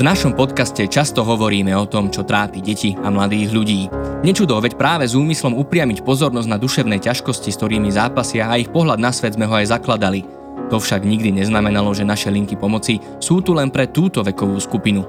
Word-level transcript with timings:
V 0.00 0.08
našom 0.08 0.32
podcaste 0.32 0.80
často 0.88 1.20
hovoríme 1.28 1.76
o 1.76 1.84
tom, 1.84 2.08
čo 2.08 2.24
trápi 2.24 2.64
deti 2.64 2.96
a 2.96 3.12
mladých 3.12 3.52
ľudí. 3.52 3.84
Nečudo, 4.24 4.56
veď 4.56 4.80
práve 4.80 5.04
s 5.04 5.12
úmyslom 5.12 5.52
upriamiť 5.60 6.00
pozornosť 6.00 6.48
na 6.48 6.56
duševné 6.56 7.04
ťažkosti, 7.04 7.52
s 7.52 7.60
ktorými 7.60 7.92
zápasia 7.92 8.48
a 8.48 8.56
ich 8.56 8.72
pohľad 8.72 8.96
na 8.96 9.12
svet 9.12 9.36
sme 9.36 9.44
ho 9.44 9.52
aj 9.52 9.76
zakladali. 9.76 10.24
To 10.72 10.80
však 10.80 11.04
nikdy 11.04 11.36
neznamenalo, 11.36 11.92
že 11.92 12.08
naše 12.08 12.32
linky 12.32 12.56
pomoci 12.56 12.96
sú 13.20 13.44
tu 13.44 13.52
len 13.52 13.68
pre 13.68 13.92
túto 13.92 14.24
vekovú 14.24 14.56
skupinu. 14.56 15.04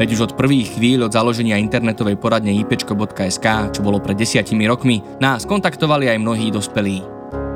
Veď 0.00 0.08
už 0.16 0.32
od 0.32 0.36
prvých 0.40 0.72
chvíľ 0.72 1.04
od 1.04 1.12
založenia 1.12 1.60
internetovej 1.60 2.16
poradne 2.16 2.56
ipečko.sk, 2.64 3.44
čo 3.76 3.84
bolo 3.84 4.00
pred 4.00 4.16
desiatimi 4.16 4.64
rokmi, 4.64 5.04
nás 5.20 5.44
kontaktovali 5.44 6.08
aj 6.08 6.16
mnohí 6.16 6.48
dospelí. 6.48 7.04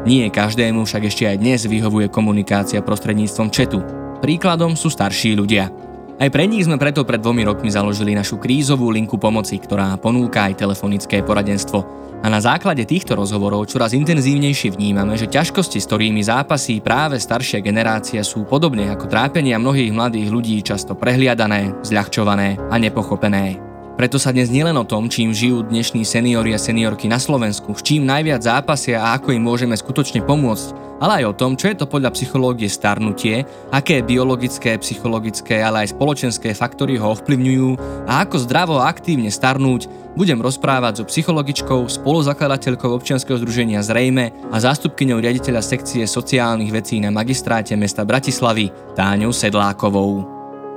Nie 0.05 0.29
každému 0.29 0.85
však 0.85 1.09
ešte 1.09 1.33
aj 1.33 1.41
dnes 1.41 1.65
vyhovuje 1.65 2.13
komunikácia 2.13 2.85
prostredníctvom 2.85 3.49
četu. 3.49 3.81
Príkladom 4.21 4.77
sú 4.77 4.93
starší 4.93 5.33
ľudia. 5.33 5.73
Aj 6.15 6.31
pre 6.31 6.47
nich 6.47 6.63
sme 6.63 6.79
preto 6.79 7.03
pred 7.03 7.19
dvomi 7.19 7.43
rokmi 7.43 7.75
založili 7.75 8.15
našu 8.15 8.39
krízovú 8.39 8.87
linku 8.95 9.19
pomoci, 9.19 9.59
ktorá 9.59 9.99
ponúka 9.99 10.47
aj 10.47 10.63
telefonické 10.63 11.27
poradenstvo. 11.27 11.83
A 12.23 12.31
na 12.31 12.39
základe 12.39 12.87
týchto 12.87 13.19
rozhovorov 13.19 13.67
čoraz 13.67 13.93
intenzívnejšie 13.99 14.79
vnímame, 14.79 15.19
že 15.19 15.27
ťažkosti, 15.27 15.83
s 15.83 15.89
ktorými 15.91 16.23
zápasí 16.23 16.79
práve 16.79 17.19
staršia 17.19 17.59
generácia 17.59 18.23
sú 18.23 18.47
podobne 18.47 18.95
ako 18.95 19.11
trápenia 19.11 19.59
mnohých 19.59 19.91
mladých 19.91 20.31
ľudí 20.31 20.57
často 20.63 20.95
prehliadané, 20.95 21.83
zľahčované 21.83 22.63
a 22.63 22.79
nepochopené. 22.79 23.74
Preto 23.95 24.19
sa 24.19 24.35
dnes 24.35 24.51
nielen 24.51 24.75
o 24.75 24.83
tom, 24.83 25.07
čím 25.07 25.31
žijú 25.31 25.63
dnešní 25.71 26.03
seniori 26.03 26.51
a 26.51 26.59
seniorky 26.59 27.07
na 27.07 27.23
Slovensku, 27.23 27.79
s 27.79 27.87
čím 27.87 28.03
najviac 28.03 28.43
zápasia 28.43 28.99
a 28.99 29.15
ako 29.15 29.31
im 29.31 29.47
môžeme 29.47 29.79
skutočne 29.79 30.19
pomôcť, 30.27 30.99
ale 30.99 31.23
aj 31.23 31.25
o 31.31 31.39
tom, 31.39 31.55
čo 31.55 31.71
je 31.71 31.79
to 31.79 31.87
podľa 31.87 32.11
psychológie 32.11 32.67
starnutie, 32.67 33.47
aké 33.71 34.03
biologické, 34.03 34.75
psychologické, 34.83 35.63
ale 35.63 35.87
aj 35.87 35.95
spoločenské 35.95 36.59
faktory 36.59 36.99
ho 36.99 37.15
ovplyvňujú 37.15 37.71
a 38.11 38.27
ako 38.27 38.37
zdravo 38.43 38.83
a 38.83 38.91
aktívne 38.91 39.31
starnúť, 39.31 39.87
budem 40.19 40.43
rozprávať 40.43 40.99
so 40.99 41.05
psychologičkou, 41.07 41.87
spoluzakladateľkou 41.87 42.91
občianskeho 42.99 43.39
združenia 43.39 43.79
Zrejme 43.79 44.35
a 44.51 44.59
zástupkyňou 44.59 45.23
riaditeľa 45.23 45.63
sekcie 45.63 46.03
sociálnych 46.03 46.75
vecí 46.75 46.99
na 46.99 47.15
magistráte 47.15 47.79
mesta 47.79 48.03
Bratislavy 48.03 48.75
Táňou 48.99 49.31
Sedlákovou. 49.31 50.34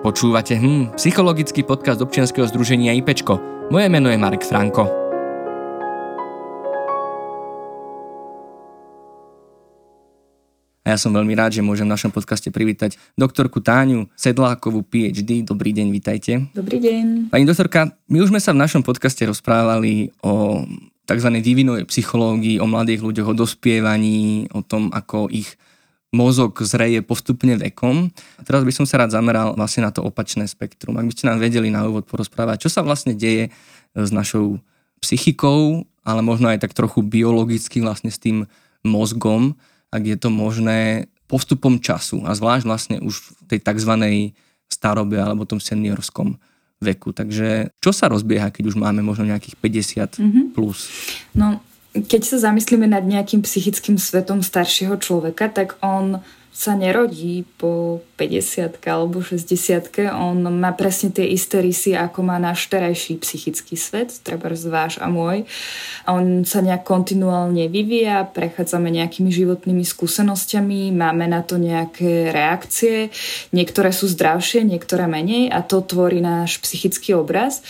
Počúvate 0.08 0.56
hm, 0.56 0.96
psychologický 0.96 1.68
podcast 1.68 2.00
občianskeho 2.00 2.48
združenia 2.48 2.96
IPčko. 2.96 3.44
Moje 3.68 3.92
meno 3.92 4.08
je 4.08 4.16
Marek 4.16 4.40
Franko. 4.40 4.88
A 10.88 10.96
ja 10.96 10.96
som 10.96 11.12
veľmi 11.12 11.36
rád, 11.36 11.60
že 11.60 11.66
môžem 11.68 11.84
v 11.84 11.92
našom 11.92 12.16
podcaste 12.16 12.48
privítať 12.48 12.96
doktorku 13.20 13.60
Táňu 13.60 14.08
Sedlákovú, 14.16 14.88
PhD. 14.88 15.44
Dobrý 15.44 15.76
deň, 15.76 15.92
vítajte. 15.92 16.56
Dobrý 16.56 16.80
deň. 16.80 17.28
Pani 17.28 17.44
doktorka, 17.44 17.92
my 18.08 18.24
už 18.24 18.32
sme 18.32 18.40
sa 18.40 18.56
v 18.56 18.64
našom 18.64 18.88
podcaste 18.88 19.28
rozprávali 19.28 20.16
o 20.24 20.64
tzv. 21.04 21.30
vývinovej 21.44 21.84
psychológii, 21.84 22.64
o 22.64 22.68
mladých 22.72 23.04
ľuďoch, 23.04 23.36
o 23.36 23.40
dospievaní, 23.44 24.56
o 24.56 24.64
tom, 24.64 24.88
ako 24.88 25.28
ich 25.28 25.60
mozog 26.16 26.56
zreje 26.64 27.04
postupne 27.04 27.60
vekom. 27.60 28.08
A 28.40 28.42
teraz 28.48 28.64
by 28.64 28.72
som 28.72 28.86
sa 28.88 29.04
rád 29.04 29.12
zameral 29.12 29.54
vlastne 29.60 29.84
na 29.84 29.92
to 29.92 30.04
opačné 30.04 30.48
spektrum. 30.48 30.96
Ak 30.96 31.08
by 31.08 31.14
ste 31.14 31.28
nám 31.28 31.44
vedeli 31.44 31.68
na 31.68 31.84
úvod 31.84 32.08
porozprávať, 32.08 32.68
čo 32.68 32.70
sa 32.72 32.82
vlastne 32.82 33.12
deje 33.12 33.52
s 33.92 34.10
našou 34.14 34.64
psychikou, 35.04 35.84
ale 36.08 36.22
možno 36.24 36.48
aj 36.48 36.64
tak 36.64 36.72
trochu 36.72 37.04
biologicky 37.04 37.84
vlastne 37.84 38.08
s 38.08 38.22
tým 38.22 38.48
mozgom, 38.88 39.60
ak 39.92 40.04
je 40.04 40.18
to 40.18 40.30
možné, 40.32 41.12
postupom 41.28 41.76
času 41.84 42.24
a 42.24 42.32
zvlášť 42.32 42.64
vlastne 42.64 42.96
už 43.04 43.20
v 43.20 43.30
tej 43.52 43.60
tzv. 43.60 43.94
starobe 44.72 45.20
alebo 45.20 45.44
tom 45.44 45.60
seniorskom 45.60 46.40
veku. 46.80 47.12
Takže 47.12 47.76
čo 47.84 47.92
sa 47.92 48.08
rozbieha, 48.08 48.48
keď 48.54 48.72
už 48.72 48.80
máme 48.80 49.04
možno 49.04 49.28
nejakých 49.28 49.60
50 49.60 50.24
mm-hmm. 50.24 50.46
plus? 50.56 50.88
No, 51.36 51.60
keď 52.06 52.22
sa 52.28 52.38
zamyslíme 52.52 52.86
nad 52.86 53.02
nejakým 53.08 53.42
psychickým 53.42 53.98
svetom 53.98 54.46
staršieho 54.46 55.00
človeka, 55.02 55.50
tak 55.50 55.80
on 55.82 56.22
sa 56.58 56.74
nerodí 56.74 57.46
po 57.62 58.02
50 58.18 58.82
alebo 58.90 59.22
60 59.22 60.10
on 60.18 60.42
má 60.58 60.74
presne 60.74 61.14
tie 61.14 61.30
isté 61.30 61.62
rysy, 61.62 61.94
ako 61.94 62.26
má 62.26 62.42
náš 62.42 62.66
terajší 62.66 63.22
psychický 63.22 63.78
svet, 63.78 64.10
treba 64.26 64.50
váš 64.50 64.98
a 64.98 65.06
môj. 65.06 65.46
On 66.10 66.42
sa 66.42 66.66
nejak 66.66 66.82
kontinuálne 66.82 67.70
vyvíja, 67.70 68.26
prechádzame 68.34 68.90
nejakými 68.90 69.30
životnými 69.30 69.86
skúsenosťami, 69.86 70.90
máme 70.98 71.30
na 71.30 71.46
to 71.46 71.62
nejaké 71.62 72.34
reakcie, 72.34 73.14
niektoré 73.54 73.94
sú 73.94 74.10
zdravšie, 74.10 74.66
niektoré 74.66 75.06
menej 75.06 75.54
a 75.54 75.62
to 75.62 75.86
tvorí 75.86 76.26
náš 76.26 76.58
psychický 76.66 77.14
obraz. 77.14 77.62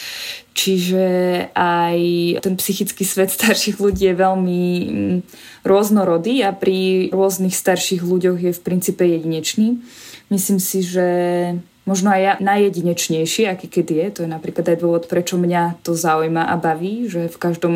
Čiže 0.58 1.06
aj 1.54 2.00
ten 2.42 2.58
psychický 2.58 3.06
svet 3.06 3.30
starších 3.30 3.78
ľudí 3.78 4.10
je 4.10 4.16
veľmi 4.18 4.64
mm, 4.90 5.18
rôznorodý 5.62 6.42
a 6.42 6.50
pri 6.50 7.14
rôznych 7.14 7.54
starších 7.54 8.02
ľuďoch 8.02 8.42
je 8.42 8.52
v 8.58 8.64
princípe 8.66 9.06
jedinečný. 9.06 9.78
Myslím 10.34 10.58
si, 10.58 10.82
že 10.82 11.08
možno 11.86 12.10
aj 12.10 12.22
ja 12.26 12.34
najjedinečnejší, 12.42 13.46
aký 13.46 13.70
keď 13.70 13.86
je. 13.86 14.06
To 14.18 14.20
je 14.26 14.30
napríklad 14.34 14.66
aj 14.66 14.82
dôvod, 14.82 15.06
prečo 15.06 15.38
mňa 15.38 15.86
to 15.86 15.94
zaujíma 15.94 16.50
a 16.50 16.58
baví, 16.58 17.06
že 17.06 17.30
v 17.30 17.38
každom 17.38 17.76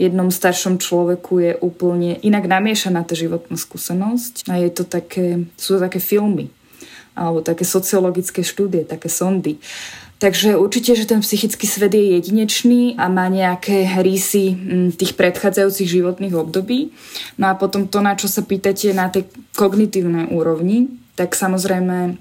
jednom 0.00 0.32
staršom 0.32 0.80
človeku 0.80 1.32
je 1.44 1.52
úplne 1.60 2.16
inak 2.24 2.48
namiešaná 2.48 3.04
tá 3.04 3.12
životná 3.12 3.60
skúsenosť 3.60 4.48
a 4.48 4.56
je 4.56 4.72
to 4.72 4.88
také, 4.88 5.44
sú 5.60 5.76
to 5.76 5.84
také 5.84 6.00
filmy 6.00 6.48
alebo 7.12 7.44
také 7.44 7.68
sociologické 7.68 8.40
štúdie, 8.40 8.88
také 8.88 9.12
sondy. 9.12 9.60
Takže 10.20 10.60
určite, 10.60 10.92
že 10.92 11.08
ten 11.08 11.24
psychický 11.24 11.64
svet 11.64 11.96
je 11.96 12.20
jedinečný 12.20 12.92
a 13.00 13.08
má 13.08 13.32
nejaké 13.32 13.88
rysy 14.04 14.52
mm, 14.52 15.00
tých 15.00 15.16
predchádzajúcich 15.16 15.88
životných 15.88 16.36
období. 16.36 16.92
No 17.40 17.48
a 17.48 17.56
potom 17.56 17.88
to, 17.88 18.04
na 18.04 18.12
čo 18.12 18.28
sa 18.28 18.44
pýtate 18.44 18.92
na 18.92 19.08
tej 19.08 19.32
kognitívnej 19.56 20.28
úrovni, 20.28 20.92
tak 21.16 21.32
samozrejme 21.32 22.20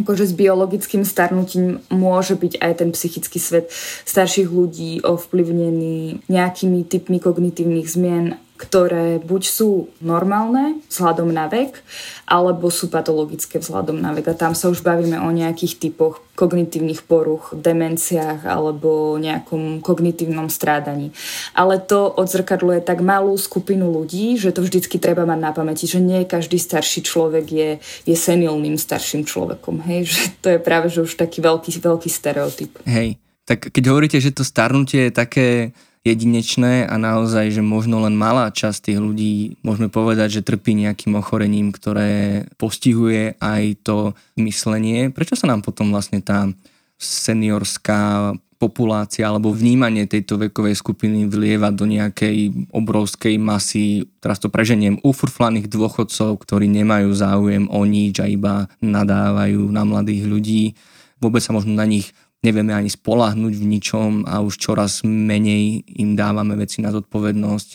akože 0.00 0.24
s 0.26 0.34
biologickým 0.34 1.04
starnutím 1.04 1.84
môže 1.92 2.34
byť 2.34 2.58
aj 2.58 2.72
ten 2.80 2.90
psychický 2.96 3.38
svet 3.38 3.70
starších 4.08 4.50
ľudí 4.50 5.04
ovplyvnený 5.06 6.26
nejakými 6.26 6.82
typmi 6.88 7.20
kognitívnych 7.22 7.86
zmien 7.86 8.40
ktoré 8.54 9.18
buď 9.18 9.42
sú 9.50 9.90
normálne 9.98 10.78
vzhľadom 10.86 11.26
na 11.34 11.50
vek, 11.50 11.82
alebo 12.30 12.70
sú 12.70 12.86
patologické 12.86 13.58
vzhľadom 13.58 13.98
na 13.98 14.14
vek. 14.14 14.30
A 14.30 14.38
tam 14.38 14.54
sa 14.54 14.70
už 14.70 14.86
bavíme 14.86 15.18
o 15.18 15.28
nejakých 15.34 15.82
typoch 15.82 16.22
kognitívnych 16.38 17.02
poruch, 17.02 17.50
demenciách 17.50 18.46
alebo 18.46 19.18
nejakom 19.18 19.82
kognitívnom 19.82 20.46
strádaní. 20.46 21.10
Ale 21.54 21.82
to 21.82 22.06
odzrkadluje 22.14 22.86
tak 22.86 23.02
malú 23.02 23.34
skupinu 23.34 23.90
ľudí, 23.90 24.38
že 24.38 24.54
to 24.54 24.62
vždycky 24.62 25.02
treba 25.02 25.26
mať 25.26 25.40
na 25.42 25.50
pamäti, 25.50 25.90
že 25.90 25.98
nie 25.98 26.22
každý 26.22 26.58
starší 26.58 27.02
človek 27.02 27.46
je, 27.50 27.70
je 28.06 28.16
senilným 28.18 28.78
starším 28.78 29.26
človekom. 29.26 29.82
Hej? 29.82 30.00
Že 30.14 30.22
to 30.42 30.48
je 30.54 30.58
práve 30.62 30.86
že 30.94 31.02
už 31.02 31.18
taký 31.18 31.42
veľký, 31.42 31.82
veľký 31.82 32.06
stereotyp. 32.06 32.70
Hej, 32.86 33.18
tak 33.48 33.72
keď 33.72 33.84
hovoríte, 33.90 34.18
že 34.22 34.30
to 34.30 34.46
starnutie 34.46 35.10
je 35.10 35.12
také 35.12 35.48
jedinečné 36.04 36.84
a 36.84 36.94
naozaj, 37.00 37.48
že 37.48 37.64
možno 37.64 38.04
len 38.04 38.12
malá 38.12 38.52
časť 38.52 38.92
tých 38.92 39.00
ľudí, 39.00 39.34
môžeme 39.64 39.88
povedať, 39.88 40.40
že 40.40 40.46
trpí 40.46 40.76
nejakým 40.76 41.16
ochorením, 41.16 41.72
ktoré 41.72 42.44
postihuje 42.60 43.40
aj 43.40 43.62
to 43.80 44.12
myslenie. 44.36 45.08
Prečo 45.08 45.34
sa 45.34 45.48
nám 45.48 45.64
potom 45.64 45.88
vlastne 45.88 46.20
tá 46.20 46.52
seniorská 47.00 48.36
populácia 48.54 49.28
alebo 49.28 49.52
vnímanie 49.52 50.08
tejto 50.08 50.40
vekovej 50.40 50.78
skupiny 50.78 51.28
vlieva 51.28 51.68
do 51.68 51.84
nejakej 51.84 52.68
obrovskej 52.72 53.36
masy, 53.36 54.08
teraz 54.24 54.40
to 54.40 54.48
preženiem, 54.48 55.02
ufurflaných 55.04 55.68
dôchodcov, 55.68 56.38
ktorí 56.40 56.70
nemajú 56.70 57.10
záujem 57.12 57.64
o 57.68 57.80
nič 57.84 58.24
a 58.24 58.30
iba 58.30 58.70
nadávajú 58.80 59.68
na 59.68 59.82
mladých 59.84 60.24
ľudí. 60.24 60.64
Vôbec 61.20 61.44
sa 61.44 61.52
možno 61.52 61.76
na 61.76 61.84
nich 61.84 62.16
nevieme 62.44 62.76
ani 62.76 62.92
spolahnuť 62.92 63.54
v 63.56 63.64
ničom 63.64 64.10
a 64.28 64.44
už 64.44 64.60
čoraz 64.60 65.00
menej 65.02 65.82
im 65.96 66.12
dávame 66.14 66.54
veci 66.60 66.84
na 66.84 66.92
zodpovednosť. 66.92 67.70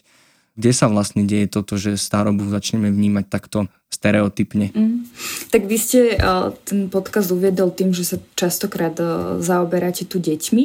Kde 0.60 0.72
sa 0.76 0.92
vlastne 0.92 1.24
deje 1.24 1.50
toto, 1.50 1.80
že 1.80 1.96
starobu 1.96 2.46
začneme 2.52 2.92
vnímať 2.92 3.26
takto 3.32 3.72
stereotypne? 3.90 4.70
Mm. 4.76 5.08
Tak 5.50 5.66
vy 5.66 5.78
ste 5.80 6.00
uh, 6.20 6.54
ten 6.68 6.92
podcast 6.92 7.32
uviedol 7.34 7.74
tým, 7.74 7.96
že 7.96 8.06
sa 8.06 8.18
častokrát 8.38 8.94
uh, 9.00 9.40
zaoberáte 9.42 10.06
tu 10.06 10.22
deťmi 10.22 10.64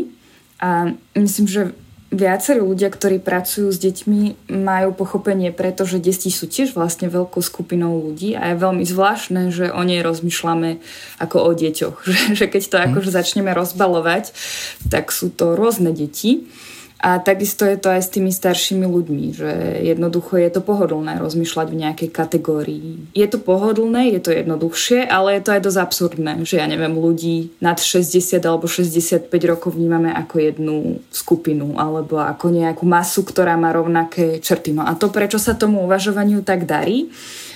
a 0.60 0.92
myslím, 1.16 1.46
že 1.46 1.72
viacerí 2.12 2.60
ľudia, 2.60 2.92
ktorí 2.92 3.18
pracujú 3.18 3.72
s 3.72 3.78
deťmi, 3.80 4.50
majú 4.52 4.94
pochopenie, 4.94 5.50
pretože 5.50 6.02
deti 6.02 6.28
sú 6.28 6.46
tiež 6.46 6.76
vlastne 6.76 7.08
veľkou 7.08 7.40
skupinou 7.40 8.00
ľudí 8.00 8.36
a 8.36 8.52
je 8.52 8.60
veľmi 8.60 8.84
zvláštne, 8.84 9.50
že 9.50 9.72
o 9.72 9.82
nej 9.82 10.04
rozmýšľame 10.04 10.78
ako 11.22 11.36
o 11.40 11.50
deťoch. 11.52 11.96
Že, 12.14 12.20
že 12.38 12.46
keď 12.46 12.62
to 12.70 12.76
mhm. 12.78 12.84
akože 12.90 13.10
začneme 13.10 13.50
rozbalovať, 13.50 14.30
tak 14.86 15.10
sú 15.10 15.34
to 15.34 15.58
rôzne 15.58 15.90
deti. 15.90 16.46
A 17.04 17.20
takisto 17.20 17.68
je 17.68 17.76
to 17.76 17.92
aj 17.92 18.00
s 18.00 18.08
tými 18.16 18.32
staršími 18.32 18.88
ľuďmi, 18.88 19.24
že 19.36 19.50
jednoducho 19.84 20.40
je 20.40 20.48
to 20.48 20.64
pohodlné 20.64 21.20
rozmýšľať 21.20 21.66
v 21.68 21.80
nejakej 21.84 22.08
kategórii. 22.08 23.12
Je 23.12 23.28
to 23.28 23.36
pohodlné, 23.36 24.16
je 24.16 24.24
to 24.24 24.32
jednoduchšie, 24.32 25.04
ale 25.04 25.36
je 25.36 25.42
to 25.44 25.52
aj 25.52 25.60
dosť 25.68 25.78
absurdné, 25.84 26.32
že 26.48 26.56
ja 26.56 26.64
neviem, 26.64 26.96
ľudí 26.96 27.52
nad 27.60 27.76
60 27.76 28.40
alebo 28.48 28.64
65 28.64 29.28
rokov 29.44 29.76
vnímame 29.76 30.16
ako 30.16 30.34
jednu 30.48 30.76
skupinu 31.12 31.76
alebo 31.76 32.24
ako 32.24 32.48
nejakú 32.48 32.88
masu, 32.88 33.20
ktorá 33.20 33.52
má 33.60 33.68
rovnaké 33.76 34.40
črty. 34.40 34.72
No 34.72 34.88
a 34.88 34.96
to, 34.96 35.12
prečo 35.12 35.36
sa 35.36 35.52
tomu 35.52 35.84
uvažovaniu 35.84 36.40
tak 36.40 36.64
darí, 36.64 37.12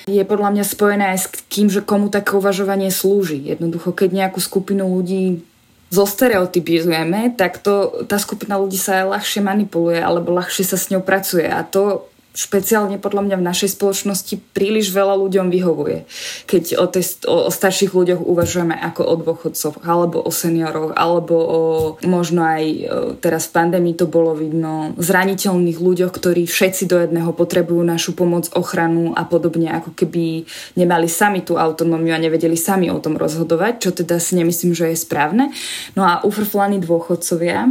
je 0.09 0.25
podľa 0.29 0.57
mňa 0.57 0.65
spojené 0.65 1.05
aj 1.17 1.19
s 1.25 1.27
tým, 1.49 1.73
že 1.73 1.85
komu 1.85 2.13
také 2.13 2.37
uvažovanie 2.37 2.89
slúži. 2.89 3.41
Jednoducho, 3.49 3.97
keď 3.97 4.13
nejakú 4.13 4.41
skupinu 4.41 4.89
ľudí 4.89 5.45
zostereotypizujeme, 5.89 7.33
tak 7.37 7.65
to, 7.65 8.05
tá 8.05 8.21
skupina 8.21 8.61
ľudí 8.61 8.77
sa 8.77 9.09
ľahšie 9.09 9.41
manipuluje 9.41 10.01
alebo 10.01 10.37
ľahšie 10.37 10.65
sa 10.65 10.77
s 10.77 10.93
ňou 10.93 11.01
pracuje. 11.01 11.49
A 11.49 11.65
to 11.65 12.13
špeciálne 12.39 13.03
podľa 13.03 13.27
mňa 13.27 13.37
v 13.43 13.49
našej 13.51 13.75
spoločnosti 13.75 14.39
príliš 14.55 14.95
veľa 14.95 15.19
ľuďom 15.19 15.51
vyhovuje. 15.51 16.07
Keď 16.47 16.79
o, 16.79 16.87
tej, 16.87 17.27
o, 17.27 17.47
o 17.47 17.51
starších 17.51 17.91
ľuďoch 17.91 18.23
uvažujeme 18.23 18.79
ako 18.79 19.03
o 19.03 19.15
dôchodcoch, 19.19 19.83
alebo 19.83 20.23
o 20.23 20.31
senioroch, 20.31 20.95
alebo 20.95 21.35
o 21.35 21.61
možno 22.07 22.47
aj 22.47 22.63
o, 22.63 22.77
teraz 23.19 23.51
v 23.51 23.59
pandémii 23.59 23.99
to 23.99 24.07
bolo 24.07 24.39
vidno 24.39 24.95
zraniteľných 25.03 25.83
ľuďoch, 25.83 26.15
ktorí 26.15 26.47
všetci 26.47 26.87
do 26.87 27.03
jedného 27.03 27.35
potrebujú 27.35 27.83
našu 27.83 28.15
pomoc, 28.15 28.47
ochranu 28.55 29.19
a 29.19 29.27
podobne, 29.27 29.75
ako 29.75 29.99
keby 29.99 30.47
nemali 30.79 31.11
sami 31.11 31.43
tú 31.43 31.59
autonómiu 31.59 32.15
a 32.15 32.23
nevedeli 32.23 32.55
sami 32.55 32.87
o 32.87 33.03
tom 33.03 33.19
rozhodovať, 33.19 33.83
čo 33.83 33.91
teda 33.91 34.23
si 34.23 34.39
nemyslím, 34.39 34.79
že 34.79 34.95
je 34.95 35.03
správne. 35.03 35.51
No 35.99 36.07
a 36.07 36.23
ufrflaní 36.23 36.79
dôchodcovia, 36.79 37.67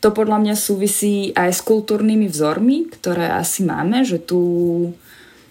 to 0.00 0.12
podľa 0.12 0.38
mňa 0.42 0.54
súvisí 0.54 1.32
aj 1.32 1.50
s 1.56 1.60
kultúrnymi 1.64 2.28
vzormi, 2.28 2.88
ktoré 2.92 3.32
asi 3.32 3.64
máme, 3.64 4.04
že 4.04 4.20
tu 4.20 4.40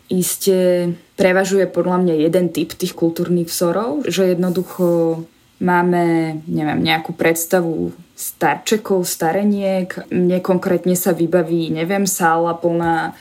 iste 0.05 0.93
prevažuje 1.17 1.65
podľa 1.65 1.97
mňa 2.05 2.13
jeden 2.29 2.53
typ 2.53 2.77
tých 2.77 2.93
kultúrnych 2.93 3.49
vzorov, 3.49 4.05
že 4.05 4.29
jednoducho 4.29 5.25
máme, 5.57 6.37
neviem, 6.45 6.79
nejakú 6.83 7.15
predstavu 7.15 7.95
starčekov, 8.13 9.07
stareniek, 9.07 10.07
mne 10.11 10.39
konkrétne 10.43 10.93
sa 10.93 11.15
vybaví, 11.15 11.73
neviem, 11.73 12.05
sála 12.05 12.53
plná 12.53 13.15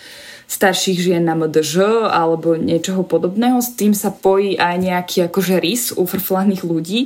starších 0.45 0.99
žien 1.01 1.25
na 1.25 1.33
MDŽ 1.35 2.05
alebo 2.13 2.55
niečoho 2.55 3.03
podobného. 3.03 3.59
S 3.65 3.75
tým 3.75 3.97
sa 3.97 4.13
pojí 4.13 4.61
aj 4.61 4.77
nejaký 4.77 5.17
akože 5.27 5.57
rys 5.59 5.97
ufrflaných 5.97 6.63
ľudí 6.63 7.01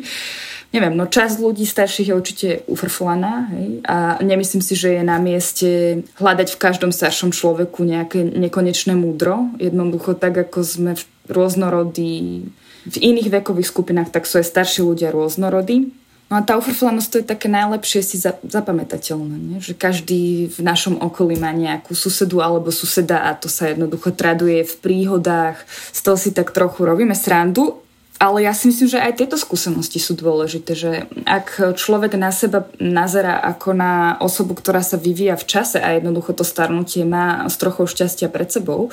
neviem, 0.69 0.93
no 0.93 1.09
časť 1.09 1.41
ľudí 1.41 1.65
starších 1.65 2.13
je 2.13 2.19
určite 2.19 2.49
ufrflaná 2.69 3.49
hej? 3.57 3.81
a 3.89 4.21
nemyslím 4.21 4.61
si, 4.61 4.77
že 4.77 5.01
je 5.01 5.03
na 5.05 5.17
mieste 5.17 6.03
hľadať 6.21 6.49
v 6.53 6.61
každom 6.61 6.93
staršom 6.93 7.33
človeku 7.33 7.81
nejaké 7.89 8.21
nekonečné 8.21 8.93
múdro. 8.93 9.49
Jednoducho 9.57 10.13
tak, 10.13 10.37
ako 10.37 10.61
sme 10.61 10.93
rôznorodí 11.29 12.49
v 12.89 12.97
iných 12.97 13.41
vekových 13.41 13.69
skupinách, 13.73 14.13
tak 14.13 14.29
sú 14.29 14.41
aj 14.41 14.49
starší 14.49 14.85
ľudia 14.85 15.09
rôznorodí. 15.09 15.93
No 16.29 16.37
a 16.37 16.45
tá 16.45 16.61
ufrflanosť 16.61 17.09
to 17.09 17.19
je 17.25 17.31
také 17.33 17.49
najlepšie 17.49 18.05
si 18.05 18.17
zapamatateľné, 18.21 19.37
nie? 19.41 19.59
že 19.65 19.73
každý 19.73 20.53
v 20.53 20.61
našom 20.61 21.01
okolí 21.01 21.41
má 21.41 21.49
nejakú 21.57 21.97
susedu 21.97 22.45
alebo 22.45 22.69
suseda 22.69 23.25
a 23.25 23.33
to 23.33 23.49
sa 23.49 23.73
jednoducho 23.73 24.13
traduje 24.13 24.61
v 24.61 24.75
príhodách, 24.85 25.65
z 25.89 26.01
toho 26.05 26.21
si 26.21 26.37
tak 26.37 26.53
trochu 26.53 26.85
robíme 26.85 27.17
srandu, 27.17 27.81
ale 28.19 28.43
ja 28.43 28.51
si 28.51 28.67
myslím, 28.67 28.91
že 28.91 28.99
aj 28.99 29.23
tieto 29.23 29.39
skúsenosti 29.39 30.03
sú 30.03 30.19
dôležité, 30.19 30.75
že 30.75 31.07
ak 31.23 31.79
človek 31.79 32.19
na 32.19 32.35
seba 32.35 32.67
nazera 32.83 33.39
ako 33.39 33.79
na 33.79 34.19
osobu, 34.19 34.59
ktorá 34.59 34.83
sa 34.83 34.99
vyvíja 34.99 35.39
v 35.39 35.47
čase 35.47 35.79
a 35.79 35.95
jednoducho 35.95 36.35
to 36.35 36.43
starnutie 36.43 37.07
má 37.07 37.47
s 37.47 37.55
trochou 37.63 37.87
šťastia 37.87 38.27
pred 38.27 38.51
sebou, 38.51 38.91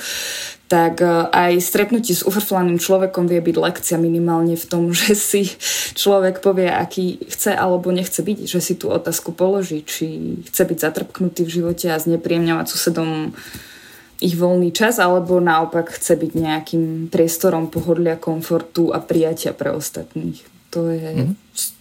tak 0.70 1.02
e, 1.02 1.10
aj 1.30 1.58
stretnutie 1.58 2.14
s 2.14 2.22
ufrflaným 2.22 2.78
človekom 2.78 3.26
vie 3.26 3.42
byť 3.42 3.56
lekcia 3.58 3.96
minimálne 3.98 4.54
v 4.54 4.66
tom, 4.66 4.90
že 4.94 5.18
si 5.18 5.50
človek 5.98 6.38
povie, 6.38 6.70
aký 6.70 7.18
chce 7.26 7.50
alebo 7.50 7.90
nechce 7.90 8.22
byť, 8.22 8.46
že 8.46 8.62
si 8.62 8.78
tú 8.78 8.94
otázku 8.94 9.34
položí, 9.34 9.82
či 9.82 10.38
chce 10.46 10.62
byť 10.70 10.78
zatrpknutý 10.78 11.42
v 11.42 11.54
živote 11.62 11.90
a 11.90 11.98
znepríjemňovať 11.98 12.66
susedom 12.70 13.34
ich 14.20 14.34
voľný 14.36 14.72
čas, 14.72 14.96
alebo 14.96 15.40
naopak 15.42 15.92
chce 15.96 16.16
byť 16.16 16.32
nejakým 16.32 16.84
priestorom 17.12 17.68
pohodlia, 17.68 18.16
komfortu 18.16 18.92
a 18.92 19.00
prijatia 19.00 19.52
pre 19.52 19.72
ostatných. 19.72 20.40
To 20.72 20.92
je 20.92 21.32
mm. 21.32 21.34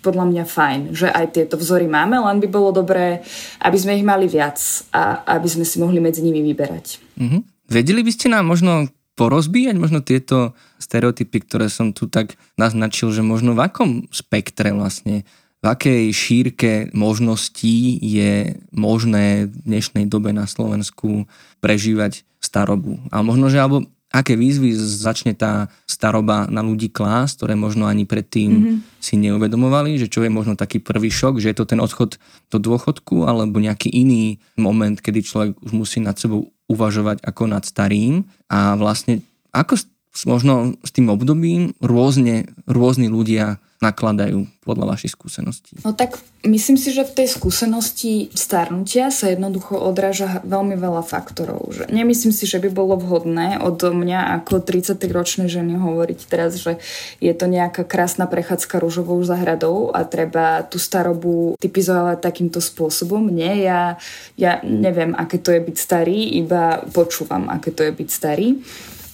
podľa 0.06 0.26
mňa 0.32 0.44
fajn, 0.48 0.80
že 0.96 1.08
aj 1.12 1.36
tieto 1.36 1.56
vzory 1.60 1.88
máme, 1.90 2.16
len 2.16 2.40
by 2.40 2.48
bolo 2.48 2.72
dobré, 2.72 3.24
aby 3.60 3.78
sme 3.80 3.98
ich 4.00 4.06
mali 4.06 4.28
viac 4.30 4.60
a 4.96 5.26
aby 5.36 5.48
sme 5.52 5.66
si 5.68 5.80
mohli 5.82 6.00
medzi 6.00 6.24
nimi 6.24 6.40
vyberať. 6.44 6.86
Mm-hmm. 7.20 7.42
Vedeli 7.72 8.02
by 8.06 8.12
ste 8.14 8.28
nám 8.32 8.46
možno 8.48 8.88
porozbíjať 9.16 9.76
možno 9.80 10.04
tieto 10.04 10.54
stereotypy, 10.78 11.40
ktoré 11.48 11.72
som 11.72 11.96
tu 11.96 12.12
tak 12.12 12.36
naznačil, 12.60 13.16
že 13.16 13.24
možno 13.24 13.56
v 13.56 13.64
akom 13.64 13.90
spektre 14.12 14.76
vlastne 14.76 15.24
v 15.66 15.74
akej 15.74 16.06
šírke 16.14 16.72
možností 16.94 17.98
je 17.98 18.54
možné 18.70 19.50
v 19.50 19.56
dnešnej 19.66 20.06
dobe 20.06 20.30
na 20.30 20.46
Slovensku 20.46 21.26
prežívať 21.58 22.22
starobu. 22.38 23.02
A 23.10 23.26
možno, 23.26 23.50
že 23.50 23.58
alebo 23.58 23.90
aké 24.14 24.38
výzvy 24.38 24.78
začne 24.78 25.34
tá 25.34 25.74
staroba 25.90 26.46
na 26.54 26.62
ľudí 26.62 26.94
klás, 26.94 27.34
ktoré 27.34 27.58
možno 27.58 27.90
ani 27.90 28.06
predtým 28.06 28.52
mm-hmm. 28.54 28.78
si 29.02 29.18
neuvedomovali, 29.18 29.98
že 29.98 30.06
čo 30.06 30.22
je 30.22 30.30
možno 30.30 30.54
taký 30.54 30.78
prvý 30.78 31.10
šok, 31.10 31.42
že 31.42 31.50
je 31.50 31.58
to 31.58 31.66
ten 31.66 31.82
odchod 31.82 32.22
do 32.54 32.62
dôchodku 32.62 33.26
alebo 33.26 33.58
nejaký 33.58 33.90
iný 33.90 34.38
moment, 34.62 35.02
kedy 35.02 35.26
človek 35.26 35.58
už 35.66 35.74
musí 35.74 35.98
nad 35.98 36.14
sebou 36.14 36.54
uvažovať 36.70 37.26
ako 37.26 37.44
nad 37.50 37.66
starým 37.66 38.22
a 38.54 38.78
vlastne 38.78 39.26
ako 39.50 39.82
možno 40.30 40.78
s 40.86 40.94
tým 40.94 41.10
obdobím 41.10 41.74
rôzne, 41.82 42.54
rôzni 42.70 43.10
ľudia 43.10 43.58
nakladajú 43.86 44.50
podľa 44.66 44.98
vašich 44.98 45.14
skúseností? 45.14 45.78
No 45.86 45.94
tak 45.94 46.18
myslím 46.42 46.74
si, 46.74 46.90
že 46.90 47.06
v 47.06 47.22
tej 47.22 47.28
skúsenosti 47.30 48.34
starnutia 48.34 49.14
sa 49.14 49.30
jednoducho 49.30 49.78
odráža 49.78 50.42
veľmi 50.42 50.74
veľa 50.74 51.06
faktorov. 51.06 51.70
Že 51.70 51.94
nemyslím 51.94 52.34
si, 52.34 52.50
že 52.50 52.58
by 52.58 52.74
bolo 52.74 52.98
vhodné 52.98 53.62
od 53.62 53.78
mňa 53.78 54.42
ako 54.42 54.66
30-ročnej 54.66 55.46
ženy 55.46 55.78
hovoriť 55.78 56.20
teraz, 56.26 56.58
že 56.58 56.82
je 57.22 57.34
to 57.38 57.46
nejaká 57.46 57.86
krásna 57.86 58.26
prechádzka 58.26 58.82
rúžovou 58.82 59.22
zahradou 59.22 59.94
a 59.94 60.02
treba 60.02 60.66
tú 60.66 60.82
starobu 60.82 61.54
typizovať 61.62 62.26
takýmto 62.26 62.58
spôsobom. 62.58 63.30
Nie, 63.30 63.62
ja, 63.62 64.02
ja 64.34 64.58
neviem, 64.66 65.14
aké 65.14 65.38
to 65.38 65.54
je 65.54 65.62
byť 65.62 65.78
starý, 65.78 66.42
iba 66.42 66.82
počúvam, 66.90 67.54
aké 67.54 67.70
to 67.70 67.86
je 67.86 67.94
byť 67.94 68.10
starý. 68.10 68.58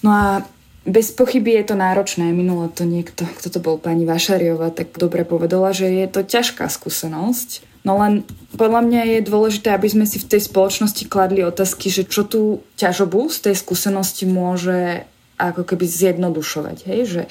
No 0.01 0.09
a 0.15 0.41
bez 0.85 1.13
pochyby 1.13 1.61
je 1.61 1.73
to 1.73 1.75
náročné. 1.77 2.33
Minulo 2.33 2.65
to 2.73 2.89
niekto, 2.89 3.25
kto 3.37 3.47
to 3.53 3.59
bol 3.61 3.77
pani 3.77 4.05
Vašariova, 4.05 4.73
tak 4.73 4.97
dobre 4.97 5.21
povedala, 5.21 5.73
že 5.73 5.89
je 5.89 6.07
to 6.09 6.25
ťažká 6.25 6.65
skúsenosť. 6.65 7.69
No 7.81 7.97
len 7.97 8.25
podľa 8.57 8.85
mňa 8.85 9.01
je 9.17 9.27
dôležité, 9.29 9.73
aby 9.73 9.89
sme 9.89 10.05
si 10.05 10.21
v 10.21 10.29
tej 10.29 10.45
spoločnosti 10.45 11.09
kladli 11.09 11.41
otázky, 11.41 11.89
že 11.89 12.05
čo 12.05 12.25
tú 12.25 12.61
ťažobu 12.77 13.29
z 13.33 13.49
tej 13.49 13.55
skúsenosti 13.57 14.29
môže 14.29 15.05
ako 15.41 15.65
keby 15.65 15.85
zjednodušovať. 15.89 16.77
Hej? 16.85 16.99
Že 17.09 17.21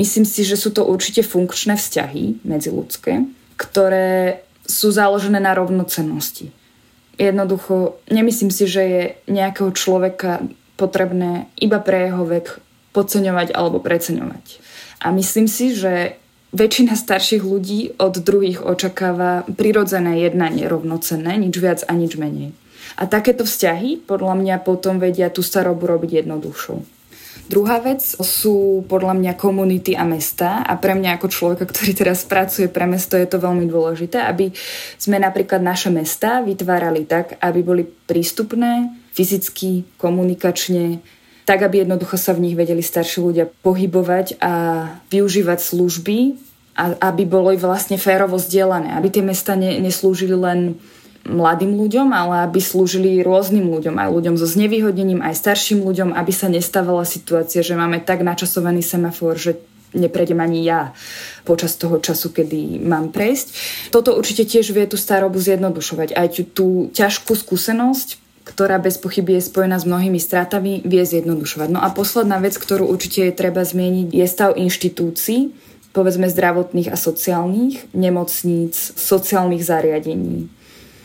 myslím 0.00 0.24
si, 0.24 0.40
že 0.48 0.56
sú 0.56 0.72
to 0.72 0.88
určite 0.88 1.20
funkčné 1.20 1.76
vzťahy 1.76 2.40
medziludské, 2.44 3.28
ktoré 3.60 4.40
sú 4.64 4.88
založené 4.88 5.36
na 5.40 5.52
rovnocennosti. 5.52 6.52
Jednoducho, 7.20 8.00
nemyslím 8.08 8.52
si, 8.52 8.64
že 8.68 8.82
je 8.84 9.02
nejakého 9.28 9.72
človeka 9.72 10.44
potrebné 10.76 11.48
iba 11.56 11.80
pre 11.80 12.08
jeho 12.08 12.24
vek 12.24 12.65
podceňovať 12.96 13.52
alebo 13.52 13.76
preceňovať. 13.84 14.64
A 15.04 15.12
myslím 15.12 15.44
si, 15.44 15.76
že 15.76 16.16
väčšina 16.56 16.96
starších 16.96 17.44
ľudí 17.44 17.92
od 18.00 18.16
druhých 18.16 18.64
očakáva 18.64 19.44
prirodzené 19.44 20.24
jednanie 20.24 20.64
rovnocenné, 20.64 21.36
nič 21.36 21.54
viac 21.60 21.84
a 21.84 21.92
nič 21.92 22.16
menej. 22.16 22.56
A 22.96 23.04
takéto 23.04 23.44
vzťahy 23.44 24.08
podľa 24.08 24.40
mňa 24.40 24.56
potom 24.64 24.96
vedia 24.96 25.28
tú 25.28 25.44
starobu 25.44 25.84
robiť 25.84 26.24
jednoduchšou. 26.24 26.96
Druhá 27.46 27.78
vec 27.78 28.02
sú 28.02 28.82
podľa 28.90 29.14
mňa 29.14 29.32
komunity 29.38 29.94
a 29.94 30.02
mesta 30.02 30.66
a 30.66 30.74
pre 30.74 30.98
mňa 30.98 31.14
ako 31.14 31.28
človeka, 31.30 31.64
ktorý 31.70 31.94
teraz 31.94 32.26
pracuje 32.26 32.66
pre 32.66 32.90
mesto, 32.90 33.14
je 33.14 33.28
to 33.28 33.38
veľmi 33.38 33.70
dôležité, 33.70 34.18
aby 34.18 34.50
sme 34.98 35.22
napríklad 35.22 35.62
naše 35.62 35.94
mesta 35.94 36.42
vytvárali 36.42 37.06
tak, 37.06 37.38
aby 37.38 37.60
boli 37.62 37.82
prístupné 37.86 38.90
fyzicky, 39.14 39.86
komunikačne, 39.94 40.98
tak 41.46 41.62
aby 41.62 41.86
jednoducho 41.86 42.18
sa 42.18 42.34
v 42.34 42.42
nich 42.50 42.58
vedeli 42.58 42.82
starší 42.82 43.22
ľudia 43.22 43.46
pohybovať 43.62 44.42
a 44.42 44.52
využívať 45.08 45.58
služby 45.62 46.18
a 46.74 46.92
aby 47.08 47.22
bolo 47.24 47.54
vlastne 47.56 47.96
férovo 47.96 48.36
zdieľané, 48.36 48.98
aby 48.98 49.08
tie 49.08 49.24
mesta 49.24 49.54
ne, 49.54 49.78
neslúžili 49.78 50.34
len 50.34 50.76
mladým 51.26 51.74
ľuďom, 51.74 52.10
ale 52.10 52.46
aby 52.46 52.58
slúžili 52.62 53.22
rôznym 53.22 53.66
ľuďom, 53.66 53.98
aj 53.98 54.08
ľuďom 54.10 54.34
so 54.38 54.46
znevýhodnením, 54.46 55.22
aj 55.22 55.38
starším 55.38 55.82
ľuďom, 55.82 56.14
aby 56.14 56.32
sa 56.34 56.50
nestávala 56.50 57.02
situácia, 57.06 57.62
že 57.62 57.78
máme 57.78 58.02
tak 58.02 58.22
načasovaný 58.22 58.82
semafor, 58.82 59.38
že 59.38 59.58
neprejdem 59.94 60.38
ani 60.42 60.66
ja 60.66 60.94
počas 61.46 61.78
toho 61.78 62.02
času, 62.02 62.30
kedy 62.34 62.82
mám 62.82 63.14
prejsť. 63.14 63.46
Toto 63.94 64.14
určite 64.14 64.46
tiež 64.46 64.74
vie 64.74 64.86
tú 64.86 64.98
starobu 64.98 65.38
zjednodušovať. 65.38 66.14
Aj 66.14 66.26
tú, 66.30 66.42
tú 66.46 66.66
ťažkú 66.92 67.32
skúsenosť, 67.32 68.25
ktorá 68.46 68.78
bez 68.78 68.94
pochyby 68.94 69.42
je 69.42 69.50
spojená 69.50 69.74
s 69.74 69.84
mnohými 69.90 70.22
stratami, 70.22 70.86
vie 70.86 71.02
zjednodušovať. 71.02 71.68
No 71.74 71.82
a 71.82 71.90
posledná 71.90 72.38
vec, 72.38 72.54
ktorú 72.54 72.86
určite 72.86 73.26
je 73.26 73.34
treba 73.34 73.66
zmieniť, 73.66 74.14
je 74.14 74.26
stav 74.30 74.54
inštitúcií, 74.54 75.50
povedzme 75.90 76.30
zdravotných 76.30 76.94
a 76.94 76.96
sociálnych, 76.96 77.90
nemocníc, 77.90 78.78
sociálnych 78.94 79.66
zariadení, 79.66 80.46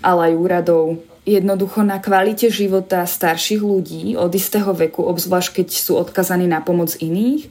ale 0.06 0.32
aj 0.32 0.34
úradov, 0.38 0.86
jednoducho 1.26 1.82
na 1.82 1.98
kvalite 1.98 2.54
života 2.54 3.10
starších 3.10 3.62
ľudí 3.62 4.14
od 4.14 4.30
istého 4.38 4.70
veku, 4.78 5.02
obzvlášť 5.02 5.66
keď 5.66 5.68
sú 5.74 5.98
odkazaní 5.98 6.46
na 6.46 6.62
pomoc 6.62 6.94
iných, 7.02 7.50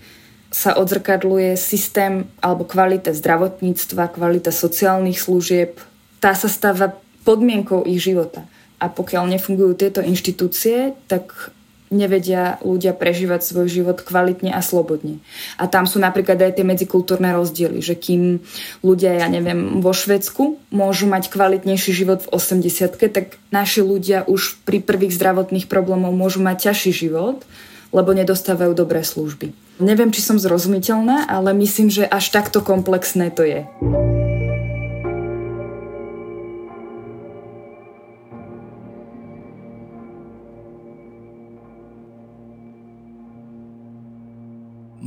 sa 0.51 0.75
odzrkadluje 0.75 1.55
systém 1.55 2.27
alebo 2.43 2.67
kvalita 2.67 3.15
zdravotníctva, 3.15 4.11
kvalita 4.15 4.51
sociálnych 4.51 5.19
služieb. 5.23 5.79
Tá 6.19 6.35
sa 6.35 6.51
stáva 6.51 6.99
podmienkou 7.23 7.87
ich 7.87 8.03
života. 8.03 8.43
A 8.81 8.89
pokiaľ 8.89 9.29
nefungujú 9.37 9.77
tieto 9.77 10.01
inštitúcie, 10.01 10.97
tak 11.07 11.53
nevedia 11.91 12.63
ľudia 12.63 12.95
prežívať 12.95 13.43
svoj 13.43 13.67
život 13.67 13.99
kvalitne 14.01 14.55
a 14.55 14.63
slobodne. 14.63 15.19
A 15.59 15.67
tam 15.67 15.91
sú 15.91 15.99
napríklad 15.99 16.39
aj 16.39 16.63
tie 16.63 16.65
medzikultúrne 16.65 17.35
rozdiely, 17.35 17.83
že 17.83 17.99
kým 17.99 18.39
ľudia, 18.87 19.19
ja 19.19 19.27
neviem, 19.27 19.83
vo 19.83 19.91
Švedsku 19.91 20.63
môžu 20.71 21.11
mať 21.11 21.35
kvalitnejší 21.35 21.91
život 21.91 22.23
v 22.25 22.31
80 22.31 22.95
tak 23.11 23.43
naši 23.51 23.83
ľudia 23.83 24.23
už 24.31 24.63
pri 24.63 24.79
prvých 24.79 25.19
zdravotných 25.19 25.67
problémov 25.67 26.15
môžu 26.15 26.39
mať 26.39 26.71
ťažší 26.71 27.11
život, 27.11 27.43
lebo 27.91 28.15
nedostávajú 28.15 28.73
dobré 28.79 29.03
služby. 29.03 29.51
Neviem, 29.83 30.15
či 30.15 30.23
som 30.23 30.39
zrozumiteľná, 30.39 31.27
ale 31.27 31.51
myslím, 31.59 31.91
že 31.91 32.07
až 32.07 32.31
takto 32.31 32.63
komplexné 32.63 33.35
to 33.35 33.43
je. 33.43 33.67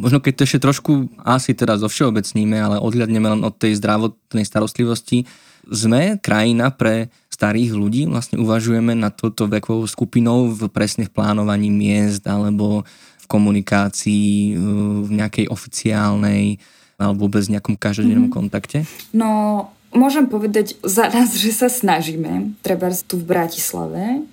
Možno 0.03 0.19
keď 0.19 0.33
to 0.35 0.45
ešte 0.45 0.59
trošku 0.59 1.07
asi 1.23 1.55
teda 1.55 1.79
zo 1.79 1.87
všeobecníme, 1.87 2.59
ale 2.59 2.83
odhľadneme 2.83 3.39
len 3.39 3.41
od 3.47 3.55
tej 3.55 3.79
zdravotnej 3.79 4.43
starostlivosti, 4.43 5.23
sme 5.63 6.19
krajina 6.19 6.75
pre 6.75 7.07
starých 7.31 7.71
ľudí, 7.71 8.03
vlastne 8.11 8.37
uvažujeme 8.43 8.91
na 8.93 9.07
toto 9.07 9.47
vekovou 9.47 9.87
skupinou 9.87 10.51
v 10.51 10.67
presných 10.67 11.07
plánovaní 11.07 11.71
miest 11.71 12.27
alebo 12.27 12.83
v 13.23 13.25
komunikácii, 13.31 14.59
v 15.07 15.09
nejakej 15.09 15.47
oficiálnej 15.47 16.59
alebo 16.99 17.25
vôbec 17.25 17.47
nejakom 17.47 17.79
každodennom 17.79 18.27
mm-hmm. 18.27 18.37
kontakte? 18.37 18.85
No, 19.15 19.71
môžem 19.95 20.27
povedať 20.27 20.77
za 20.83 21.07
nás, 21.09 21.33
že 21.33 21.55
sa 21.55 21.71
snažíme, 21.71 22.53
treba 22.61 22.91
tu 23.07 23.17
v 23.17 23.25
Bratislave. 23.27 24.27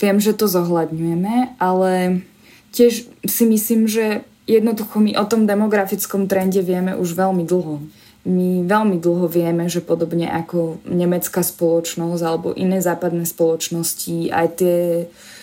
Viem, 0.00 0.16
že 0.16 0.32
to 0.32 0.48
zohľadňujeme, 0.48 1.60
ale 1.60 2.24
tiež 2.72 3.04
si 3.26 3.44
myslím, 3.44 3.84
že 3.84 4.24
jednoducho 4.50 4.98
my 4.98 5.14
o 5.14 5.24
tom 5.30 5.46
demografickom 5.46 6.26
trende 6.26 6.58
vieme 6.58 6.98
už 6.98 7.14
veľmi 7.14 7.46
dlho. 7.46 7.78
My 8.26 8.66
veľmi 8.66 9.00
dlho 9.00 9.30
vieme, 9.30 9.64
že 9.70 9.80
podobne 9.80 10.28
ako 10.28 10.84
nemecká 10.84 11.40
spoločnosť 11.40 12.20
alebo 12.20 12.52
iné 12.52 12.82
západné 12.82 13.24
spoločnosti, 13.24 14.28
aj 14.28 14.46
tie 14.60 14.76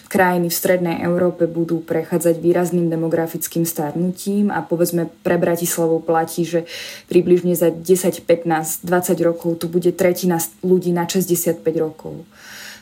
krajiny 0.07 0.47
v 0.47 0.55
strednej 0.55 0.97
Európe 1.03 1.45
budú 1.45 1.83
prechádzať 1.83 2.39
výrazným 2.39 2.87
demografickým 2.87 3.67
starnutím 3.67 4.49
a 4.49 4.63
povedzme 4.63 5.11
pre 5.21 5.35
Bratislavu 5.35 5.99
platí, 5.99 6.47
že 6.47 6.63
približne 7.11 7.53
za 7.53 7.69
10, 7.69 8.23
15, 8.23 8.87
20 8.87 9.27
rokov 9.27 9.59
tu 9.61 9.67
bude 9.67 9.91
tretina 9.91 10.39
ľudí 10.63 10.95
na 10.95 11.05
65 11.05 11.59
rokov. 11.77 12.23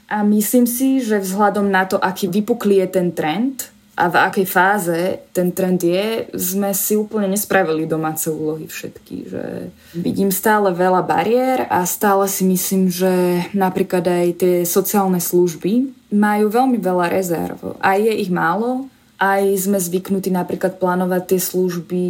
A 0.05 0.22
myslím 0.22 0.70
si, 0.70 1.01
že 1.01 1.17
vzhľadom 1.17 1.65
na 1.65 1.89
to, 1.89 1.98
aký 1.98 2.29
vypuklý 2.29 2.86
je 2.86 2.88
ten 2.94 3.10
trend, 3.10 3.74
a 3.96 4.12
v 4.12 4.16
akej 4.20 4.44
fáze 4.44 5.00
ten 5.32 5.56
trend 5.56 5.80
je, 5.80 6.28
sme 6.36 6.75
si 6.75 7.00
úplne 7.00 7.32
nespravili 7.32 7.88
domáce 7.88 8.28
úlohy 8.28 8.68
všetky. 8.68 9.16
Že 9.32 9.44
vidím 9.96 10.36
stále 10.36 10.75
veľa 10.75 11.00
bariér 11.00 11.72
a 11.72 11.88
stále 11.88 12.28
si 12.28 12.44
myslím, 12.44 12.92
že 12.92 13.48
napríklad 13.56 14.04
aj 14.04 14.28
tie 14.44 14.56
sociálne 14.68 15.24
služby 15.24 15.96
majú 16.12 16.52
veľmi 16.52 16.75
veľa 16.75 17.08
rezerv. 17.08 17.80
Aj 17.80 17.96
je 17.96 18.12
ich 18.12 18.28
málo, 18.28 18.92
aj 19.16 19.64
sme 19.64 19.80
zvyknutí 19.80 20.28
napríklad 20.28 20.75
plánovať 20.75 21.32
tie 21.32 21.40
služby 21.40 22.04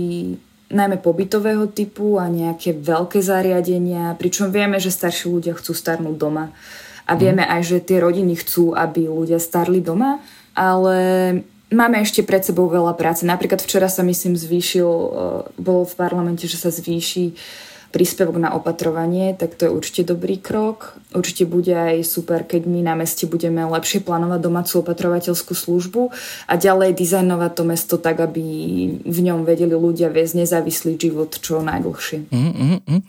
najmä 0.73 0.97
pobytového 0.97 1.69
typu 1.69 2.17
a 2.17 2.25
nejaké 2.25 2.73
veľké 2.73 3.21
zariadenia, 3.21 4.17
pričom 4.17 4.49
vieme, 4.49 4.81
že 4.81 4.89
starší 4.89 5.29
ľudia 5.29 5.53
chcú 5.53 5.77
starnúť 5.77 6.17
doma. 6.17 6.49
A 7.05 7.13
vieme 7.13 7.45
aj, 7.45 7.61
že 7.61 7.85
tie 7.85 8.01
rodiny 8.01 8.33
chcú, 8.41 8.73
aby 8.73 9.05
ľudia 9.05 9.37
starli 9.37 9.77
doma, 9.77 10.17
ale 10.57 10.97
Máme 11.75 11.99
ešte 11.99 12.23
pred 12.23 12.39
sebou 12.39 12.71
veľa 12.71 12.95
práce. 12.95 13.27
Napríklad 13.27 13.59
včera 13.59 13.91
sa 13.91 13.99
myslím 14.07 14.39
zvýšil, 14.39 14.87
e, 14.87 15.09
bolo 15.59 15.83
v 15.83 15.97
parlamente, 15.99 16.47
že 16.47 16.55
sa 16.55 16.71
zvýši 16.71 17.35
príspevok 17.91 18.35
na 18.35 18.51
opatrovanie, 18.51 19.39
tak 19.39 19.55
to 19.55 19.67
je 19.67 19.71
určite 19.71 20.11
dobrý 20.11 20.35
krok. 20.35 20.99
Určite 21.15 21.47
bude 21.47 21.71
aj 21.71 22.03
super, 22.03 22.43
keď 22.43 22.67
my 22.67 22.83
na 22.83 22.95
meste 22.95 23.23
budeme 23.23 23.63
lepšie 23.63 24.03
plánovať 24.03 24.39
domácu 24.43 24.83
opatrovateľskú 24.83 25.55
službu 25.55 26.11
a 26.43 26.53
ďalej 26.59 26.91
dizajnovať 26.91 27.51
to 27.55 27.63
mesto 27.63 27.95
tak, 27.95 28.19
aby 28.19 28.43
v 28.99 29.19
ňom 29.31 29.47
vedeli 29.47 29.71
ľudia 29.71 30.11
viesť 30.11 30.43
nezávislý 30.43 30.99
život 30.99 31.39
čo 31.39 31.63
najdlhšie. 31.63 32.27
Mm-hmm. 32.35 32.99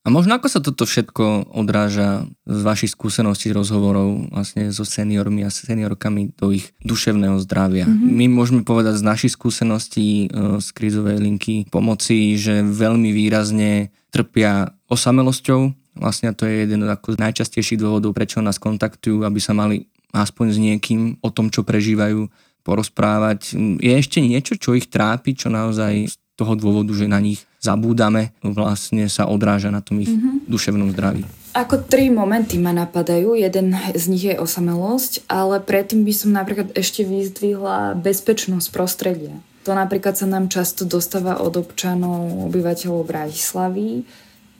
A 0.00 0.08
možno 0.08 0.32
ako 0.40 0.48
sa 0.48 0.64
toto 0.64 0.88
všetko 0.88 1.52
odráža 1.52 2.24
z 2.48 2.60
vašich 2.64 2.96
skúseností, 2.96 3.52
rozhovorov 3.52 4.32
vlastne 4.32 4.72
so 4.72 4.88
seniormi 4.88 5.44
a 5.44 5.52
seniorkami 5.52 6.32
do 6.40 6.56
ich 6.56 6.72
duševného 6.80 7.36
zdravia. 7.44 7.84
Mm-hmm. 7.84 8.08
My 8.08 8.24
môžeme 8.32 8.62
povedať 8.64 8.96
z 8.96 9.04
našich 9.04 9.36
skúseností 9.36 10.32
e, 10.32 10.56
z 10.56 10.68
krízovej 10.72 11.20
linky 11.20 11.68
pomoci, 11.68 12.40
že 12.40 12.64
veľmi 12.64 13.12
výrazne 13.12 13.92
trpia 14.08 14.72
osamelosťou. 14.88 15.76
Vlastne 16.00 16.32
to 16.32 16.48
je 16.48 16.64
jeden 16.64 16.80
z 16.88 17.18
najčastejších 17.20 17.76
dôvodov, 17.76 18.16
prečo 18.16 18.40
nás 18.40 18.56
kontaktujú, 18.56 19.20
aby 19.28 19.36
sa 19.36 19.52
mali 19.52 19.84
aspoň 20.16 20.46
s 20.48 20.58
niekým 20.58 21.00
o 21.20 21.28
tom, 21.28 21.52
čo 21.52 21.60
prežívajú, 21.60 22.24
porozprávať. 22.64 23.56
Je 23.80 23.92
ešte 23.92 24.24
niečo, 24.24 24.56
čo 24.56 24.72
ich 24.72 24.88
trápi, 24.88 25.36
čo 25.36 25.52
naozaj 25.52 26.08
z 26.08 26.14
toho 26.40 26.56
dôvodu, 26.56 26.92
že 26.96 27.04
na 27.04 27.20
nich 27.20 27.44
zabúdame, 27.60 28.32
vlastne 28.40 29.06
sa 29.06 29.28
odráža 29.28 29.68
na 29.68 29.84
tom 29.84 30.00
ich 30.00 30.10
mm-hmm. 30.10 30.48
duševnom 30.48 30.90
zdraví. 30.96 31.28
Ako 31.50 31.82
tri 31.82 32.08
momenty 32.14 32.62
ma 32.62 32.70
napadajú. 32.70 33.34
Jeden 33.34 33.74
z 33.74 34.04
nich 34.06 34.22
je 34.22 34.38
osamelosť, 34.38 35.26
ale 35.26 35.58
predtým 35.58 36.06
by 36.06 36.12
som 36.14 36.30
napríklad 36.30 36.72
ešte 36.78 37.02
vyzdvihla 37.02 37.98
bezpečnosť 37.98 38.70
prostredia. 38.70 39.34
To 39.68 39.76
napríklad 39.76 40.16
sa 40.16 40.24
nám 40.24 40.48
často 40.48 40.88
dostáva 40.88 41.42
od 41.42 41.58
občanov, 41.60 42.48
obyvateľov 42.48 43.04
Bratislavy, 43.04 44.08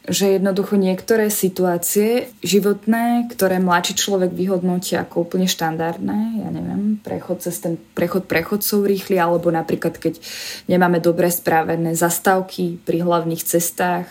že 0.09 0.41
jednoducho 0.41 0.81
niektoré 0.81 1.29
situácie 1.29 2.33
životné, 2.41 3.29
ktoré 3.29 3.61
mladší 3.61 4.01
človek 4.01 4.33
vyhodnotí 4.33 4.97
ako 4.97 5.29
úplne 5.29 5.45
štandardné, 5.45 6.41
ja 6.41 6.49
neviem, 6.49 6.97
prechod 7.05 7.45
cez 7.45 7.61
ten 7.61 7.77
prechod 7.93 8.25
prechodcov 8.25 8.89
rýchly, 8.89 9.21
alebo 9.21 9.53
napríklad 9.53 10.01
keď 10.01 10.17
nemáme 10.73 11.05
dobre 11.05 11.29
správené 11.29 11.93
zastávky 11.93 12.81
pri 12.81 13.05
hlavných 13.05 13.45
cestách, 13.45 14.09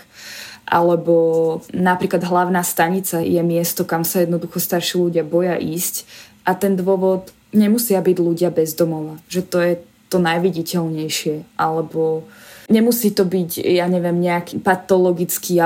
alebo 0.70 1.58
napríklad 1.74 2.22
hlavná 2.22 2.62
stanica 2.62 3.26
je 3.26 3.42
miesto, 3.42 3.82
kam 3.82 4.06
sa 4.06 4.22
jednoducho 4.22 4.62
starší 4.62 5.02
ľudia 5.02 5.26
boja 5.26 5.58
ísť 5.58 6.06
a 6.46 6.54
ten 6.54 6.78
dôvod 6.78 7.34
nemusia 7.50 7.98
byť 7.98 8.18
ľudia 8.22 8.54
bez 8.54 8.78
domova, 8.78 9.18
že 9.26 9.42
to 9.42 9.58
je 9.58 9.74
to 10.10 10.22
najviditeľnejšie, 10.22 11.58
alebo 11.58 12.30
Nemusí 12.70 13.10
to 13.18 13.26
byť, 13.26 13.66
ja 13.66 13.90
neviem, 13.90 14.22
nejaký 14.22 14.62
patologický 14.62 15.58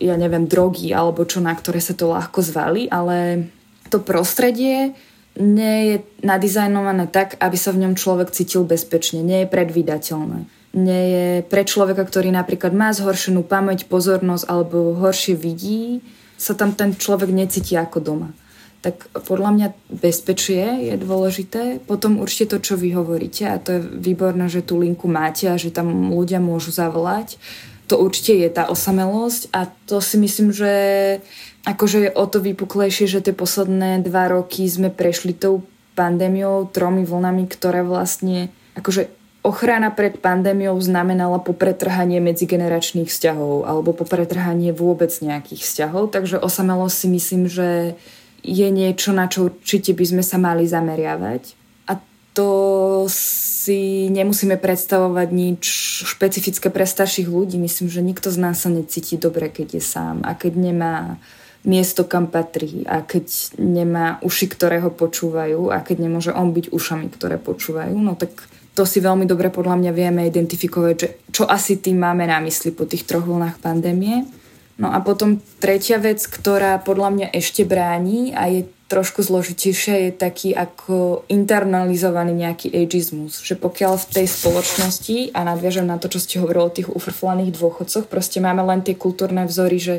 ja 0.00 0.16
neviem, 0.16 0.48
drogy 0.48 0.88
alebo 0.96 1.28
čo, 1.28 1.44
na 1.44 1.52
ktoré 1.52 1.84
sa 1.84 1.92
to 1.92 2.08
ľahko 2.08 2.40
zvali, 2.40 2.88
ale 2.88 3.48
to 3.92 4.00
prostredie 4.00 4.96
nie 5.36 5.76
je 5.86 5.96
nadizajnované 6.24 7.12
tak, 7.12 7.36
aby 7.38 7.56
sa 7.60 7.76
v 7.76 7.86
ňom 7.86 7.94
človek 7.94 8.32
cítil 8.32 8.64
bezpečne, 8.64 9.20
nie 9.20 9.44
je 9.44 9.52
predvídateľné. 9.52 10.48
Nie 10.70 11.02
je 11.06 11.26
pre 11.44 11.66
človeka, 11.66 12.02
ktorý 12.06 12.32
napríklad 12.32 12.72
má 12.72 12.94
zhoršenú 12.94 13.44
pamäť, 13.44 13.90
pozornosť 13.90 14.44
alebo 14.48 14.96
horšie 14.96 15.36
vidí, 15.36 16.00
sa 16.40 16.56
tam 16.56 16.72
ten 16.72 16.96
človek 16.96 17.28
necíti 17.30 17.76
ako 17.76 18.00
doma 18.00 18.30
tak 18.80 19.12
podľa 19.12 19.50
mňa 19.52 19.68
bezpečie 19.92 20.88
je 20.88 20.94
dôležité. 20.96 21.84
Potom 21.84 22.16
určite 22.16 22.56
to, 22.56 22.58
čo 22.64 22.74
vy 22.80 22.96
hovoríte 22.96 23.44
a 23.44 23.60
to 23.60 23.76
je 23.76 23.80
výborné, 23.84 24.48
že 24.48 24.64
tú 24.64 24.80
linku 24.80 25.04
máte 25.04 25.52
a 25.52 25.60
že 25.60 25.68
tam 25.68 26.08
ľudia 26.08 26.40
môžu 26.40 26.72
zavolať. 26.72 27.36
To 27.92 28.00
určite 28.00 28.40
je 28.40 28.48
tá 28.48 28.72
osamelosť 28.72 29.52
a 29.52 29.68
to 29.84 30.00
si 30.00 30.16
myslím, 30.16 30.48
že 30.54 30.72
akože 31.68 32.08
je 32.08 32.10
o 32.16 32.24
to 32.24 32.40
vypuklejšie, 32.40 33.04
že 33.04 33.20
tie 33.20 33.36
posledné 33.36 34.00
dva 34.00 34.32
roky 34.32 34.64
sme 34.64 34.88
prešli 34.88 35.36
tou 35.36 35.60
pandémiou, 35.92 36.64
tromi 36.72 37.04
vlnami, 37.04 37.44
ktoré 37.52 37.84
vlastne 37.84 38.48
akože 38.80 39.12
ochrana 39.44 39.92
pred 39.92 40.16
pandémiou 40.20 40.76
znamenala 40.80 41.40
popretrhanie 41.40 42.20
medzigeneračných 42.20 43.08
vzťahov 43.08 43.64
alebo 43.68 43.96
popretrhanie 43.96 44.72
vôbec 44.72 45.12
nejakých 45.20 45.64
vzťahov, 45.64 46.12
takže 46.12 46.40
osamelosť 46.40 46.96
si 46.96 47.08
myslím, 47.08 47.42
že 47.48 47.68
je 48.40 48.68
niečo, 48.72 49.12
na 49.12 49.28
čo 49.28 49.52
určite 49.52 49.92
by 49.92 50.04
sme 50.04 50.22
sa 50.24 50.36
mali 50.40 50.64
zameriavať. 50.64 51.42
A 51.88 52.00
to 52.32 52.50
si 53.10 54.08
nemusíme 54.08 54.56
predstavovať 54.56 55.28
nič 55.30 55.62
špecifické 56.08 56.72
pre 56.72 56.88
starších 56.88 57.28
ľudí. 57.28 57.60
Myslím, 57.60 57.92
že 57.92 58.00
nikto 58.00 58.32
z 58.32 58.38
nás 58.40 58.64
sa 58.64 58.72
necíti 58.72 59.20
dobre, 59.20 59.52
keď 59.52 59.76
je 59.76 59.82
sám 59.84 60.24
a 60.24 60.32
keď 60.32 60.52
nemá 60.56 61.20
miesto, 61.60 62.08
kam 62.08 62.32
patrí 62.32 62.88
a 62.88 63.04
keď 63.04 63.52
nemá 63.60 64.16
uši, 64.24 64.48
ktoré 64.48 64.80
ho 64.80 64.88
počúvajú 64.88 65.68
a 65.68 65.84
keď 65.84 66.08
nemôže 66.08 66.32
on 66.32 66.56
byť 66.56 66.72
ušami, 66.72 67.12
ktoré 67.12 67.36
počúvajú, 67.36 67.92
no 68.00 68.16
tak 68.16 68.32
to 68.72 68.88
si 68.88 69.04
veľmi 69.04 69.28
dobre 69.28 69.52
podľa 69.52 69.76
mňa 69.76 69.92
vieme 69.92 70.24
identifikovať, 70.24 70.94
že 70.96 71.08
čo 71.28 71.44
asi 71.44 71.76
tým 71.76 72.00
máme 72.00 72.24
na 72.24 72.40
mysli 72.40 72.72
po 72.72 72.88
tých 72.88 73.04
troch 73.04 73.28
vlnách 73.28 73.60
pandémie. 73.60 74.24
No 74.80 74.88
a 74.88 74.98
potom 75.04 75.44
tretia 75.60 76.00
vec, 76.00 76.24
ktorá 76.24 76.80
podľa 76.80 77.08
mňa 77.12 77.26
ešte 77.36 77.68
bráni 77.68 78.32
a 78.32 78.48
je 78.48 78.64
trošku 78.88 79.22
zložitejšia, 79.22 80.08
je 80.08 80.10
taký 80.10 80.50
ako 80.56 81.22
internalizovaný 81.30 82.34
nejaký 82.34 82.72
ageizmus. 82.72 83.44
Že 83.44 83.60
pokiaľ 83.60 84.00
v 84.00 84.10
tej 84.10 84.26
spoločnosti, 84.26 85.36
a 85.36 85.46
nadviažem 85.46 85.84
na 85.84 86.00
to, 86.00 86.08
čo 86.08 86.18
ste 86.18 86.40
hovorili 86.40 86.64
o 86.64 86.74
tých 86.74 86.88
ufrflaných 86.90 87.54
dôchodcoch, 87.54 88.08
proste 88.08 88.40
máme 88.42 88.64
len 88.66 88.80
tie 88.82 88.98
kultúrne 88.98 89.46
vzory, 89.46 89.78
že 89.78 89.96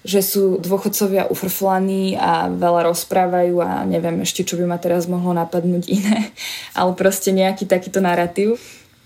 že 0.00 0.24
sú 0.24 0.56
dôchodcovia 0.56 1.28
ufrflaní 1.28 2.16
a 2.16 2.48
veľa 2.48 2.88
rozprávajú 2.88 3.60
a 3.60 3.84
neviem 3.84 4.24
ešte, 4.24 4.48
čo 4.48 4.56
by 4.56 4.64
ma 4.64 4.80
teraz 4.80 5.04
mohlo 5.04 5.36
napadnúť 5.36 5.92
iné, 5.92 6.32
ale 6.78 6.96
proste 6.96 7.36
nejaký 7.36 7.68
takýto 7.68 8.00
narratív, 8.00 8.56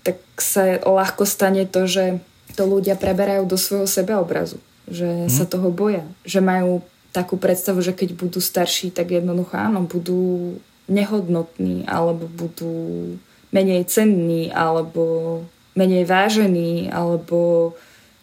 tak 0.07 0.21
sa 0.39 0.79
ľahko 0.79 1.27
stane 1.27 1.67
to, 1.67 1.83
že 1.83 2.23
to 2.55 2.63
ľudia 2.63 2.95
preberajú 2.95 3.43
do 3.43 3.59
svojho 3.59 3.89
sebeobrazu, 3.91 4.55
že 4.89 5.25
hmm. 5.25 5.31
sa 5.31 5.45
toho 5.49 5.69
boja, 5.73 6.05
že 6.25 6.41
majú 6.41 6.85
takú 7.15 7.39
predstavu, 7.39 7.79
že 7.79 7.95
keď 7.95 8.17
budú 8.17 8.43
starší, 8.43 8.91
tak 8.91 9.15
jednoducho 9.15 9.55
áno, 9.55 9.87
budú 9.87 10.59
nehodnotní 10.91 11.87
alebo 11.87 12.27
budú 12.27 13.15
menej 13.55 13.87
cenní 13.87 14.51
alebo 14.51 15.41
menej 15.73 16.03
vážení 16.03 16.91
alebo 16.91 17.73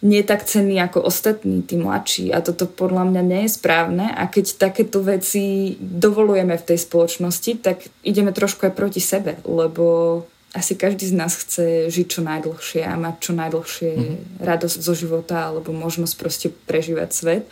nie 0.03 0.27
tak 0.27 0.43
cenní 0.43 0.83
ako 0.83 1.07
ostatní, 1.07 1.63
tí 1.63 1.79
mladší. 1.79 2.35
A 2.35 2.43
toto 2.43 2.67
podľa 2.67 3.07
mňa 3.07 3.23
nie 3.23 3.41
je 3.47 3.55
správne. 3.55 4.11
A 4.11 4.27
keď 4.27 4.59
takéto 4.59 4.99
veci 4.99 5.79
dovolujeme 5.79 6.59
v 6.59 6.67
tej 6.67 6.79
spoločnosti, 6.83 7.63
tak 7.63 7.87
ideme 8.03 8.35
trošku 8.35 8.67
aj 8.67 8.75
proti 8.75 8.99
sebe, 8.99 9.39
lebo 9.47 10.27
asi 10.53 10.77
každý 10.77 11.09
z 11.09 11.17
nás 11.17 11.33
chce 11.33 11.89
žiť 11.89 12.07
čo 12.13 12.21
najdlhšie 12.21 12.85
a 12.85 12.93
mať 13.01 13.17
čo 13.25 13.33
najdlhšie 13.33 13.91
mm-hmm. 13.97 14.45
radosť 14.45 14.79
zo 14.85 14.93
života 14.93 15.49
alebo 15.49 15.73
možnosť 15.73 16.15
proste 16.21 16.49
prežívať 16.53 17.09
svet. 17.13 17.45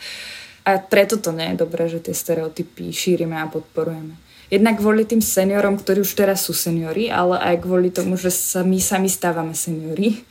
A 0.61 0.77
preto 0.77 1.17
to 1.17 1.33
nie 1.33 1.49
je 1.51 1.61
dobré, 1.65 1.89
že 1.89 1.97
tie 1.97 2.13
stereotypy 2.13 2.93
šírime 2.93 3.33
a 3.41 3.49
podporujeme. 3.49 4.13
Jednak 4.53 4.77
kvôli 4.77 5.07
tým 5.07 5.23
seniorom, 5.23 5.79
ktorí 5.79 6.05
už 6.05 6.13
teraz 6.13 6.45
sú 6.45 6.53
seniori, 6.53 7.09
ale 7.09 7.39
aj 7.41 7.65
kvôli 7.65 7.89
tomu, 7.89 8.19
že 8.19 8.29
sa 8.29 8.61
my 8.61 8.77
sami 8.77 9.09
stávame 9.09 9.57
seniori 9.57 10.21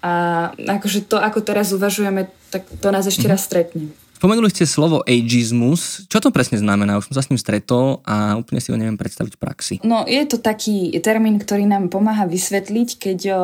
a 0.00 0.48
akože 0.56 1.10
to, 1.10 1.20
ako 1.20 1.40
teraz 1.44 1.72
uvažujeme, 1.76 2.28
tak 2.48 2.64
to 2.80 2.88
nás 2.88 3.04
ešte 3.04 3.24
raz 3.28 3.44
stretne. 3.44 3.92
Spomenuli 4.14 4.48
ste 4.48 4.64
slovo 4.64 5.02
ageizmus. 5.02 6.06
Čo 6.06 6.22
to 6.22 6.30
presne 6.30 6.56
znamená? 6.56 6.96
Už 6.96 7.10
som 7.10 7.18
sa 7.18 7.22
s 7.26 7.30
ním 7.34 7.36
stretol 7.36 8.00
a 8.06 8.38
úplne 8.38 8.62
si 8.62 8.70
ho 8.70 8.78
neviem 8.78 8.96
predstaviť 8.96 9.34
v 9.34 9.42
praxi. 9.42 9.74
No, 9.82 10.06
je 10.06 10.22
to 10.24 10.38
taký 10.38 10.94
termín, 11.02 11.42
ktorý 11.42 11.66
nám 11.66 11.90
pomáha 11.90 12.24
vysvetliť, 12.24 12.88
keď 12.96 13.18
o, 13.34 13.38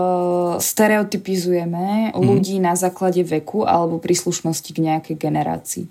stereotypizujeme 0.62 2.14
mm. 2.14 2.16
ľudí 2.16 2.62
na 2.62 2.78
základe 2.78 3.20
veku 3.26 3.66
alebo 3.66 3.98
príslušnosti 3.98 4.70
k 4.70 4.78
nejakej 4.80 5.16
generácii. 5.18 5.84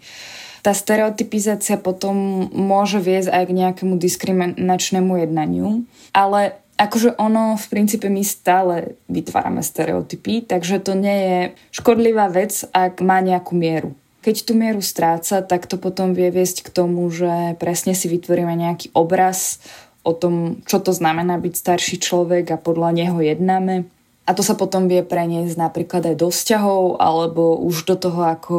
Tá 0.59 0.75
stereotypizácia 0.75 1.79
potom 1.79 2.47
môže 2.51 2.99
viesť 2.99 3.31
aj 3.31 3.43
k 3.47 3.57
nejakému 3.63 3.95
diskriminačnému 3.95 5.15
jednaniu, 5.23 5.87
ale 6.11 6.59
akože 6.79 7.19
ono 7.19 7.59
v 7.59 7.65
princípe 7.67 8.07
my 8.07 8.23
stále 8.23 8.95
vytvárame 9.11 9.59
stereotypy, 9.59 10.43
takže 10.47 10.79
to 10.79 10.95
nie 10.95 11.17
je 11.19 11.39
škodlivá 11.75 12.31
vec, 12.31 12.63
ak 12.71 13.03
má 13.03 13.19
nejakú 13.19 13.55
mieru. 13.55 13.91
Keď 14.19 14.35
tú 14.43 14.53
mieru 14.55 14.83
stráca, 14.83 15.39
tak 15.39 15.63
to 15.65 15.79
potom 15.79 16.11
vie 16.11 16.27
viesť 16.27 16.67
k 16.67 16.73
tomu, 16.75 17.07
že 17.07 17.55
presne 17.55 17.95
si 17.95 18.11
vytvoríme 18.11 18.51
nejaký 18.51 18.91
obraz 18.91 19.63
o 20.03 20.11
tom, 20.11 20.59
čo 20.67 20.83
to 20.83 20.91
znamená 20.91 21.39
byť 21.39 21.53
starší 21.55 22.03
človek 22.03 22.51
a 22.51 22.59
podľa 22.59 22.99
neho 22.99 23.17
jednáme. 23.23 23.87
A 24.27 24.35
to 24.35 24.43
sa 24.45 24.53
potom 24.53 24.85
vie 24.91 25.01
preniesť 25.01 25.57
napríklad 25.57 26.13
aj 26.13 26.15
do 26.19 26.29
vzťahov 26.29 27.01
alebo 27.01 27.57
už 27.63 27.87
do 27.87 27.95
toho, 27.97 28.21
ako 28.27 28.55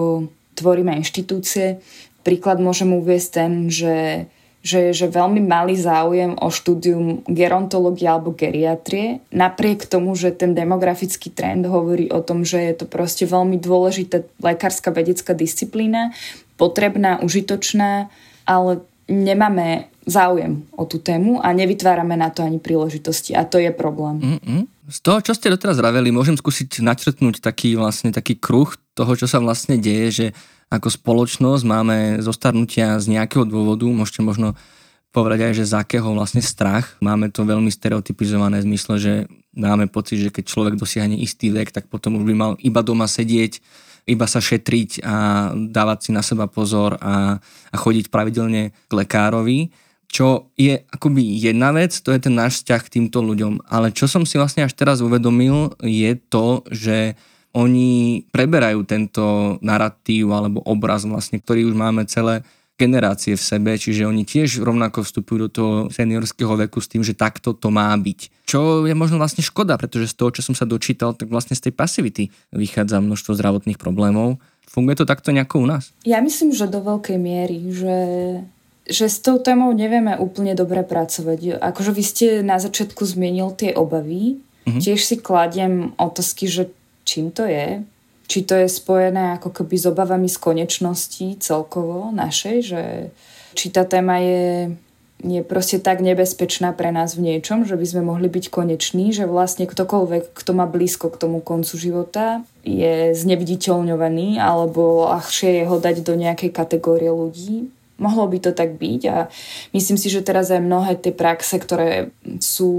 tvoríme 0.59 0.97
inštitúcie. 0.99 1.79
Príklad 2.27 2.59
môžem 2.59 2.91
uviesť 2.97 3.29
ten, 3.31 3.53
že 3.71 4.27
že, 4.61 4.93
že 4.93 5.09
veľmi 5.09 5.41
malý 5.41 5.73
záujem 5.73 6.37
o 6.37 6.53
štúdium 6.53 7.25
gerontológie 7.25 8.05
alebo 8.05 8.37
geriatrie, 8.37 9.25
napriek 9.33 9.89
tomu, 9.89 10.13
že 10.13 10.37
ten 10.37 10.53
demografický 10.53 11.33
trend 11.33 11.65
hovorí 11.65 12.13
o 12.13 12.21
tom, 12.21 12.45
že 12.45 12.61
je 12.61 12.85
to 12.85 12.87
proste 12.87 13.25
veľmi 13.25 13.57
dôležitá 13.57 14.21
lekárska 14.45 14.93
vedecká 14.93 15.33
disciplína, 15.33 16.13
potrebná, 16.61 17.25
užitočná, 17.25 18.13
ale 18.45 18.85
nemáme 19.09 19.89
záujem 20.05 20.65
o 20.77 20.85
tú 20.85 21.01
tému 21.01 21.41
a 21.41 21.53
nevytvárame 21.57 22.17
na 22.17 22.29
to 22.29 22.45
ani 22.45 22.61
príležitosti 22.61 23.33
a 23.33 23.49
to 23.49 23.57
je 23.57 23.73
problém. 23.73 24.21
Mm-mm. 24.21 24.63
Z 24.91 25.07
toho, 25.07 25.23
čo 25.23 25.39
ste 25.39 25.55
doteraz 25.55 25.79
raveli, 25.79 26.11
môžem 26.11 26.35
skúsiť 26.35 26.83
načrtnúť 26.83 27.39
taký 27.39 27.79
vlastne 27.79 28.11
taký 28.11 28.35
kruh 28.35 28.75
toho, 28.99 29.15
čo 29.15 29.31
sa 29.31 29.39
vlastne 29.39 29.79
deje, 29.79 30.09
že 30.11 30.27
ako 30.67 30.91
spoločnosť 30.91 31.63
máme 31.63 31.99
zostarnutia 32.19 32.99
z 32.99 33.15
nejakého 33.15 33.47
dôvodu, 33.47 33.87
môžete 33.87 34.27
možno 34.27 34.59
povedať 35.15 35.47
aj, 35.47 35.53
že 35.63 35.71
z 35.71 35.75
akého 35.79 36.11
vlastne 36.11 36.43
strach. 36.43 36.99
Máme 36.99 37.31
to 37.31 37.47
veľmi 37.47 37.71
stereotypizované 37.71 38.63
v 38.63 38.67
zmysle, 38.75 38.95
že 38.99 39.13
máme 39.55 39.87
pocit, 39.87 40.23
že 40.23 40.35
keď 40.35 40.45
človek 40.51 40.75
dosiahne 40.75 41.19
istý 41.19 41.55
vek, 41.55 41.71
tak 41.71 41.87
potom 41.87 42.19
už 42.19 42.27
by 42.27 42.35
mal 42.35 42.53
iba 42.59 42.83
doma 42.83 43.07
sedieť, 43.07 43.63
iba 44.11 44.27
sa 44.27 44.43
šetriť 44.43 45.07
a 45.07 45.15
dávať 45.55 45.99
si 46.03 46.11
na 46.11 46.23
seba 46.23 46.51
pozor 46.51 46.99
a, 46.99 47.39
a 47.71 47.77
chodiť 47.79 48.11
pravidelne 48.11 48.75
k 48.75 48.93
lekárovi. 48.95 49.71
Čo 50.11 50.51
je 50.59 50.83
akoby 50.91 51.39
jedna 51.39 51.71
vec, 51.71 51.95
to 52.03 52.11
je 52.11 52.19
ten 52.19 52.35
náš 52.35 52.61
vzťah 52.61 52.81
k 52.83 52.93
týmto 52.99 53.23
ľuďom. 53.23 53.63
Ale 53.71 53.95
čo 53.95 54.11
som 54.11 54.27
si 54.27 54.35
vlastne 54.43 54.67
až 54.67 54.75
teraz 54.75 54.99
uvedomil, 54.99 55.79
je 55.79 56.19
to, 56.19 56.67
že 56.67 57.15
oni 57.55 58.27
preberajú 58.31 58.83
tento 58.87 59.57
narratív 59.63 60.35
alebo 60.35 60.63
obraz 60.67 61.07
vlastne, 61.07 61.39
ktorý 61.39 61.71
už 61.71 61.75
máme 61.79 62.07
celé 62.11 62.43
generácie 62.81 63.37
v 63.37 63.45
sebe, 63.45 63.77
čiže 63.77 64.09
oni 64.09 64.25
tiež 64.25 64.65
rovnako 64.65 65.05
vstupujú 65.05 65.39
do 65.47 65.51
toho 65.53 65.73
seniorského 65.93 66.57
veku 66.57 66.81
s 66.81 66.89
tým, 66.89 67.05
že 67.05 67.13
takto 67.13 67.53
to 67.53 67.69
má 67.69 67.93
byť. 67.93 68.49
Čo 68.49 68.89
je 68.89 68.97
možno 68.97 69.21
vlastne 69.21 69.45
škoda, 69.45 69.77
pretože 69.77 70.09
z 70.09 70.17
toho, 70.17 70.31
čo 70.33 70.41
som 70.41 70.57
sa 70.57 70.65
dočítal, 70.65 71.13
tak 71.13 71.29
vlastne 71.29 71.53
z 71.53 71.69
tej 71.69 71.77
pasivity 71.77 72.33
vychádza 72.57 73.05
množstvo 73.05 73.37
zdravotných 73.37 73.77
problémov. 73.77 74.41
Funguje 74.65 74.97
to 74.97 75.05
takto 75.05 75.29
nejako 75.29 75.61
u 75.61 75.67
nás? 75.69 75.93
Ja 76.09 76.25
myslím, 76.25 76.57
že 76.57 76.73
do 76.73 76.81
veľkej 76.81 77.19
miery, 77.21 77.59
že 77.69 77.95
že 78.91 79.07
s 79.07 79.23
tou 79.23 79.39
témou 79.39 79.71
nevieme 79.71 80.19
úplne 80.19 80.59
dobre 80.59 80.83
pracovať. 80.83 81.63
Akože 81.63 81.95
vy 81.95 82.03
ste 82.03 82.27
na 82.43 82.59
začiatku 82.59 83.07
zmienil 83.07 83.55
tie 83.55 83.71
obavy, 83.73 84.43
mm-hmm. 84.67 84.83
tiež 84.83 85.01
si 85.01 85.17
kladiem 85.23 85.95
otázky, 85.95 86.51
že 86.51 86.75
čím 87.07 87.31
to 87.31 87.47
je, 87.47 87.87
či 88.31 88.47
to 88.47 88.55
je 88.55 88.71
spojené 88.71 89.39
ako 89.39 89.51
keby 89.51 89.75
s 89.75 89.91
obavami 89.91 90.29
z 90.31 90.39
konečnosti 90.39 91.43
celkovo 91.43 92.15
našej, 92.15 92.57
že 92.63 92.83
či 93.59 93.75
tá 93.75 93.83
téma 93.83 94.23
je, 94.23 94.79
je 95.27 95.43
proste 95.43 95.83
tak 95.83 95.99
nebezpečná 95.99 96.71
pre 96.71 96.95
nás 96.95 97.19
v 97.19 97.27
niečom, 97.27 97.67
že 97.67 97.75
by 97.75 97.87
sme 97.87 98.03
mohli 98.07 98.31
byť 98.31 98.47
koneční, 98.55 99.11
že 99.11 99.27
vlastne 99.27 99.67
ktokoľvek, 99.67 100.31
kto 100.31 100.51
má 100.55 100.71
blízko 100.71 101.11
k 101.11 101.19
tomu 101.19 101.43
koncu 101.43 101.75
života, 101.75 102.47
je 102.63 103.11
zneviditeľňovaný 103.19 104.39
alebo 104.39 105.11
ľahšie 105.11 105.63
je 105.63 105.65
ho 105.67 105.77
dať 105.83 106.07
do 106.07 106.15
nejakej 106.15 106.55
kategórie 106.55 107.11
ľudí. 107.11 107.71
Mohlo 108.01 108.33
by 108.33 108.39
to 108.41 108.51
tak 108.57 108.81
byť 108.81 109.03
a 109.13 109.29
myslím 109.77 110.01
si, 110.01 110.09
že 110.09 110.25
teraz 110.25 110.49
aj 110.49 110.65
mnohé 110.65 110.97
tie 110.97 111.13
praxe, 111.13 111.61
ktoré 111.61 112.17
sú 112.41 112.73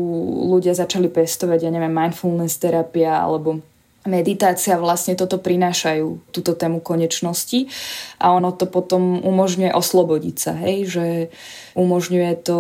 ľudia 0.50 0.74
začali 0.74 1.08
pestovať, 1.14 1.62
ja 1.62 1.72
neviem, 1.72 1.94
mindfulness 1.94 2.58
terapia 2.58 3.22
alebo 3.22 3.62
meditácia 4.02 4.82
vlastne 4.82 5.14
toto 5.14 5.38
prinášajú, 5.38 6.34
túto 6.34 6.58
tému 6.58 6.82
konečnosti 6.82 7.70
a 8.18 8.34
ono 8.34 8.50
to 8.50 8.66
potom 8.66 9.22
umožňuje 9.22 9.70
oslobodiť 9.78 10.36
sa, 10.42 10.58
hej, 10.58 10.90
že 10.90 11.06
umožňuje 11.78 12.34
to 12.42 12.60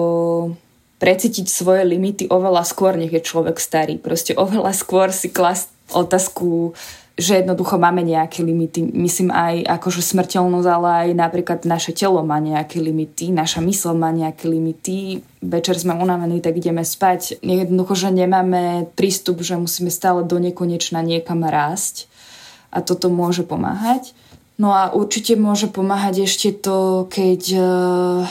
precítiť 1.01 1.49
svoje 1.49 1.81
limity 1.81 2.29
oveľa 2.29 2.61
skôr, 2.61 2.93
nech 2.93 3.09
je 3.09 3.25
človek 3.25 3.57
starý. 3.57 3.97
Proste 3.97 4.37
oveľa 4.37 4.69
skôr 4.77 5.09
si 5.09 5.33
klas 5.33 5.73
otázku 5.89 6.77
že 7.19 7.43
jednoducho 7.43 7.75
máme 7.75 8.01
nejaké 8.07 8.39
limity. 8.41 8.87
Myslím 8.95 9.35
aj 9.35 9.67
akože 9.67 9.99
smrteľnosť, 9.99 10.67
ale 10.67 10.89
aj 10.89 11.09
napríklad 11.13 11.59
naše 11.67 11.91
telo 11.91 12.23
má 12.23 12.39
nejaké 12.39 12.79
limity, 12.79 13.35
naša 13.35 13.59
mysl 13.59 13.93
má 13.93 14.15
nejaké 14.15 14.47
limity. 14.47 15.19
Večer 15.43 15.75
sme 15.75 15.99
unavení, 15.99 16.39
tak 16.39 16.57
ideme 16.57 16.87
spať. 16.87 17.43
Jednoducho, 17.43 17.93
že 17.99 18.15
nemáme 18.15 18.87
prístup, 18.95 19.43
že 19.43 19.59
musíme 19.59 19.91
stále 19.91 20.23
do 20.23 20.39
nekonečna 20.39 21.03
niekam 21.03 21.43
rásť. 21.43 22.07
A 22.71 22.79
toto 22.79 23.11
môže 23.11 23.43
pomáhať. 23.43 24.15
No 24.55 24.71
a 24.71 24.95
určite 24.95 25.35
môže 25.35 25.67
pomáhať 25.67 26.23
ešte 26.23 26.55
to, 26.55 27.09
keď 27.11 27.41
uh, 27.59 28.23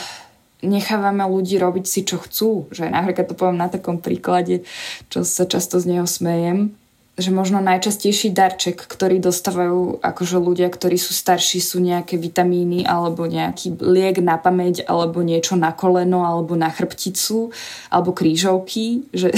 nechávame 0.65 1.21
ľudí 1.29 1.61
robiť 1.61 1.85
si, 1.85 2.01
čo 2.01 2.17
chcú. 2.17 2.65
Že 2.73 2.89
napríklad 2.89 3.29
to 3.29 3.37
poviem 3.37 3.61
na 3.61 3.69
takom 3.69 4.01
príklade, 4.01 4.65
čo 5.13 5.21
sa 5.21 5.45
často 5.45 5.77
z 5.77 5.93
neho 5.93 6.07
smejem 6.09 6.80
že 7.21 7.31
možno 7.31 7.61
najčastejší 7.61 8.33
darček, 8.33 8.81
ktorý 8.81 9.21
dostávajú 9.21 10.01
akože 10.01 10.37
ľudia, 10.41 10.67
ktorí 10.67 10.97
sú 10.97 11.13
starší, 11.13 11.61
sú 11.61 11.77
nejaké 11.79 12.17
vitamíny 12.17 12.83
alebo 12.83 13.29
nejaký 13.29 13.77
liek 13.79 14.19
na 14.19 14.41
pamäť 14.41 14.83
alebo 14.89 15.21
niečo 15.21 15.53
na 15.53 15.71
koleno 15.71 16.25
alebo 16.25 16.57
na 16.57 16.73
chrbticu 16.73 17.53
alebo 17.93 18.11
krížovky, 18.11 19.05
že 19.13 19.29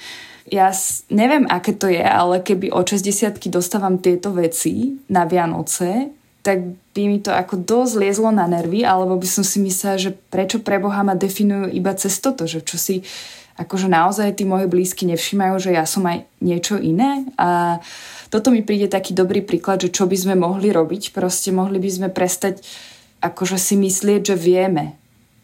ja 0.56 0.72
neviem, 1.12 1.44
aké 1.46 1.76
to 1.76 1.92
je, 1.92 2.02
ale 2.02 2.40
keby 2.40 2.72
o 2.72 2.80
60 2.80 3.36
dostávam 3.52 4.00
tieto 4.00 4.32
veci 4.32 4.96
na 5.12 5.28
Vianoce, 5.28 6.16
tak 6.46 6.62
by 6.94 7.02
mi 7.10 7.18
to 7.18 7.34
ako 7.34 7.58
dosť 7.58 7.92
liezlo 7.98 8.30
na 8.30 8.46
nervy, 8.46 8.86
alebo 8.86 9.18
by 9.18 9.26
som 9.26 9.42
si 9.42 9.58
myslela, 9.58 9.98
že 9.98 10.14
prečo 10.14 10.62
pre 10.62 10.78
Boha 10.78 11.02
ma 11.02 11.18
definujú 11.18 11.74
iba 11.74 11.90
cez 11.98 12.22
toto, 12.22 12.46
že 12.46 12.62
čo 12.62 12.78
si 12.78 13.02
akože 13.56 13.88
naozaj 13.88 14.36
tí 14.36 14.44
moji 14.44 14.68
blízky 14.68 15.08
nevšímajú, 15.08 15.54
že 15.58 15.70
ja 15.72 15.88
som 15.88 16.04
aj 16.04 16.28
niečo 16.44 16.76
iné 16.76 17.24
a 17.40 17.80
toto 18.28 18.52
mi 18.52 18.60
príde 18.60 18.86
taký 18.86 19.16
dobrý 19.16 19.40
príklad, 19.40 19.80
že 19.80 19.92
čo 19.92 20.04
by 20.04 20.16
sme 20.16 20.34
mohli 20.36 20.70
robiť, 20.70 21.16
proste 21.16 21.50
mohli 21.50 21.80
by 21.80 21.90
sme 21.90 22.08
prestať 22.12 22.60
akože 23.24 23.56
si 23.56 23.74
myslieť, 23.80 24.32
že 24.32 24.36
vieme. 24.36 24.94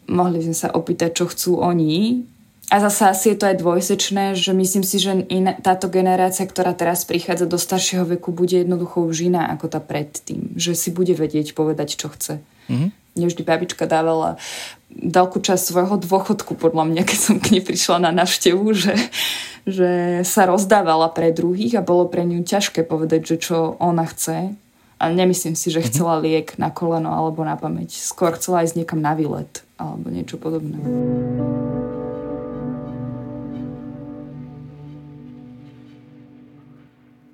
Mohli 0.05 0.39
by 0.39 0.45
sme 0.51 0.57
sa 0.57 0.69
opýtať, 0.71 1.11
čo 1.15 1.25
chcú 1.31 1.51
oni 1.63 2.27
a 2.71 2.79
zase 2.79 3.05
asi 3.05 3.25
je 3.33 3.37
to 3.37 3.45
aj 3.45 3.59
dvojsečné, 3.59 4.23
že 4.39 4.55
myslím 4.55 4.81
si, 4.81 4.97
že 4.97 5.27
in, 5.27 5.51
táto 5.59 5.91
generácia, 5.91 6.47
ktorá 6.47 6.71
teraz 6.71 7.03
prichádza 7.03 7.45
do 7.45 7.59
staršieho 7.59 8.07
veku, 8.17 8.31
bude 8.31 8.55
jednoducho 8.55 9.03
už 9.03 9.29
iná 9.29 9.51
ako 9.51 9.67
tá 9.67 9.83
predtým. 9.83 10.55
Že 10.55 10.71
si 10.73 10.89
bude 10.89 11.11
vedieť 11.13 11.53
povedať, 11.53 11.99
čo 11.99 12.07
chce. 12.09 12.39
Mm-hmm. 12.71 12.89
Mne 13.13 13.29
vždy 13.29 13.43
babička 13.45 13.85
dávala 13.85 14.41
veľkú 14.93 15.41
časť 15.41 15.63
svojho 15.73 15.95
dôchodku, 16.01 16.53
podľa 16.57 16.85
mňa, 16.89 17.01
keď 17.05 17.19
som 17.19 17.35
k 17.41 17.57
nej 17.57 17.63
prišla 17.65 18.09
na 18.09 18.11
návštevu, 18.13 18.65
že, 18.73 18.93
že 19.65 20.21
sa 20.25 20.45
rozdávala 20.45 21.09
pre 21.09 21.33
druhých 21.33 21.81
a 21.81 21.85
bolo 21.85 22.09
pre 22.09 22.25
ňu 22.25 22.45
ťažké 22.45 22.85
povedať, 22.85 23.35
že 23.35 23.37
čo 23.49 23.77
ona 23.81 24.05
chce. 24.05 24.53
A 25.01 25.03
nemyslím 25.11 25.57
si, 25.57 25.67
že 25.67 25.83
mhm. 25.83 25.87
chcela 25.89 26.15
liek 26.21 26.55
na 26.61 26.69
koleno 26.71 27.11
alebo 27.11 27.43
na 27.43 27.57
pamäť. 27.59 27.97
Skôr 27.97 28.37
chcela 28.37 28.63
ísť 28.63 28.79
niekam 28.79 29.01
na 29.01 29.17
výlet 29.17 29.65
alebo 29.75 30.07
niečo 30.07 30.39
podobné. 30.39 30.79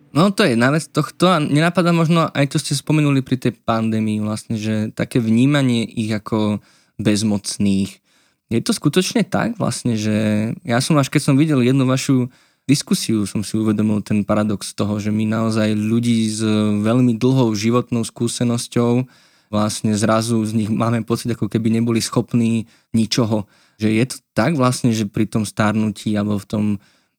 No 0.10 0.34
to 0.34 0.41
je 0.41 0.58
na 0.58 0.74
vec 0.74 0.89
tohto 0.89 1.30
a 1.30 1.38
nenapadá 1.38 1.93
možno 1.93 2.26
aj 2.34 2.50
to 2.50 2.58
ste 2.58 2.74
spomenuli 2.74 3.22
pri 3.22 3.38
tej 3.38 3.54
pandémii 3.62 4.26
vlastne, 4.26 4.58
že 4.58 4.89
také 4.89 5.22
vnímanie 5.22 5.86
ich 5.86 6.10
ako 6.10 6.62
bezmocných. 6.98 8.02
Je 8.50 8.62
to 8.65 8.74
skutočne 8.74 9.22
tak 9.22 9.62
vlastne, 9.62 9.93
že 9.93 10.50
ja 10.65 10.82
som 10.82 10.98
až 10.98 11.13
keď 11.13 11.22
som 11.22 11.36
videl 11.38 11.62
jednu 11.62 11.86
vašu 11.86 12.34
diskusiu, 12.65 13.30
som 13.30 13.45
si 13.45 13.58
uvedomil 13.58 14.02
ten 14.02 14.26
paradox 14.26 14.74
toho, 14.74 14.98
že 14.98 15.13
my 15.13 15.26
naozaj 15.30 15.74
ľudí 15.74 16.30
s 16.30 16.41
veľmi 16.82 17.17
dlhou 17.17 17.54
životnou 17.54 18.02
skúsenosťou 18.02 19.06
vlastne 19.50 19.98
zrazu 19.98 20.38
z 20.45 20.54
nich 20.54 20.69
máme 20.69 21.02
pocit, 21.02 21.34
ako 21.34 21.50
keby 21.50 21.74
neboli 21.74 21.98
schopní 21.98 22.69
ničoho. 22.93 23.50
Že 23.82 23.88
je 23.98 24.06
to 24.06 24.17
tak 24.38 24.54
vlastne, 24.54 24.93
že 24.93 25.10
pri 25.10 25.26
tom 25.26 25.45
starnutí 25.45 26.13
alebo 26.13 26.38
v 26.38 26.50
tom 26.50 26.65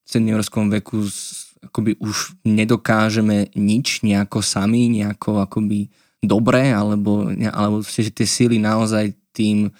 seniorskom 0.06 0.70
veku 0.70 1.10
akoby 1.64 2.00
už 2.00 2.40
nedokážeme 2.44 3.52
nič 3.52 4.00
nejako 4.00 4.40
sami, 4.40 4.88
nejako 4.88 5.44
akoby 5.44 5.92
dobre, 6.20 6.72
alebo, 6.72 7.28
alebo 7.52 7.80
že 7.84 8.12
tie 8.12 8.28
síly 8.28 8.60
naozaj 8.60 9.12
tým 9.32 9.72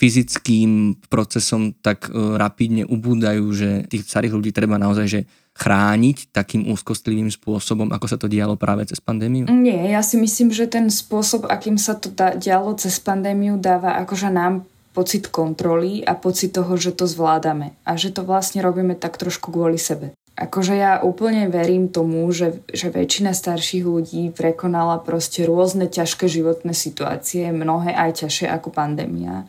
fyzickým 0.00 0.96
procesom 1.12 1.76
tak 1.76 2.08
e, 2.08 2.16
rapidne 2.40 2.88
ubúdajú, 2.88 3.44
že 3.52 3.84
tých 3.84 4.08
starých 4.08 4.32
ľudí 4.32 4.50
treba 4.50 4.80
naozaj 4.80 5.06
že 5.06 5.20
chrániť 5.52 6.32
takým 6.32 6.72
úzkostlivým 6.72 7.28
spôsobom, 7.28 7.92
ako 7.92 8.06
sa 8.08 8.16
to 8.16 8.24
dialo 8.24 8.56
práve 8.56 8.88
cez 8.88 8.96
pandémiu? 8.96 9.44
Nie, 9.52 9.92
ja 9.92 10.00
si 10.00 10.16
myslím, 10.16 10.56
že 10.56 10.64
ten 10.72 10.88
spôsob, 10.88 11.44
akým 11.52 11.76
sa 11.76 12.00
to 12.00 12.08
dialo 12.16 12.72
cez 12.80 12.96
pandémiu, 12.96 13.60
dáva 13.60 14.00
akože 14.00 14.32
nám 14.32 14.64
pocit 14.96 15.28
kontroly 15.28 16.02
a 16.02 16.16
pocit 16.18 16.56
toho, 16.56 16.74
že 16.80 16.96
to 16.96 17.04
zvládame 17.06 17.76
a 17.86 17.94
že 17.94 18.10
to 18.10 18.26
vlastne 18.26 18.64
robíme 18.64 18.96
tak 18.98 19.20
trošku 19.20 19.52
kvôli 19.52 19.78
sebe. 19.78 20.16
Akože 20.40 20.72
ja 20.72 21.04
úplne 21.04 21.52
verím 21.52 21.92
tomu, 21.92 22.24
že, 22.32 22.64
že 22.72 22.88
väčšina 22.88 23.36
starších 23.36 23.84
ľudí 23.84 24.32
prekonala 24.32 24.96
proste 25.04 25.44
rôzne 25.44 25.84
ťažké 25.84 26.32
životné 26.32 26.72
situácie, 26.72 27.52
mnohé 27.52 27.92
aj 27.92 28.24
ťažšie 28.24 28.48
ako 28.48 28.72
pandémia 28.72 29.44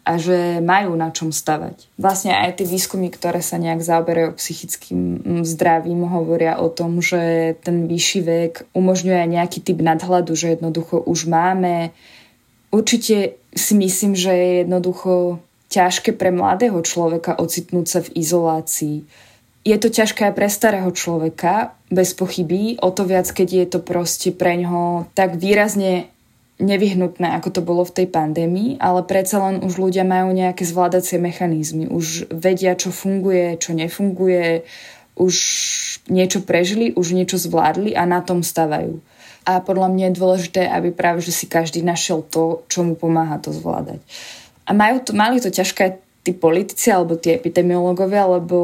a 0.00 0.16
že 0.16 0.64
majú 0.64 0.96
na 0.96 1.12
čom 1.12 1.28
stavať. 1.28 1.92
Vlastne 2.00 2.32
aj 2.32 2.62
tie 2.62 2.66
výskumy, 2.66 3.12
ktoré 3.12 3.44
sa 3.44 3.60
nejak 3.60 3.84
zaoberajú 3.84 4.32
psychickým 4.40 5.20
zdravím, 5.44 6.08
hovoria 6.08 6.56
o 6.56 6.72
tom, 6.72 7.04
že 7.04 7.54
ten 7.60 7.84
vyšší 7.84 8.20
vek 8.24 8.52
umožňuje 8.72 9.22
nejaký 9.28 9.60
typ 9.60 9.78
nadhľadu, 9.78 10.32
že 10.32 10.56
jednoducho 10.56 11.04
už 11.04 11.28
máme. 11.28 11.92
Určite 12.72 13.36
si 13.52 13.72
myslím, 13.76 14.16
že 14.16 14.32
je 14.32 14.50
jednoducho 14.64 15.42
ťažké 15.68 16.16
pre 16.16 16.32
mladého 16.32 16.80
človeka 16.82 17.36
ocitnúť 17.36 17.86
sa 17.86 18.00
v 18.00 18.10
izolácii 18.18 18.96
je 19.60 19.76
to 19.76 19.88
ťažké 19.92 20.32
aj 20.32 20.34
pre 20.36 20.48
starého 20.48 20.90
človeka, 20.92 21.76
bez 21.92 22.16
pochyby, 22.16 22.80
o 22.80 22.88
to 22.94 23.04
viac, 23.04 23.28
keď 23.28 23.48
je 23.50 23.66
to 23.76 23.80
proste 23.84 24.32
pre 24.38 24.56
ňoho 24.56 25.10
tak 25.12 25.36
výrazne 25.36 26.08
nevyhnutné, 26.60 27.34
ako 27.40 27.48
to 27.50 27.60
bolo 27.64 27.82
v 27.88 28.04
tej 28.04 28.06
pandémii, 28.12 28.76
ale 28.80 29.00
predsa 29.04 29.40
len 29.40 29.64
už 29.64 29.80
ľudia 29.80 30.04
majú 30.04 30.32
nejaké 30.36 30.62
zvládacie 30.64 31.16
mechanizmy, 31.16 31.88
už 31.88 32.28
vedia, 32.28 32.76
čo 32.76 32.92
funguje, 32.92 33.56
čo 33.56 33.72
nefunguje, 33.72 34.64
už 35.16 35.34
niečo 36.12 36.44
prežili, 36.44 36.92
už 36.92 37.16
niečo 37.16 37.40
zvládli 37.40 37.96
a 37.96 38.04
na 38.04 38.20
tom 38.20 38.44
stavajú. 38.44 39.00
A 39.48 39.64
podľa 39.64 39.88
mňa 39.88 40.04
je 40.12 40.18
dôležité, 40.20 40.62
aby 40.68 40.92
práve 40.92 41.24
že 41.24 41.32
si 41.32 41.48
každý 41.48 41.80
našiel 41.80 42.20
to, 42.20 42.64
čo 42.68 42.84
mu 42.84 42.92
pomáha 42.92 43.40
to 43.40 43.52
zvládať. 43.56 44.00
A 44.68 44.76
majú 44.76 45.00
to, 45.00 45.16
mali 45.16 45.40
to 45.40 45.48
ťažké 45.48 46.00
tí 46.20 46.36
politici 46.36 46.92
alebo 46.92 47.16
tí 47.16 47.32
epidemiológovia, 47.32 48.28
lebo 48.28 48.56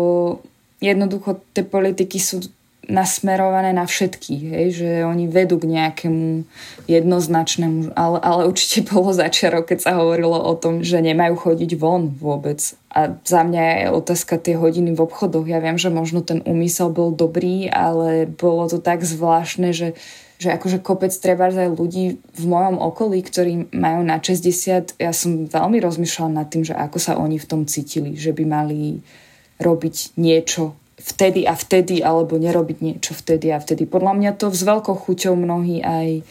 jednoducho 0.80 1.40
tie 1.54 1.64
politiky 1.64 2.20
sú 2.20 2.44
nasmerované 2.86 3.74
na 3.74 3.82
všetkých, 3.82 4.42
hej, 4.46 4.68
že 4.78 4.88
oni 5.02 5.26
vedú 5.26 5.58
k 5.58 5.66
nejakému 5.66 6.46
jednoznačnému, 6.86 7.98
ale, 7.98 8.18
ale 8.22 8.46
určite 8.46 8.86
bolo 8.94 9.10
začiarok, 9.10 9.74
keď 9.74 9.78
sa 9.82 9.92
hovorilo 9.98 10.38
o 10.38 10.54
tom, 10.54 10.86
že 10.86 11.02
nemajú 11.02 11.34
chodiť 11.34 11.70
von 11.74 12.14
vôbec. 12.14 12.62
A 12.94 13.12
za 13.26 13.42
mňa 13.42 13.62
je 13.62 13.86
otázka 13.92 14.38
tie 14.38 14.54
hodiny 14.56 14.94
v 14.94 15.02
obchodoch. 15.02 15.44
Ja 15.44 15.60
viem, 15.60 15.76
že 15.76 15.92
možno 15.92 16.22
ten 16.22 16.40
úmysel 16.46 16.88
bol 16.88 17.12
dobrý, 17.12 17.68
ale 17.68 18.24
bolo 18.24 18.70
to 18.70 18.78
tak 18.80 19.02
zvláštne, 19.04 19.74
že 19.74 19.98
že 20.36 20.52
akože 20.52 20.84
kopec 20.84 21.16
treba 21.16 21.48
aj 21.48 21.72
ľudí 21.72 22.20
v 22.20 22.44
mojom 22.44 22.76
okolí, 22.76 23.24
ktorí 23.24 23.72
majú 23.72 24.04
na 24.04 24.20
60, 24.20 25.00
ja 25.00 25.12
som 25.16 25.48
veľmi 25.48 25.80
rozmýšľala 25.80 26.44
nad 26.44 26.46
tým, 26.52 26.60
že 26.60 26.76
ako 26.76 26.98
sa 27.00 27.16
oni 27.16 27.40
v 27.40 27.48
tom 27.48 27.64
cítili, 27.64 28.20
že 28.20 28.36
by 28.36 28.44
mali 28.44 29.00
robiť 29.60 30.16
niečo 30.20 30.76
vtedy 30.96 31.46
a 31.46 31.54
vtedy, 31.54 32.02
alebo 32.02 32.40
nerobiť 32.40 32.78
niečo 32.82 33.12
vtedy 33.14 33.52
a 33.52 33.60
vtedy. 33.60 33.86
Podľa 33.86 34.12
mňa 34.16 34.30
to 34.36 34.50
s 34.50 34.64
veľkou 34.64 34.96
chuťou 34.96 35.36
mnohí 35.36 35.84
aj 35.84 36.24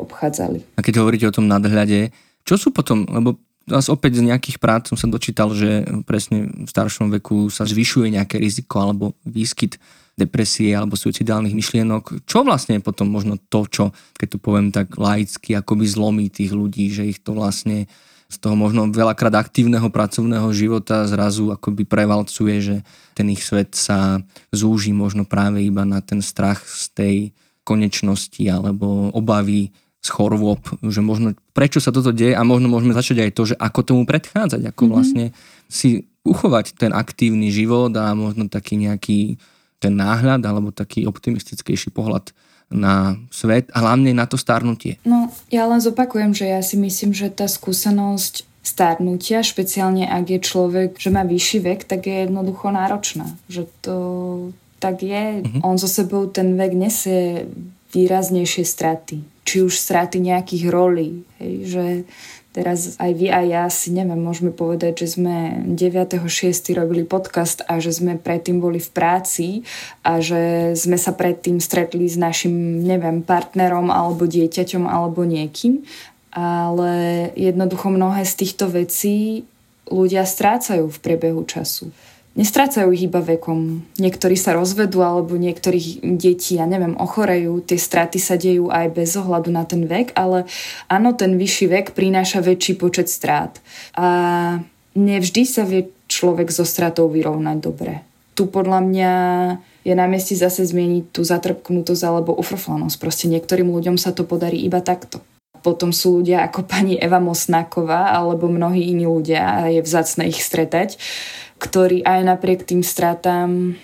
obchádzali. 0.00 0.78
A 0.78 0.84
keď 0.84 1.02
hovoríte 1.02 1.28
o 1.28 1.34
tom 1.34 1.50
nadhľade, 1.50 2.14
čo 2.44 2.54
sú 2.56 2.72
potom, 2.72 3.04
lebo 3.08 3.36
zase 3.68 3.92
opäť 3.92 4.20
z 4.20 4.32
nejakých 4.32 4.56
prác 4.58 4.88
som 4.88 4.96
sa 4.96 5.10
dočítal, 5.10 5.52
že 5.52 5.84
presne 6.08 6.48
v 6.48 6.68
staršom 6.68 7.12
veku 7.20 7.52
sa 7.52 7.68
zvyšuje 7.68 8.16
nejaké 8.16 8.40
riziko 8.40 8.80
alebo 8.80 9.12
výskyt 9.28 9.76
depresie 10.18 10.76
alebo 10.76 11.00
suicidálnych 11.00 11.56
myšlienok. 11.56 12.28
Čo 12.28 12.44
vlastne 12.44 12.76
je 12.76 12.84
potom 12.84 13.08
možno 13.08 13.40
to, 13.40 13.64
čo, 13.68 13.84
keď 14.20 14.36
to 14.36 14.38
poviem 14.42 14.68
tak 14.68 14.92
laicky, 15.00 15.56
akoby 15.56 15.88
zlomí 15.88 16.28
tých 16.28 16.52
ľudí, 16.52 16.92
že 16.92 17.08
ich 17.08 17.24
to 17.24 17.32
vlastne 17.32 17.88
z 18.30 18.36
toho 18.38 18.54
možno 18.54 18.86
veľakrát 18.94 19.34
aktívneho 19.34 19.90
pracovného 19.90 20.46
života 20.54 21.02
zrazu 21.10 21.50
akoby 21.50 21.82
prevalcuje, 21.82 22.54
že 22.62 22.76
ten 23.18 23.26
ich 23.26 23.42
svet 23.42 23.74
sa 23.74 24.22
zúži 24.54 24.94
možno 24.94 25.26
práve 25.26 25.66
iba 25.66 25.82
na 25.82 25.98
ten 25.98 26.22
strach 26.22 26.62
z 26.62 26.84
tej 26.94 27.16
konečnosti 27.66 28.40
alebo 28.46 29.10
obavy 29.10 29.74
z 30.00 30.08
chorôb, 30.08 30.62
že 30.80 31.04
možno 31.04 31.36
prečo 31.52 31.76
sa 31.82 31.92
toto 31.92 32.08
deje 32.14 32.32
a 32.32 32.40
možno 32.40 32.72
môžeme 32.72 32.96
začať 32.96 33.28
aj 33.28 33.30
to, 33.36 33.42
že 33.52 33.54
ako 33.60 33.80
tomu 33.84 34.02
predchádzať, 34.08 34.72
ako 34.72 34.82
mm-hmm. 34.86 34.94
vlastne 34.94 35.24
si 35.68 36.08
uchovať 36.24 36.78
ten 36.80 36.94
aktívny 36.96 37.52
život 37.52 37.92
a 37.98 38.16
možno 38.16 38.48
taký 38.48 38.80
nejaký 38.80 39.36
ten 39.80 39.92
náhľad 39.96 40.40
alebo 40.44 40.72
taký 40.72 41.04
optimistickejší 41.04 41.92
pohľad 41.92 42.32
na 42.70 43.18
svet 43.34 43.66
a 43.74 43.82
hlavne 43.82 44.14
na 44.14 44.30
to 44.30 44.38
starnutie. 44.38 45.02
No, 45.02 45.28
ja 45.50 45.66
len 45.66 45.82
zopakujem, 45.82 46.30
že 46.32 46.46
ja 46.46 46.62
si 46.62 46.78
myslím, 46.78 47.10
že 47.10 47.28
tá 47.28 47.50
skúsenosť 47.50 48.46
starnutia, 48.62 49.42
špeciálne 49.42 50.06
ak 50.06 50.24
je 50.30 50.40
človek, 50.40 50.90
že 50.94 51.10
má 51.10 51.26
vyšší 51.26 51.58
vek, 51.66 51.80
tak 51.90 52.06
je 52.06 52.30
jednoducho 52.30 52.70
náročná. 52.70 53.26
Že 53.50 53.62
to 53.82 53.96
tak 54.80 55.04
je. 55.04 55.44
Mm-hmm. 55.44 55.60
On 55.60 55.76
so 55.76 55.90
sebou 55.90 56.30
ten 56.30 56.56
vek 56.56 56.72
nesie 56.72 57.50
výraznejšie 57.92 58.64
straty. 58.64 59.20
Či 59.44 59.66
už 59.66 59.76
straty 59.76 60.22
nejakých 60.22 60.64
rolí. 60.72 61.26
Hej, 61.36 61.54
že 61.68 61.84
Teraz 62.50 62.98
aj 62.98 63.14
vy 63.14 63.30
a 63.30 63.46
ja 63.46 63.64
si 63.70 63.94
neviem, 63.94 64.18
môžeme 64.18 64.50
povedať, 64.50 65.06
že 65.06 65.14
sme 65.14 65.62
9.6. 65.70 66.26
robili 66.74 67.06
podcast 67.06 67.62
a 67.70 67.78
že 67.78 67.94
sme 67.94 68.18
predtým 68.18 68.58
boli 68.58 68.82
v 68.82 68.90
práci 68.90 69.62
a 70.02 70.18
že 70.18 70.74
sme 70.74 70.98
sa 70.98 71.14
predtým 71.14 71.62
stretli 71.62 72.10
s 72.10 72.18
našim, 72.18 72.82
neviem, 72.82 73.22
partnerom 73.22 73.94
alebo 73.94 74.26
dieťaťom 74.26 74.82
alebo 74.82 75.22
niekým. 75.22 75.86
Ale 76.34 76.90
jednoducho 77.38 77.86
mnohé 77.86 78.26
z 78.26 78.34
týchto 78.34 78.66
vecí 78.66 79.46
ľudia 79.86 80.26
strácajú 80.26 80.90
v 80.90 80.98
priebehu 80.98 81.46
času 81.46 81.94
nestrácajú 82.38 82.94
ich 82.94 83.10
iba 83.10 83.18
vekom. 83.18 83.82
Niektorí 83.98 84.38
sa 84.38 84.54
rozvedú 84.54 85.02
alebo 85.02 85.34
niektorých 85.34 86.02
detí, 86.14 86.56
ja 86.56 86.66
neviem, 86.66 86.94
ochorejú. 86.94 87.62
Tie 87.66 87.78
straty 87.78 88.18
sa 88.22 88.38
dejú 88.38 88.70
aj 88.70 88.94
bez 88.94 89.18
ohľadu 89.18 89.50
na 89.50 89.66
ten 89.66 89.84
vek, 89.86 90.14
ale 90.14 90.46
áno, 90.86 91.14
ten 91.18 91.34
vyšší 91.34 91.66
vek 91.66 91.86
prináša 91.98 92.40
väčší 92.40 92.78
počet 92.78 93.10
strát. 93.10 93.58
A 93.98 94.06
nevždy 94.94 95.42
sa 95.46 95.66
vie 95.66 95.90
človek 96.06 96.50
so 96.50 96.62
stratou 96.66 97.10
vyrovnať 97.10 97.58
dobre. 97.58 98.02
Tu 98.38 98.46
podľa 98.46 98.80
mňa 98.82 99.12
je 99.84 99.94
na 99.96 100.06
mieste 100.06 100.36
zase 100.36 100.64
zmieniť 100.64 101.04
tú 101.12 101.24
zatrpknutosť 101.24 102.02
alebo 102.04 102.36
ufrflanosť. 102.36 102.96
Proste 103.00 103.26
niektorým 103.26 103.68
ľuďom 103.68 103.96
sa 103.96 104.12
to 104.12 104.28
podarí 104.28 104.60
iba 104.60 104.78
takto. 104.84 105.24
Potom 105.60 105.92
sú 105.92 106.20
ľudia 106.20 106.48
ako 106.48 106.64
pani 106.64 106.96
Eva 106.96 107.20
Mosnáková 107.20 108.16
alebo 108.16 108.48
mnohí 108.48 108.96
iní 108.96 109.04
ľudia 109.04 109.40
a 109.44 109.68
je 109.68 109.84
vzácne 109.84 110.24
ich 110.24 110.40
stretať, 110.40 110.96
ktorí 111.60 112.00
aj 112.02 112.20
napriek 112.24 112.64
tým 112.64 112.80
stratám, 112.80 113.76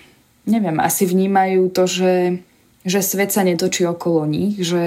neviem, 0.49 0.77
asi 0.81 1.05
vnímajú 1.05 1.69
to, 1.69 1.85
že, 1.85 2.41
že 2.81 2.99
svet 3.05 3.29
sa 3.29 3.45
netočí 3.45 3.85
okolo 3.85 4.25
nich, 4.25 4.57
že 4.57 4.83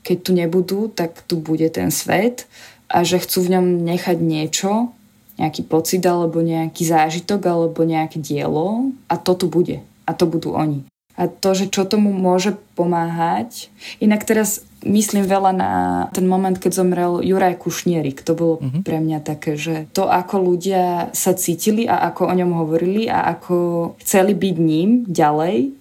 keď 0.00 0.16
tu 0.24 0.30
nebudú, 0.32 0.80
tak 0.88 1.20
tu 1.28 1.36
bude 1.36 1.68
ten 1.68 1.92
svet 1.92 2.48
a 2.88 3.04
že 3.04 3.20
chcú 3.20 3.44
v 3.44 3.52
ňom 3.58 3.66
nechať 3.84 4.18
niečo, 4.22 4.96
nejaký 5.36 5.68
pocit 5.68 6.00
alebo 6.08 6.40
nejaký 6.40 6.88
zážitok 6.88 7.44
alebo 7.44 7.84
nejaké 7.84 8.16
dielo 8.16 8.96
a 9.12 9.20
to 9.20 9.36
tu 9.36 9.52
bude. 9.52 9.84
A 10.08 10.10
to 10.16 10.24
budú 10.24 10.56
oni. 10.56 10.88
A 11.16 11.32
to, 11.32 11.56
že 11.56 11.72
čo 11.72 11.88
tomu 11.88 12.12
môže 12.12 12.54
pomáhať. 12.76 13.72
Inak 14.04 14.28
teraz 14.28 14.64
myslím 14.84 15.24
veľa 15.24 15.52
na 15.56 15.72
ten 16.12 16.28
moment, 16.28 16.54
keď 16.54 16.72
zomrel 16.76 17.24
Juraj 17.24 17.58
Kušnierik. 17.58 18.22
To 18.22 18.32
bolo 18.36 18.54
uh-huh. 18.60 18.84
pre 18.84 19.00
mňa 19.00 19.24
také, 19.24 19.56
že 19.56 19.90
to, 19.96 20.06
ako 20.06 20.54
ľudia 20.54 21.10
sa 21.16 21.32
cítili 21.32 21.88
a 21.88 22.06
ako 22.12 22.30
o 22.30 22.34
ňom 22.36 22.52
hovorili 22.54 23.10
a 23.10 23.32
ako 23.32 23.56
chceli 24.04 24.36
byť 24.36 24.56
ním 24.60 25.08
ďalej, 25.08 25.74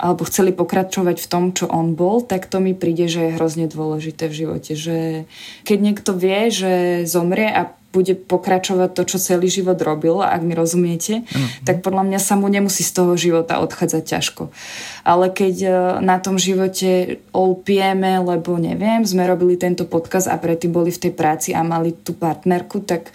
alebo 0.00 0.24
chceli 0.24 0.56
pokračovať 0.56 1.16
v 1.20 1.28
tom, 1.28 1.44
čo 1.52 1.68
on 1.68 1.92
bol, 1.92 2.24
tak 2.24 2.48
to 2.48 2.56
mi 2.56 2.72
príde, 2.72 3.04
že 3.04 3.30
je 3.30 3.36
hrozne 3.36 3.68
dôležité 3.68 4.32
v 4.32 4.38
živote. 4.42 4.72
Že 4.72 5.28
keď 5.68 5.78
niekto 5.78 6.16
vie, 6.16 6.48
že 6.48 6.72
zomrie 7.04 7.52
a 7.52 7.68
bude 7.90 8.14
pokračovať 8.14 8.94
to, 8.94 9.02
čo 9.02 9.18
celý 9.18 9.50
život 9.50 9.74
robil, 9.82 10.22
ak 10.22 10.46
mi 10.46 10.54
rozumiete, 10.54 11.26
mm. 11.26 11.66
tak 11.66 11.82
podľa 11.82 12.06
mňa 12.06 12.20
sa 12.22 12.38
mu 12.38 12.46
nemusí 12.46 12.86
z 12.86 12.94
toho 12.94 13.18
života 13.18 13.58
odchádzať 13.58 14.02
ťažko. 14.06 14.54
Ale 15.02 15.26
keď 15.34 15.56
e, 15.66 15.70
na 15.98 16.22
tom 16.22 16.38
živote 16.38 17.18
olpieme, 17.34 18.22
lebo 18.22 18.54
neviem, 18.62 19.02
sme 19.02 19.26
robili 19.26 19.58
tento 19.58 19.90
podkaz 19.90 20.30
a 20.30 20.38
predtým 20.38 20.70
boli 20.70 20.94
v 20.94 21.02
tej 21.10 21.12
práci 21.12 21.50
a 21.50 21.66
mali 21.66 21.90
tú 21.90 22.14
partnerku, 22.14 22.86
tak 22.86 23.10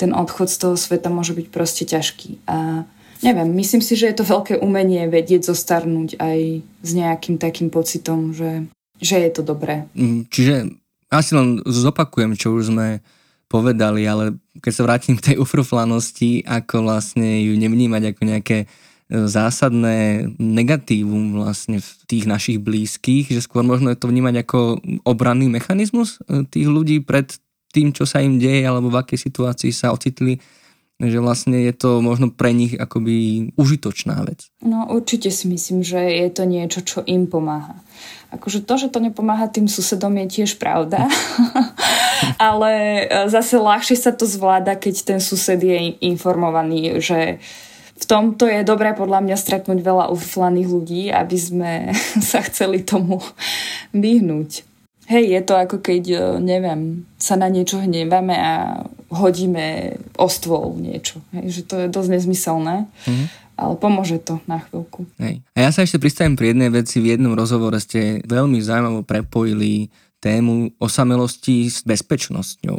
ten 0.00 0.16
odchod 0.16 0.48
z 0.48 0.56
toho 0.64 0.74
sveta 0.80 1.12
môže 1.12 1.36
byť 1.36 1.46
proste 1.52 1.84
ťažký. 1.84 2.48
A 2.48 2.88
neviem, 3.20 3.48
myslím 3.52 3.84
si, 3.84 4.00
že 4.00 4.08
je 4.12 4.16
to 4.16 4.24
veľké 4.24 4.64
umenie 4.64 5.08
vedieť 5.12 5.52
zostarnúť 5.52 6.16
aj 6.16 6.64
s 6.64 6.90
nejakým 6.96 7.36
takým 7.36 7.68
pocitom, 7.68 8.32
že, 8.32 8.64
že 8.96 9.16
je 9.20 9.30
to 9.32 9.44
dobré. 9.44 9.84
Mm, 9.92 10.24
čiže 10.32 10.72
asi 11.12 11.36
len 11.36 11.60
zopakujem, 11.64 12.32
čo 12.36 12.56
už 12.56 12.72
sme 12.72 13.00
povedali, 13.46 14.02
ale 14.06 14.38
keď 14.58 14.72
sa 14.74 14.84
vrátim 14.86 15.14
k 15.14 15.32
tej 15.32 15.36
ufruflanosti, 15.38 16.42
ako 16.46 16.86
vlastne 16.86 17.46
ju 17.46 17.54
nevnímať 17.54 18.02
ako 18.14 18.22
nejaké 18.26 18.58
e, 18.62 18.66
zásadné 19.30 20.28
negatívum 20.36 21.38
vlastne 21.38 21.78
v 21.78 21.90
tých 22.10 22.24
našich 22.26 22.58
blízkych, 22.58 23.30
že 23.30 23.40
skôr 23.44 23.62
možno 23.62 23.94
to 23.94 24.10
vnímať 24.10 24.42
ako 24.42 24.82
obranný 25.06 25.46
mechanizmus 25.46 26.18
e, 26.26 26.42
tých 26.46 26.66
ľudí 26.66 27.02
pred 27.06 27.30
tým, 27.70 27.94
čo 27.94 28.08
sa 28.08 28.24
im 28.24 28.40
deje 28.40 28.66
alebo 28.66 28.90
v 28.90 28.98
akej 29.04 29.18
situácii 29.30 29.70
sa 29.70 29.94
ocitli 29.94 30.42
že 30.96 31.20
vlastne 31.20 31.60
je 31.60 31.74
to 31.76 32.00
možno 32.00 32.32
pre 32.32 32.56
nich 32.56 32.72
akoby 32.72 33.50
užitočná 33.60 34.16
vec. 34.24 34.48
No 34.64 34.88
určite 34.88 35.28
si 35.28 35.44
myslím, 35.52 35.84
že 35.84 36.00
je 36.00 36.28
to 36.32 36.48
niečo, 36.48 36.80
čo 36.80 37.04
im 37.04 37.28
pomáha. 37.28 37.76
Akože 38.32 38.64
to, 38.64 38.74
že 38.80 38.88
to 38.88 38.98
nepomáha 38.98 39.46
tým 39.46 39.68
susedom 39.68 40.16
je 40.24 40.40
tiež 40.40 40.58
pravda, 40.58 41.06
ale 42.48 43.04
e, 43.06 43.28
zase 43.30 43.60
ľahšie 43.60 43.96
sa 43.96 44.10
to 44.10 44.26
zvláda, 44.26 44.74
keď 44.74 44.94
ten 45.14 45.20
sused 45.22 45.60
je 45.60 45.94
informovaný, 46.00 46.98
že 46.98 47.38
v 47.96 48.04
tomto 48.04 48.44
je 48.44 48.60
dobré 48.66 48.92
podľa 48.92 49.24
mňa 49.24 49.36
stretnúť 49.40 49.80
veľa 49.80 50.12
uflaných 50.12 50.68
ľudí, 50.68 51.02
aby 51.12 51.36
sme 51.36 51.72
sa 52.34 52.40
chceli 52.44 52.84
tomu 52.84 53.20
vyhnúť. 53.92 54.75
Hej, 55.06 55.24
je 55.38 55.40
to 55.46 55.54
ako 55.54 55.76
keď, 55.78 56.02
e, 56.10 56.20
neviem, 56.42 57.06
sa 57.14 57.38
na 57.38 57.46
niečo 57.46 57.78
hneváme 57.78 58.34
a 58.34 58.82
hodíme 59.14 59.96
o 60.18 60.26
stôl 60.26 60.74
niečo. 60.82 61.22
Hej, 61.30 61.46
že 61.50 61.62
to 61.62 61.74
je 61.78 61.86
dosť 61.86 62.10
nezmyselné. 62.18 62.90
Mm-hmm. 62.90 63.26
Ale 63.56 63.72
pomôže 63.80 64.20
to 64.20 64.36
na 64.44 64.60
chvíľku. 64.60 65.08
Hej. 65.16 65.40
A 65.56 65.58
ja 65.64 65.70
sa 65.72 65.80
ešte 65.80 65.96
pristavím 65.96 66.36
pri 66.36 66.52
jednej 66.52 66.68
veci. 66.68 67.00
V 67.00 67.16
jednom 67.16 67.32
rozhovore 67.32 67.80
ste 67.80 68.20
veľmi 68.28 68.60
zaujímavo 68.60 69.00
prepojili 69.00 69.88
tému 70.20 70.76
osamelosti 70.76 71.70
s 71.70 71.80
bezpečnosťou. 71.86 72.78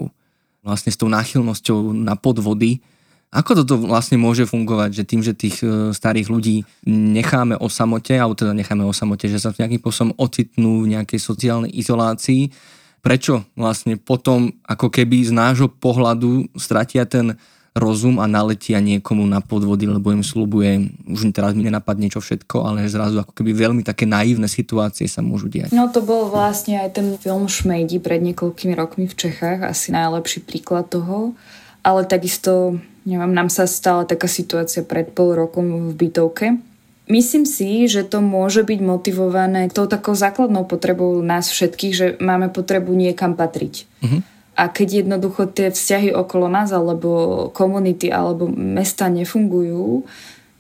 Vlastne 0.62 0.92
s 0.94 1.00
tou 1.00 1.10
náchylnosťou 1.10 1.96
na 1.96 2.14
podvody 2.14 2.84
ako 3.28 3.64
toto 3.64 3.76
vlastne 3.84 4.16
môže 4.16 4.48
fungovať, 4.48 4.90
že 4.96 5.04
tým, 5.04 5.20
že 5.20 5.36
tých 5.36 5.60
e, 5.60 5.92
starých 5.92 6.32
ľudí 6.32 6.64
necháme 6.88 7.60
o 7.60 7.68
samote, 7.68 8.16
alebo 8.16 8.40
teda 8.40 8.56
necháme 8.56 8.88
o 8.88 8.96
samote, 8.96 9.28
že 9.28 9.36
sa 9.36 9.52
nejakým 9.52 9.84
spôsobom 9.84 10.16
ocitnú 10.16 10.88
v 10.88 10.96
nejakej 10.96 11.20
sociálnej 11.20 11.72
izolácii, 11.76 12.56
prečo 13.04 13.44
vlastne 13.60 14.00
potom 14.00 14.56
ako 14.64 14.88
keby 14.88 15.28
z 15.28 15.36
nášho 15.36 15.68
pohľadu 15.68 16.56
stratia 16.56 17.04
ten 17.04 17.36
rozum 17.78 18.18
a 18.18 18.26
naletia 18.26 18.82
niekomu 18.82 19.22
na 19.30 19.38
podvody, 19.38 19.86
lebo 19.86 20.10
im 20.10 20.26
slubuje, 20.26 20.90
už 21.06 21.30
teraz 21.30 21.54
mi 21.54 21.62
nenapadne 21.62 22.10
čo 22.10 22.18
všetko, 22.18 22.66
ale 22.66 22.90
zrazu 22.90 23.22
ako 23.22 23.38
keby 23.38 23.54
veľmi 23.54 23.86
také 23.86 24.10
naivné 24.10 24.50
situácie 24.50 25.06
sa 25.06 25.22
môžu 25.22 25.48
diať. 25.48 25.72
No 25.72 25.88
to 25.94 26.02
bol 26.02 26.28
vlastne 26.28 26.82
aj 26.82 26.98
ten 26.98 27.08
film 27.22 27.46
Šmejdi 27.46 28.02
pred 28.02 28.20
niekoľkými 28.26 28.74
rokmi 28.74 29.06
v 29.06 29.16
Čechách, 29.16 29.62
asi 29.62 29.94
najlepší 29.94 30.44
príklad 30.44 30.90
toho, 30.90 31.38
ale 31.86 32.04
takisto 32.10 32.82
Neviem, 33.08 33.32
nám 33.32 33.48
sa 33.48 33.64
stala 33.64 34.04
taká 34.04 34.28
situácia 34.28 34.84
pred 34.84 35.16
pol 35.16 35.32
rokom 35.32 35.88
v 35.88 35.96
bytovke. 35.96 36.60
Myslím 37.08 37.48
si, 37.48 37.88
že 37.88 38.04
to 38.04 38.20
môže 38.20 38.68
byť 38.68 38.80
motivované 38.84 39.72
tou 39.72 39.88
takou 39.88 40.12
základnou 40.12 40.68
potrebou 40.68 41.16
nás 41.24 41.48
všetkých, 41.48 41.94
že 41.96 42.06
máme 42.20 42.52
potrebu 42.52 42.92
niekam 42.92 43.40
patriť. 43.40 43.88
Uh-huh. 44.04 44.20
A 44.60 44.68
keď 44.68 45.08
jednoducho 45.08 45.48
tie 45.48 45.72
vzťahy 45.72 46.12
okolo 46.12 46.52
nás, 46.52 46.76
alebo 46.76 47.48
komunity, 47.56 48.12
alebo 48.12 48.52
mesta 48.52 49.08
nefungujú, 49.08 50.04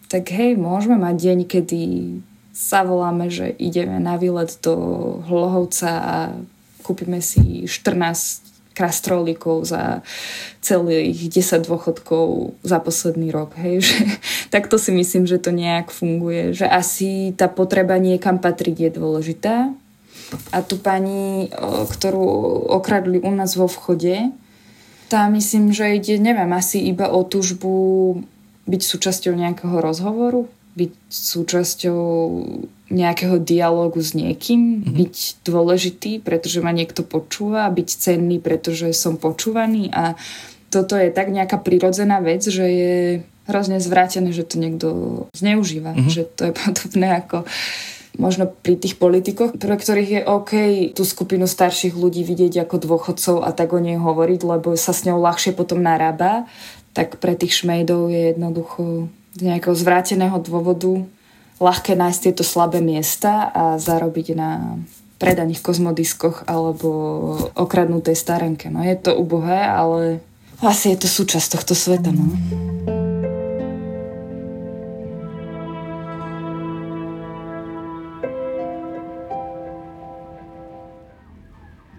tak 0.07 0.31
hej, 0.31 0.55
môžeme 0.55 0.95
mať 0.95 1.15
deň, 1.19 1.39
kedy 1.51 1.81
sa 2.55 2.87
voláme, 2.87 3.27
že 3.27 3.51
ideme 3.59 3.99
na 3.99 4.15
výlet 4.15 4.55
do 4.63 4.73
Hlohovca 5.27 5.91
a 5.99 6.17
kúpime 6.79 7.19
si 7.19 7.67
14 7.67 8.46
krastrolíkov 8.77 9.65
za 9.65 10.05
celých 10.61 11.17
10 11.33 11.65
dôchodkov 11.65 12.53
za 12.61 12.77
posledný 12.77 13.33
rok. 13.33 13.57
Hej? 13.57 13.81
Že, 13.87 13.97
takto 14.53 14.77
si 14.77 14.93
myslím, 14.93 15.25
že 15.25 15.41
to 15.41 15.49
nejak 15.49 15.89
funguje. 15.89 16.53
Že 16.53 16.69
asi 16.69 17.09
tá 17.33 17.49
potreba 17.49 17.97
niekam 17.97 18.37
patriť 18.37 18.75
je 18.77 18.89
dôležitá. 18.93 19.73
A 20.51 20.59
tu 20.59 20.75
pani, 20.75 21.47
ktorú 21.87 22.27
okradli 22.67 23.23
u 23.23 23.31
nás 23.31 23.55
vo 23.55 23.71
vchode, 23.71 24.27
tá 25.07 25.31
myslím, 25.31 25.71
že 25.71 25.95
ide, 25.95 26.19
neviem, 26.19 26.51
asi 26.51 26.83
iba 26.83 27.07
o 27.07 27.23
túžbu 27.23 27.71
byť 28.67 28.81
súčasťou 28.83 29.31
nejakého 29.31 29.79
rozhovoru, 29.79 30.51
byť 30.77 30.91
súčasťou 31.09 32.01
nejakého 32.87 33.41
dialogu 33.41 33.99
s 33.99 34.13
niekým, 34.13 34.85
mm-hmm. 34.85 34.93
byť 34.93 35.15
dôležitý, 35.43 36.11
pretože 36.21 36.61
ma 36.61 36.71
niekto 36.71 37.01
počúva, 37.03 37.67
byť 37.67 37.89
cenný, 37.89 38.37
pretože 38.37 38.93
som 38.93 39.17
počúvaný 39.19 39.89
a 39.91 40.15
toto 40.69 40.95
je 40.99 41.09
tak 41.09 41.33
nejaká 41.33 41.57
prirodzená 41.59 42.21
vec, 42.21 42.43
že 42.45 42.65
je 42.67 42.95
hrozne 43.47 43.79
zvrátené, 43.79 44.35
že 44.35 44.43
to 44.43 44.59
niekto 44.59 44.87
zneužíva. 45.33 45.95
Mm-hmm. 45.95 46.11
Že 46.11 46.23
to 46.35 46.41
je 46.47 46.53
podobné 46.63 47.07
ako 47.17 47.47
možno 48.17 48.49
pri 48.49 48.75
tých 48.81 48.97
politikoch, 48.97 49.55
pre 49.55 49.77
ktorých 49.77 50.11
je 50.11 50.21
OK 50.25 50.51
tú 50.97 51.05
skupinu 51.05 51.45
starších 51.45 51.93
ľudí 51.93 52.25
vidieť 52.25 52.65
ako 52.65 52.75
dôchodcov 52.81 53.45
a 53.45 53.53
tak 53.53 53.77
o 53.77 53.79
nej 53.79 53.95
hovoriť, 53.95 54.41
lebo 54.41 54.73
sa 54.73 54.91
s 54.91 55.05
ňou 55.05 55.21
ľahšie 55.21 55.53
potom 55.53 55.85
narába, 55.85 56.49
tak 56.97 57.21
pre 57.21 57.37
tých 57.37 57.61
šmejdov 57.61 58.09
je 58.09 58.21
jednoducho 58.33 58.83
z 59.37 59.41
nejakého 59.45 59.77
zvráteného 59.77 60.41
dôvodu 60.41 61.05
ľahké 61.61 61.93
nájsť 61.93 62.19
tieto 62.29 62.43
slabé 62.45 62.81
miesta 62.81 63.49
a 63.53 63.63
zarobiť 63.77 64.27
na 64.33 64.81
predaných 65.17 65.65
kozmodiskoch 65.65 66.45
alebo 66.45 66.89
okradnutej 67.57 68.13
starenke. 68.13 68.69
No 68.69 68.85
je 68.85 68.93
to 68.97 69.17
ubohé, 69.17 69.65
ale 69.65 70.21
asi 70.61 70.93
je 70.93 71.05
to 71.05 71.09
súčasť 71.09 71.57
tohto 71.57 71.73
sveta. 71.73 72.13
No. 72.13 72.25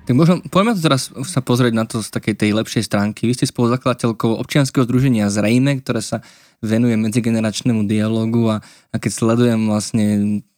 Tak 0.09 0.17
možno, 0.17 0.41
poďme 0.49 0.73
to 0.73 0.89
teraz 0.89 1.13
sa 1.13 1.45
pozrieť 1.45 1.75
na 1.77 1.85
to 1.85 2.01
z 2.01 2.09
takej 2.09 2.41
tej 2.41 2.57
lepšej 2.57 2.89
stránky. 2.89 3.29
Vy 3.29 3.37
ste 3.37 3.45
spoluzakladateľkou 3.45 4.41
občianskeho 4.41 4.89
združenia 4.89 5.29
Zrejme, 5.29 5.85
ktoré 5.85 6.01
sa 6.01 6.25
venuje 6.65 6.97
medzigeneračnému 6.97 7.85
dialogu 7.85 8.49
a, 8.49 8.65
a 8.65 8.97
keď 8.97 9.13
sledujem 9.13 9.69
vlastne 9.69 10.07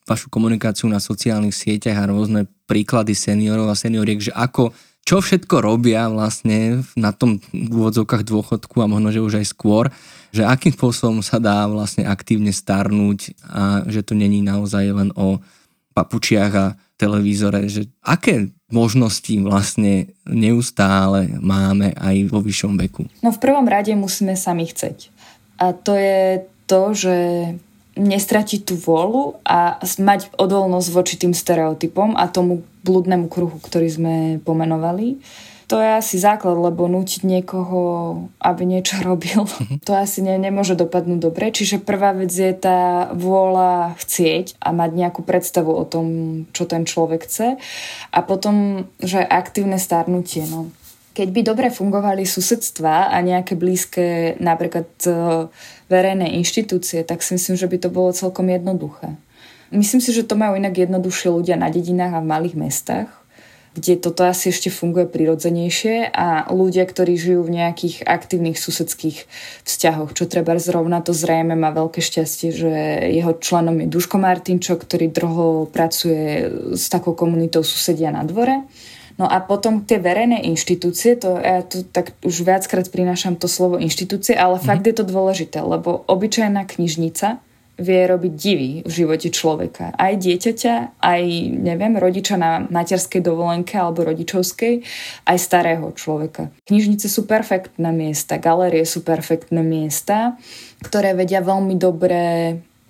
vašu 0.07 0.31
komunikáciu 0.31 0.87
na 0.87 1.03
sociálnych 1.03 1.51
sieťach 1.51 1.99
a 1.99 2.07
rôzne 2.15 2.47
príklady 2.71 3.19
seniorov 3.19 3.67
a 3.67 3.75
senioriek, 3.75 4.23
že 4.23 4.31
ako, 4.31 4.71
čo 5.03 5.19
všetko 5.19 5.67
robia 5.67 6.07
vlastne 6.07 6.87
na 6.95 7.11
tom 7.11 7.43
úvodzovkách 7.51 8.23
dôchodku 8.23 8.79
a 8.79 8.87
možno, 8.87 9.11
že 9.11 9.19
už 9.19 9.43
aj 9.43 9.51
skôr, 9.51 9.91
že 10.31 10.47
akým 10.47 10.79
spôsobom 10.79 11.27
sa 11.27 11.43
dá 11.43 11.67
vlastne 11.67 12.07
aktívne 12.07 12.55
starnúť 12.55 13.35
a 13.51 13.83
že 13.91 14.07
to 14.07 14.15
není 14.15 14.47
naozaj 14.47 14.95
len 14.95 15.11
o 15.19 15.43
papučiach 15.91 16.53
a 16.55 16.67
televízore, 16.95 17.67
že 17.67 17.91
aké 17.99 18.55
možnosti 18.71 19.35
vlastne 19.43 20.11
neustále 20.27 21.31
máme 21.39 21.95
aj 21.99 22.17
vo 22.31 22.39
vyššom 22.43 22.75
veku? 22.79 23.07
No 23.23 23.35
v 23.35 23.43
prvom 23.43 23.67
rade 23.67 23.95
musíme 23.95 24.35
sami 24.35 24.67
chceť. 24.67 25.11
A 25.61 25.77
to 25.77 25.93
je 25.95 26.47
to, 26.65 26.83
že 26.95 27.17
nestratiť 27.99 28.65
tú 28.65 28.79
vôľu 28.79 29.43
a 29.43 29.83
mať 29.83 30.33
odolnosť 30.39 30.89
voči 30.95 31.15
tým 31.19 31.35
stereotypom 31.35 32.15
a 32.17 32.31
tomu 32.31 32.65
blúdnemu 32.87 33.27
kruhu, 33.29 33.59
ktorý 33.61 33.89
sme 33.91 34.15
pomenovali 34.41 35.21
to 35.71 35.79
je 35.79 35.91
asi 36.03 36.19
základ, 36.19 36.59
lebo 36.59 36.91
nútiť 36.91 37.23
niekoho, 37.23 37.79
aby 38.43 38.67
niečo 38.67 38.99
robil, 39.07 39.47
mhm. 39.47 39.87
to 39.87 39.95
asi 39.95 40.19
ne, 40.19 40.35
nemôže 40.35 40.75
dopadnúť 40.75 41.23
dobre. 41.23 41.55
Čiže 41.55 41.79
prvá 41.79 42.11
vec 42.11 42.35
je 42.35 42.51
tá 42.51 43.07
vôľa 43.15 43.95
chcieť 44.03 44.59
a 44.59 44.75
mať 44.75 44.91
nejakú 44.99 45.23
predstavu 45.23 45.71
o 45.71 45.87
tom, 45.87 46.07
čo 46.51 46.67
ten 46.67 46.83
človek 46.83 47.23
chce. 47.23 47.55
A 48.11 48.19
potom, 48.27 48.87
že 48.99 49.23
aktívne 49.23 49.79
starnutie. 49.79 50.43
No. 50.51 50.75
Keď 51.15 51.29
by 51.31 51.41
dobre 51.47 51.67
fungovali 51.71 52.27
susedstva 52.27 53.15
a 53.15 53.17
nejaké 53.23 53.55
blízke 53.55 54.35
napríklad 54.43 54.91
e, 55.07 55.11
verejné 55.91 56.39
inštitúcie, 56.39 57.03
tak 57.03 57.23
si 57.23 57.35
myslím, 57.35 57.59
že 57.59 57.67
by 57.67 57.77
to 57.83 57.89
bolo 57.91 58.11
celkom 58.15 58.47
jednoduché. 58.47 59.19
Myslím 59.71 60.03
si, 60.03 60.11
že 60.11 60.27
to 60.27 60.35
majú 60.35 60.59
inak 60.59 60.75
jednoduchšie 60.75 61.31
ľudia 61.31 61.55
na 61.55 61.71
dedinách 61.71 62.19
a 62.19 62.23
v 62.23 62.31
malých 62.31 62.57
mestách, 62.59 63.11
kde 63.71 64.03
toto 64.03 64.27
asi 64.27 64.51
ešte 64.51 64.67
funguje 64.67 65.07
prirodzenejšie 65.07 66.11
a 66.11 66.51
ľudia, 66.51 66.83
ktorí 66.83 67.15
žijú 67.15 67.47
v 67.47 67.55
nejakých 67.63 68.03
aktívnych 68.03 68.59
susedských 68.59 69.31
vzťahoch, 69.63 70.11
čo 70.11 70.27
treba 70.27 70.59
zrovna 70.59 70.99
to 70.99 71.15
zrejme 71.15 71.55
má 71.55 71.71
veľké 71.71 72.03
šťastie, 72.03 72.51
že 72.51 72.73
jeho 73.15 73.39
členom 73.39 73.79
je 73.79 73.87
Duško 73.87 74.19
Martinčo, 74.19 74.75
ktorý 74.75 75.15
dlho 75.15 75.71
pracuje 75.71 76.51
s 76.75 76.91
takou 76.91 77.15
komunitou 77.15 77.63
susedia 77.63 78.11
na 78.11 78.27
dvore. 78.27 78.67
No 79.21 79.29
a 79.29 79.37
potom 79.45 79.85
tie 79.85 80.01
verejné 80.01 80.49
inštitúcie, 80.49 81.15
to 81.21 81.37
ja 81.37 81.61
tu 81.61 81.85
tak 81.85 82.17
už 82.25 82.41
viackrát 82.41 82.89
prinášam 82.89 83.37
to 83.37 83.53
slovo 83.53 83.77
inštitúcie, 83.77 84.33
ale 84.33 84.57
mm. 84.57 84.65
fakt 84.65 84.85
je 84.89 84.97
to 84.97 85.05
dôležité, 85.05 85.61
lebo 85.61 86.09
obyčajná 86.09 86.65
knižnica 86.65 87.39
vie 87.81 88.01
robiť 88.07 88.33
divy 88.37 88.71
v 88.85 88.91
živote 88.93 89.33
človeka. 89.33 89.97
Aj 89.97 90.15
dieťaťa, 90.15 91.01
aj, 91.01 91.23
neviem, 91.51 91.97
rodiča 91.97 92.37
na 92.37 92.63
materskej 92.69 93.25
dovolenke 93.25 93.81
alebo 93.81 94.05
rodičovskej, 94.05 94.85
aj 95.27 95.37
starého 95.41 95.91
človeka. 95.97 96.53
Knižnice 96.69 97.09
sú 97.09 97.25
perfektné 97.25 97.91
miesta, 97.91 98.37
galérie 98.37 98.85
sú 98.85 99.01
perfektné 99.01 99.65
miesta, 99.65 100.37
ktoré 100.85 101.17
vedia 101.17 101.41
veľmi 101.41 101.75
dobre 101.81 102.21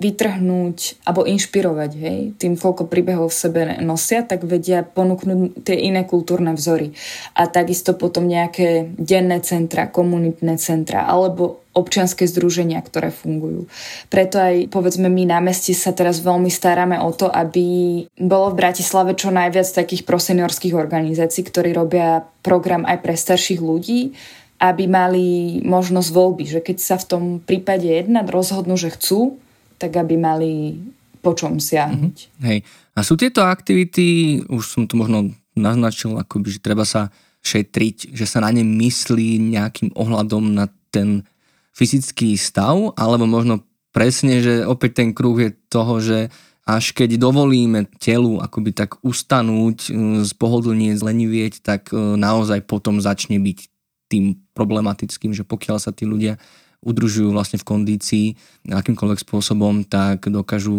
vytrhnúť 0.01 1.05
alebo 1.05 1.29
inšpirovať, 1.29 1.91
hej, 2.01 2.21
tým, 2.41 2.57
koľko 2.57 2.89
príbehov 2.89 3.29
v 3.29 3.41
sebe 3.45 3.61
nosia, 3.85 4.25
tak 4.25 4.49
vedia 4.49 4.81
ponúknuť 4.81 5.61
tie 5.61 5.77
iné 5.77 6.09
kultúrne 6.09 6.57
vzory. 6.57 6.97
A 7.37 7.45
takisto 7.45 7.93
potom 7.93 8.25
nejaké 8.25 8.97
denné 8.97 9.45
centra, 9.45 9.93
komunitné 9.93 10.57
centra 10.57 11.05
alebo 11.05 11.61
občianske 11.71 12.27
združenia, 12.27 12.83
ktoré 12.83 13.15
fungujú. 13.15 13.71
Preto 14.11 14.43
aj, 14.43 14.75
povedzme, 14.75 15.07
my 15.07 15.23
na 15.29 15.39
meste 15.39 15.71
sa 15.71 15.95
teraz 15.95 16.19
veľmi 16.19 16.51
staráme 16.51 16.99
o 16.99 17.15
to, 17.15 17.31
aby 17.31 18.03
bolo 18.19 18.51
v 18.51 18.59
Bratislave 18.59 19.15
čo 19.15 19.31
najviac 19.31 19.71
takých 19.71 20.03
proseniorských 20.03 20.75
organizácií, 20.75 21.47
ktorí 21.47 21.71
robia 21.71 22.27
program 22.43 22.83
aj 22.89 22.99
pre 23.05 23.15
starších 23.15 23.63
ľudí, 23.63 24.17
aby 24.61 24.85
mali 24.91 25.61
možnosť 25.63 26.09
voľby, 26.11 26.45
že 26.45 26.61
keď 26.61 26.77
sa 26.83 26.97
v 26.99 27.09
tom 27.09 27.25
prípade 27.39 27.87
jedna 27.87 28.27
rozhodnú, 28.27 28.75
že 28.75 28.93
chcú, 28.93 29.39
tak 29.81 29.97
aby 29.97 30.15
mali 30.21 30.77
po 31.25 31.33
čom 31.33 31.57
siahnuť. 31.57 32.17
Mm-hmm. 32.17 32.45
Hej. 32.45 32.59
A 32.97 33.01
sú 33.01 33.17
tieto 33.17 33.41
aktivity, 33.45 34.41
už 34.49 34.65
som 34.65 34.85
to 34.85 34.97
možno 34.97 35.33
naznačil, 35.57 36.17
akoby, 36.21 36.57
že 36.57 36.65
treba 36.65 36.85
sa 36.85 37.09
šetriť, 37.41 38.13
že 38.13 38.29
sa 38.29 38.45
na 38.45 38.53
ne 38.53 38.65
myslí 38.65 39.41
nejakým 39.57 39.97
ohľadom 39.97 40.53
na 40.53 40.69
ten 40.93 41.25
fyzický 41.73 42.37
stav, 42.37 42.93
alebo 42.97 43.25
možno 43.25 43.65
presne, 43.93 44.45
že 44.45 44.65
opäť 44.69 45.05
ten 45.05 45.11
kruh 45.17 45.37
je 45.41 45.51
toho, 45.73 46.01
že 46.01 46.29
až 46.69 46.93
keď 46.93 47.17
dovolíme 47.19 47.89
telu 47.99 48.39
akoby 48.39 48.71
tak 48.77 49.01
ustanúť, 49.03 49.91
pohodlnie 50.37 50.95
zlenivieť, 50.95 51.65
tak 51.65 51.91
e, 51.91 51.99
naozaj 51.99 52.63
potom 52.69 53.03
začne 53.03 53.43
byť 53.43 53.59
tým 54.07 54.39
problematickým, 54.55 55.35
že 55.35 55.43
pokiaľ 55.43 55.83
sa 55.83 55.91
tí 55.91 56.07
ľudia 56.07 56.39
udržujú 56.81 57.37
vlastne 57.37 57.61
v 57.61 57.69
kondícii 57.69 58.27
akýmkoľvek 58.69 59.21
spôsobom, 59.21 59.85
tak 59.85 60.33
dokážu 60.33 60.73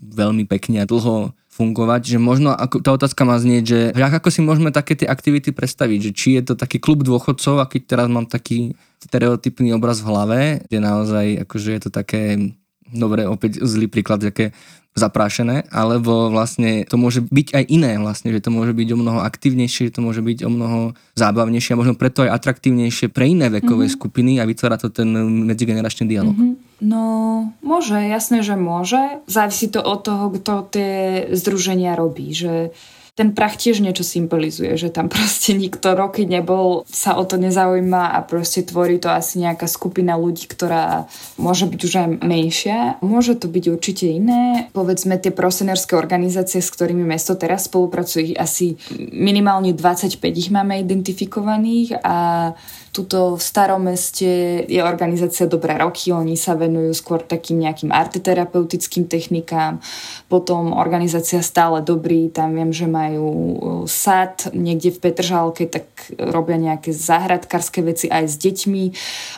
veľmi 0.00 0.48
pekne 0.48 0.80
a 0.80 0.88
dlho 0.88 1.36
fungovať, 1.54 2.16
že 2.16 2.18
možno 2.18 2.50
ako, 2.50 2.82
tá 2.82 2.90
otázka 2.90 3.22
má 3.22 3.38
znieť, 3.38 3.64
že 3.64 3.78
ako 3.94 4.28
si 4.32 4.42
môžeme 4.42 4.74
také 4.74 4.98
tie 4.98 5.06
aktivity 5.06 5.54
predstaviť, 5.54 6.10
že 6.10 6.12
či 6.16 6.28
je 6.40 6.50
to 6.50 6.54
taký 6.58 6.82
klub 6.82 7.06
dôchodcov, 7.06 7.62
aký 7.62 7.78
teraz 7.84 8.10
mám 8.10 8.26
taký 8.26 8.74
stereotypný 8.98 9.70
obraz 9.70 10.02
v 10.02 10.10
hlave, 10.10 10.40
kde 10.66 10.78
naozaj 10.82 11.26
akože 11.46 11.70
je 11.78 11.80
to 11.86 11.90
také, 11.94 12.22
dobre, 12.90 13.28
opäť 13.30 13.62
zlý 13.62 13.86
príklad, 13.86 14.26
také 14.26 14.50
zaprášené, 14.94 15.66
alebo 15.74 16.30
vlastne 16.30 16.86
to 16.86 16.94
môže 16.94 17.26
byť 17.26 17.48
aj 17.50 17.64
iné 17.66 17.98
vlastne, 17.98 18.30
že 18.30 18.38
to 18.38 18.54
môže 18.54 18.70
byť 18.70 18.88
o 18.94 19.00
mnoho 19.02 19.18
aktívnejšie, 19.26 19.90
že 19.90 19.98
to 19.98 20.06
môže 20.06 20.22
byť 20.22 20.46
o 20.46 20.50
mnoho 20.54 20.78
zábavnejšie 21.18 21.74
a 21.74 21.80
možno 21.82 21.98
preto 21.98 22.22
aj 22.22 22.30
atraktívnejšie 22.38 23.10
pre 23.10 23.26
iné 23.26 23.50
vekové 23.50 23.90
mm-hmm. 23.90 23.98
skupiny 23.98 24.32
a 24.38 24.46
vytvára 24.46 24.78
to 24.78 24.94
ten 24.94 25.10
medzigeneračný 25.50 26.06
dialog. 26.06 26.38
Mm-hmm. 26.38 26.54
No, 26.86 27.02
môže, 27.58 27.98
jasné, 27.98 28.46
že 28.46 28.54
môže. 28.54 29.18
Závisí 29.26 29.66
to 29.66 29.82
od 29.82 30.06
toho, 30.06 30.30
kto 30.30 30.70
tie 30.70 30.92
združenia 31.34 31.98
robí, 31.98 32.30
že 32.30 32.70
ten 33.14 33.30
prach 33.30 33.54
tiež 33.54 33.78
niečo 33.78 34.02
symbolizuje, 34.02 34.74
že 34.74 34.90
tam 34.90 35.06
proste 35.06 35.54
nikto 35.54 35.94
roky 35.94 36.26
nebol, 36.26 36.82
sa 36.90 37.14
o 37.14 37.22
to 37.22 37.38
nezaujíma 37.38 38.10
a 38.10 38.18
proste 38.26 38.66
tvorí 38.66 38.98
to 38.98 39.06
asi 39.06 39.38
nejaká 39.38 39.70
skupina 39.70 40.18
ľudí, 40.18 40.50
ktorá 40.50 41.06
môže 41.38 41.70
byť 41.70 41.80
už 41.80 41.94
aj 41.94 42.08
menšia. 42.26 42.78
Môže 43.06 43.38
to 43.38 43.46
byť 43.46 43.64
určite 43.70 44.10
iné. 44.10 44.66
Povedzme 44.74 45.14
tie 45.22 45.30
prosenerské 45.30 45.94
organizácie, 45.94 46.58
s 46.58 46.74
ktorými 46.74 47.06
mesto 47.06 47.38
teraz 47.38 47.70
spolupracuje, 47.70 48.34
asi 48.34 48.74
minimálne 49.14 49.70
25 49.70 50.18
ich 50.34 50.50
máme 50.50 50.82
identifikovaných 50.82 52.02
a 52.02 52.16
Tuto 52.94 53.34
v 53.34 53.42
starom 53.42 53.90
meste 53.90 54.62
je 54.70 54.78
organizácia 54.78 55.50
Dobré 55.50 55.74
roky, 55.74 56.14
oni 56.14 56.38
sa 56.38 56.54
venujú 56.54 56.94
skôr 56.94 57.26
takým 57.26 57.58
nejakým 57.66 57.90
arteterapeutickým 57.90 59.10
technikám. 59.10 59.82
Potom 60.30 60.70
organizácia 60.70 61.42
Stále 61.42 61.82
dobrý, 61.82 62.30
tam 62.30 62.54
viem, 62.54 62.70
že 62.70 62.86
majú 62.86 63.26
e, 63.26 63.56
sad 63.90 64.46
niekde 64.54 64.94
v 64.94 65.02
Petržálke, 65.02 65.66
tak 65.66 65.90
robia 66.22 66.54
nejaké 66.54 66.94
záhradkárske 66.94 67.82
veci 67.82 68.06
aj 68.06 68.30
s 68.30 68.38
deťmi. 68.38 68.84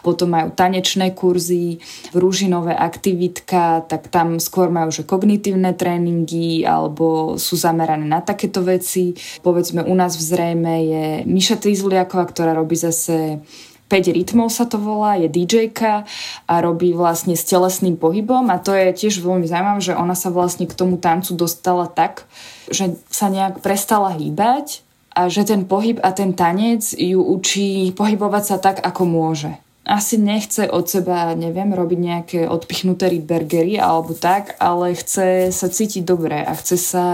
Potom 0.05 0.37
majú 0.37 0.53
tanečné 0.53 1.16
kurzy, 1.16 1.81
rúžinové 2.12 2.77
aktivitka, 2.77 3.88
tak 3.88 4.13
tam 4.13 4.37
skôr 4.37 4.69
majú 4.69 4.92
že 4.92 5.09
kognitívne 5.09 5.73
tréningy 5.73 6.69
alebo 6.69 7.40
sú 7.40 7.57
zamerané 7.57 8.04
na 8.04 8.21
takéto 8.21 8.61
veci. 8.61 9.17
Povedzme 9.40 9.81
u 9.81 9.96
nás 9.96 10.13
v 10.13 10.23
Zrejme 10.29 10.75
je 10.85 11.04
Miša 11.25 11.57
Trizliaková, 11.57 12.29
ktorá 12.29 12.52
robí 12.52 12.77
zase 12.77 13.40
5 13.87 14.16
rytmov 14.16 14.50
sa 14.50 14.66
to 14.66 14.80
volá, 14.80 15.14
je 15.18 15.30
dj 15.30 15.70
a 15.78 16.54
robí 16.58 16.90
vlastne 16.90 17.38
s 17.38 17.46
telesným 17.46 17.94
pohybom 17.94 18.50
a 18.50 18.58
to 18.58 18.74
je 18.74 18.90
tiež 18.94 19.22
veľmi 19.22 19.46
zaujímavé, 19.46 19.80
že 19.82 19.94
ona 19.94 20.18
sa 20.18 20.34
vlastne 20.34 20.66
k 20.66 20.74
tomu 20.74 20.98
tancu 20.98 21.38
dostala 21.38 21.87
tak, 21.87 22.26
že 22.66 22.98
sa 23.10 23.30
nejak 23.30 23.62
prestala 23.62 24.14
hýbať 24.14 24.82
a 25.14 25.30
že 25.30 25.46
ten 25.46 25.64
pohyb 25.64 26.02
a 26.02 26.10
ten 26.10 26.34
tanec 26.34 26.92
ju 26.92 27.22
učí 27.22 27.94
pohybovať 27.94 28.44
sa 28.44 28.56
tak, 28.58 28.82
ako 28.82 29.02
môže 29.06 29.50
asi 29.87 30.18
nechce 30.18 30.66
od 30.66 30.82
seba, 30.90 31.30
neviem, 31.38 31.70
robiť 31.70 31.98
nejaké 31.98 32.40
odpichnuté 32.50 33.06
rydbergery 33.06 33.78
alebo 33.78 34.18
tak, 34.18 34.58
ale 34.58 34.98
chce 34.98 35.54
sa 35.54 35.70
cítiť 35.70 36.02
dobre 36.02 36.42
a 36.42 36.50
chce 36.58 36.74
sa 36.74 37.06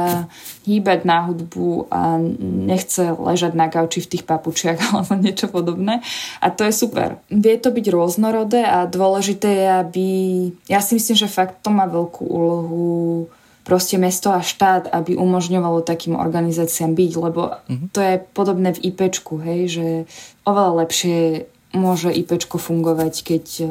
hýbať 0.64 1.04
na 1.04 1.28
hudbu 1.28 1.92
a 1.92 2.16
nechce 2.40 3.12
ležať 3.12 3.52
na 3.52 3.68
gauči 3.68 4.00
v 4.00 4.10
tých 4.16 4.24
papučiach 4.24 4.80
alebo 4.88 5.12
niečo 5.20 5.52
podobné. 5.52 6.00
A 6.40 6.48
to 6.48 6.64
je 6.64 6.72
super. 6.72 7.20
Vie 7.28 7.60
to 7.60 7.68
byť 7.68 7.86
rôznorodé 7.92 8.64
a 8.64 8.88
dôležité 8.88 9.48
je, 9.52 9.68
aby... 9.68 10.06
Ja 10.72 10.80
si 10.80 10.96
myslím, 10.96 11.16
že 11.20 11.28
fakt 11.28 11.60
to 11.60 11.68
má 11.68 11.84
veľkú 11.84 12.24
úlohu 12.24 13.28
proste 13.62 13.94
mesto 14.00 14.34
a 14.34 14.42
štát, 14.42 14.90
aby 14.90 15.14
umožňovalo 15.14 15.86
takým 15.86 16.18
organizáciám 16.18 16.98
byť, 16.98 17.12
lebo 17.14 17.42
mm-hmm. 17.62 17.88
to 17.94 18.00
je 18.02 18.14
podobné 18.34 18.74
v 18.74 18.82
IPčku, 18.90 19.38
hej, 19.38 19.60
že 19.70 19.86
oveľa 20.42 20.82
lepšie 20.82 21.46
môže 21.72 22.12
IPčko 22.12 22.60
fungovať, 22.60 23.14
keď 23.24 23.44
e, 23.60 23.64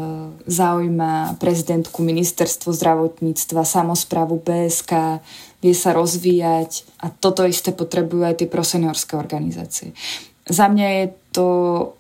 zaujíma 0.50 1.38
prezidentku 1.38 2.02
ministerstvo 2.02 2.74
zdravotníctva, 2.74 3.62
samozprávu 3.62 4.42
BSK, 4.42 5.22
vie 5.62 5.74
sa 5.78 5.94
rozvíjať 5.94 6.86
a 7.06 7.14
toto 7.14 7.46
isté 7.46 7.70
potrebujú 7.70 8.26
aj 8.26 8.42
tie 8.42 8.50
proseniorské 8.50 9.14
organizácie. 9.14 9.94
Za 10.50 10.66
mňa 10.68 10.88
je 10.90 11.06
to 11.32 11.48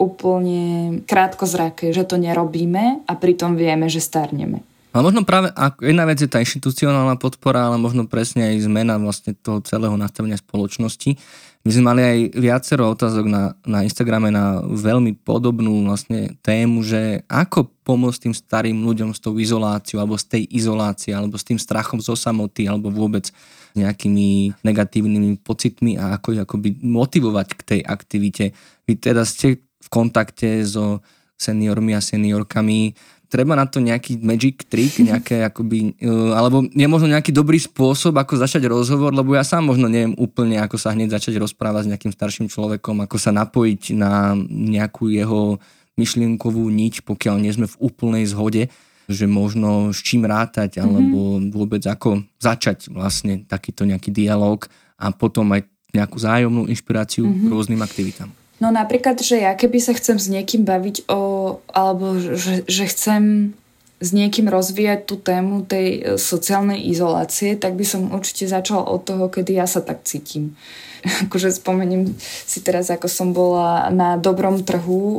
úplne 0.01 0.61
krátkozraké, 1.05 1.93
že 1.93 2.03
to 2.03 2.17
nerobíme 2.17 3.05
a 3.05 3.13
pritom 3.13 3.53
vieme, 3.53 3.85
že 3.87 4.01
starneme. 4.01 4.65
Ale 4.91 5.07
možno 5.07 5.23
práve 5.23 5.55
jedna 5.79 6.03
vec 6.03 6.19
je 6.19 6.27
tá 6.27 6.43
inštitucionálna 6.43 7.15
podpora, 7.15 7.71
ale 7.71 7.79
možno 7.79 8.11
presne 8.11 8.51
aj 8.51 8.67
zmena 8.67 8.99
vlastne 8.99 9.31
toho 9.39 9.63
celého 9.63 9.95
nastavenia 9.95 10.35
spoločnosti. 10.35 11.15
My 11.61 11.69
sme 11.69 11.83
mali 11.93 12.01
aj 12.01 12.19
viacero 12.41 12.89
otázok 12.89 13.25
na, 13.29 13.53
na 13.61 13.85
Instagrame 13.85 14.33
na 14.33 14.65
veľmi 14.65 15.13
podobnú 15.21 15.85
vlastne 15.85 16.33
tému, 16.41 16.81
že 16.81 17.21
ako 17.29 17.69
pomôcť 17.85 18.25
tým 18.25 18.33
starým 18.33 18.77
ľuďom 18.81 19.13
s 19.13 19.21
tou 19.21 19.37
izoláciou, 19.37 20.01
alebo 20.01 20.17
z 20.17 20.25
tej 20.25 20.43
izolácie, 20.49 21.13
alebo 21.13 21.37
s 21.37 21.45
tým 21.45 21.61
strachom 21.61 22.01
zo 22.01 22.17
samoty, 22.17 22.65
alebo 22.65 22.89
vôbec 22.89 23.29
s 23.29 23.77
nejakými 23.77 24.57
negatívnymi 24.65 25.37
pocitmi 25.45 26.01
a 26.01 26.17
ako 26.17 26.27
ich 26.33 26.41
akoby 26.41 26.69
motivovať 26.81 27.47
k 27.53 27.61
tej 27.61 27.81
aktivite. 27.85 28.45
Vy 28.89 28.97
teda 28.97 29.21
ste 29.21 29.61
v 29.61 29.87
kontakte 29.93 30.65
so 30.65 31.05
seniormi 31.37 31.93
a 31.93 32.01
seniorkami, 32.01 32.97
treba 33.31 33.55
na 33.55 33.63
to 33.63 33.79
nejaký 33.79 34.19
magic 34.19 34.67
trick, 34.67 34.99
nejaké 35.09 35.47
akoby, 35.47 35.95
uh, 36.03 36.35
alebo 36.35 36.67
je 36.67 36.87
možno 36.91 37.07
nejaký 37.15 37.31
dobrý 37.31 37.55
spôsob, 37.57 38.19
ako 38.19 38.43
začať 38.43 38.67
rozhovor, 38.67 39.15
lebo 39.15 39.31
ja 39.31 39.47
sám 39.47 39.71
možno 39.71 39.87
neviem 39.87 40.11
úplne, 40.19 40.59
ako 40.59 40.75
sa 40.75 40.91
hneď 40.91 41.15
začať 41.15 41.39
rozprávať 41.39 41.87
s 41.87 41.91
nejakým 41.95 42.11
starším 42.11 42.47
človekom, 42.51 43.07
ako 43.07 43.15
sa 43.15 43.31
napojiť 43.31 43.95
na 43.95 44.35
nejakú 44.51 45.07
jeho 45.07 45.63
myšlienkovú 45.95 46.67
niť, 46.67 47.07
pokiaľ 47.07 47.35
nie 47.39 47.55
sme 47.55 47.71
v 47.71 47.79
úplnej 47.79 48.27
zhode, 48.27 48.67
že 49.07 49.25
možno 49.27 49.91
s 49.95 50.03
čím 50.03 50.27
rátať, 50.27 50.79
mm-hmm. 50.79 50.87
alebo 50.87 51.19
vôbec 51.51 51.83
ako 51.87 52.23
začať 52.39 52.91
vlastne 52.91 53.43
takýto 53.47 53.87
nejaký 53.87 54.11
dialog 54.11 54.67
a 54.99 55.11
potom 55.11 55.51
aj 55.55 55.67
nejakú 55.91 56.17
zájomnú 56.19 56.71
inšpiráciu 56.71 57.27
mm-hmm. 57.27 57.49
rôznym 57.51 57.81
aktivitám. 57.83 58.31
No 58.61 58.69
napríklad, 58.69 59.17
že 59.17 59.41
ja 59.41 59.57
keby 59.57 59.81
sa 59.81 59.97
chcem 59.97 60.21
s 60.21 60.29
niekým 60.29 60.61
baviť 60.61 61.09
o, 61.09 61.57
alebo 61.73 62.21
že, 62.21 62.61
že 62.69 62.85
chcem 62.85 63.53
s 64.01 64.09
niekým 64.13 64.49
rozvíjať 64.49 65.09
tú 65.09 65.17
tému 65.17 65.65
tej 65.65 65.87
e, 65.97 65.99
sociálnej 66.21 66.77
izolácie, 66.89 67.57
tak 67.57 67.73
by 67.73 67.85
som 67.85 68.13
určite 68.13 68.45
začala 68.45 68.85
od 68.85 69.01
toho, 69.01 69.29
kedy 69.33 69.57
ja 69.57 69.65
sa 69.65 69.81
tak 69.81 70.05
cítim. 70.05 70.57
akože 71.25 71.49
spomeniem 71.53 72.13
si 72.21 72.61
teraz, 72.61 72.93
ako 72.93 73.09
som 73.09 73.33
bola 73.33 73.89
na 73.89 74.17
dobrom 74.21 74.61
trhu 74.61 75.01
o, 75.01 75.11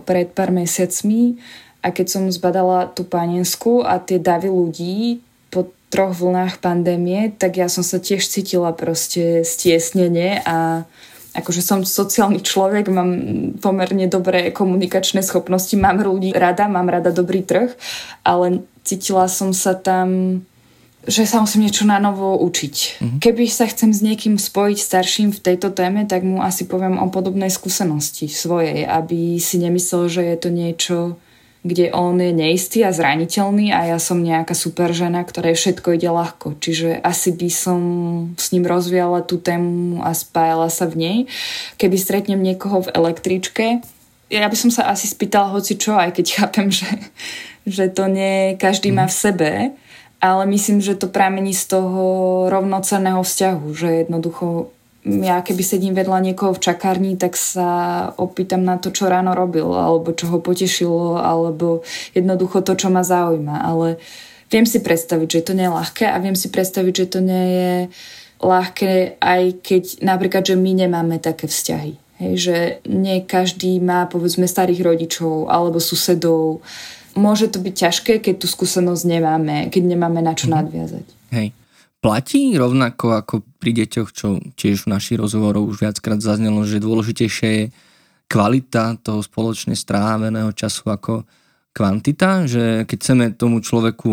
pred 0.00 0.28
pár 0.32 0.52
mesiacmi 0.52 1.40
a 1.80 1.92
keď 1.92 2.06
som 2.08 2.32
zbadala 2.32 2.88
tú 2.92 3.08
panensku 3.08 3.80
a 3.80 3.96
tie 3.96 4.20
davy 4.20 4.52
ľudí 4.52 5.24
po 5.48 5.72
troch 5.88 6.12
vlnách 6.16 6.60
pandémie, 6.60 7.32
tak 7.32 7.56
ja 7.56 7.72
som 7.72 7.80
sa 7.80 7.96
tiež 7.96 8.24
cítila 8.28 8.76
proste 8.76 9.42
stiesnenie 9.42 10.44
a 10.44 10.84
akože 11.34 11.62
som 11.62 11.86
sociálny 11.86 12.42
človek, 12.42 12.90
mám 12.90 13.10
pomerne 13.62 14.10
dobré 14.10 14.50
komunikačné 14.50 15.22
schopnosti, 15.22 15.74
mám 15.78 16.02
ľudí 16.02 16.34
rada, 16.34 16.66
mám 16.66 16.90
rada 16.90 17.14
dobrý 17.14 17.46
trh, 17.46 17.70
ale 18.26 18.66
cítila 18.82 19.30
som 19.30 19.54
sa 19.54 19.78
tam 19.78 20.42
že 21.00 21.24
sa 21.24 21.40
musím 21.40 21.64
niečo 21.64 21.88
na 21.88 21.96
novo 21.96 22.36
učiť. 22.44 22.76
Mm-hmm. 22.76 23.18
Keby 23.24 23.48
sa 23.48 23.64
chcem 23.64 23.88
s 23.88 24.04
niekým 24.04 24.36
spojiť 24.36 24.78
starším 24.84 25.28
v 25.32 25.40
tejto 25.40 25.72
téme, 25.72 26.04
tak 26.04 26.20
mu 26.20 26.44
asi 26.44 26.68
poviem 26.68 27.00
o 27.00 27.08
podobnej 27.08 27.48
skúsenosti 27.48 28.28
svojej, 28.28 28.84
aby 28.84 29.40
si 29.40 29.56
nemyslel, 29.56 30.12
že 30.12 30.22
je 30.28 30.36
to 30.36 30.48
niečo 30.52 30.96
kde 31.60 31.92
on 31.92 32.16
je 32.16 32.32
neistý 32.32 32.80
a 32.88 32.94
zraniteľný 32.94 33.68
a 33.68 33.92
ja 33.92 33.98
som 34.00 34.24
nejaká 34.24 34.56
super 34.56 34.96
žena, 34.96 35.20
ktorej 35.20 35.60
všetko 35.60 35.92
ide 35.92 36.08
ľahko. 36.08 36.56
Čiže 36.56 37.04
asi 37.04 37.36
by 37.36 37.48
som 37.52 37.80
s 38.40 38.56
ním 38.56 38.64
rozvíjala 38.64 39.20
tú 39.20 39.36
tému 39.36 40.00
a 40.00 40.16
spájala 40.16 40.72
sa 40.72 40.88
v 40.88 40.94
nej. 40.96 41.18
Keby 41.76 42.00
stretnem 42.00 42.40
niekoho 42.40 42.88
v 42.88 42.92
električke, 42.96 43.84
ja 44.30 44.46
by 44.46 44.56
som 44.56 44.70
sa 44.70 44.88
asi 44.88 45.10
spýtala 45.10 45.52
hoci 45.52 45.76
čo, 45.76 45.98
aj 45.98 46.16
keď 46.16 46.26
chápem, 46.40 46.72
že, 46.72 46.88
že 47.68 47.92
to 47.92 48.08
nie 48.08 48.56
každý 48.56 48.88
má 48.94 49.04
v 49.04 49.18
sebe, 49.18 49.50
ale 50.20 50.42
myslím, 50.48 50.80
že 50.80 50.96
to 50.96 51.12
pramení 51.12 51.52
z 51.52 51.76
toho 51.76 52.04
rovnocenného 52.48 53.20
vzťahu, 53.20 53.66
že 53.72 53.88
jednoducho 54.04 54.72
ja 55.00 55.40
keby 55.40 55.62
sedím 55.64 55.96
vedľa 55.96 56.20
niekoho 56.20 56.52
v 56.52 56.60
čakárni, 56.60 57.16
tak 57.16 57.32
sa 57.32 58.12
opýtam 58.20 58.60
na 58.60 58.76
to, 58.76 58.92
čo 58.92 59.08
ráno 59.08 59.32
robil, 59.32 59.64
alebo 59.72 60.12
čo 60.12 60.28
ho 60.28 60.38
potešilo, 60.44 61.16
alebo 61.16 61.80
jednoducho 62.12 62.60
to, 62.60 62.76
čo 62.76 62.92
ma 62.92 63.00
zaujíma. 63.00 63.64
Ale 63.64 63.96
viem 64.52 64.68
si 64.68 64.84
predstaviť, 64.84 65.28
že 65.40 65.44
to 65.48 65.52
nie 65.56 65.64
je 65.64 65.72
ľahké 65.72 66.04
a 66.04 66.20
viem 66.20 66.36
si 66.36 66.52
predstaviť, 66.52 66.92
že 66.92 67.06
to 67.16 67.20
nie 67.24 67.46
je 67.48 67.72
ľahké, 68.44 69.16
aj 69.20 69.42
keď 69.64 69.84
napríklad, 70.04 70.44
že 70.44 70.56
my 70.60 70.84
nemáme 70.84 71.16
také 71.16 71.48
vzťahy. 71.48 71.96
Hej, 72.20 72.32
že 72.36 72.56
nie 72.84 73.24
každý 73.24 73.80
má 73.80 74.04
povedzme 74.04 74.44
starých 74.44 74.84
rodičov 74.84 75.48
alebo 75.48 75.80
susedov. 75.80 76.60
Môže 77.16 77.48
to 77.48 77.56
byť 77.56 77.74
ťažké, 77.88 78.12
keď 78.20 78.44
tú 78.44 78.46
skúsenosť 78.52 79.08
nemáme, 79.08 79.72
keď 79.72 79.82
nemáme 79.96 80.20
na 80.20 80.36
čo 80.36 80.52
mhm. 80.52 80.52
nadviazať. 80.60 81.06
Hej 81.32 81.56
platí 82.00 82.56
rovnako 82.56 83.20
ako 83.20 83.34
pri 83.60 83.76
deťoch, 83.84 84.08
čo 84.10 84.40
tiež 84.56 84.88
v 84.88 84.92
našich 84.96 85.20
rozhovoroch 85.20 85.68
už 85.68 85.84
viackrát 85.84 86.20
zaznelo, 86.20 86.64
že 86.64 86.80
dôležitejšie 86.80 87.48
je 87.48 87.64
kvalita 88.30 88.96
toho 89.04 89.20
spoločne 89.20 89.76
stráveného 89.76 90.50
času 90.56 90.88
ako 90.88 91.14
kvantita, 91.70 92.50
že 92.50 92.82
keď 92.88 92.98
chceme 92.98 93.24
tomu 93.36 93.62
človeku, 93.62 94.08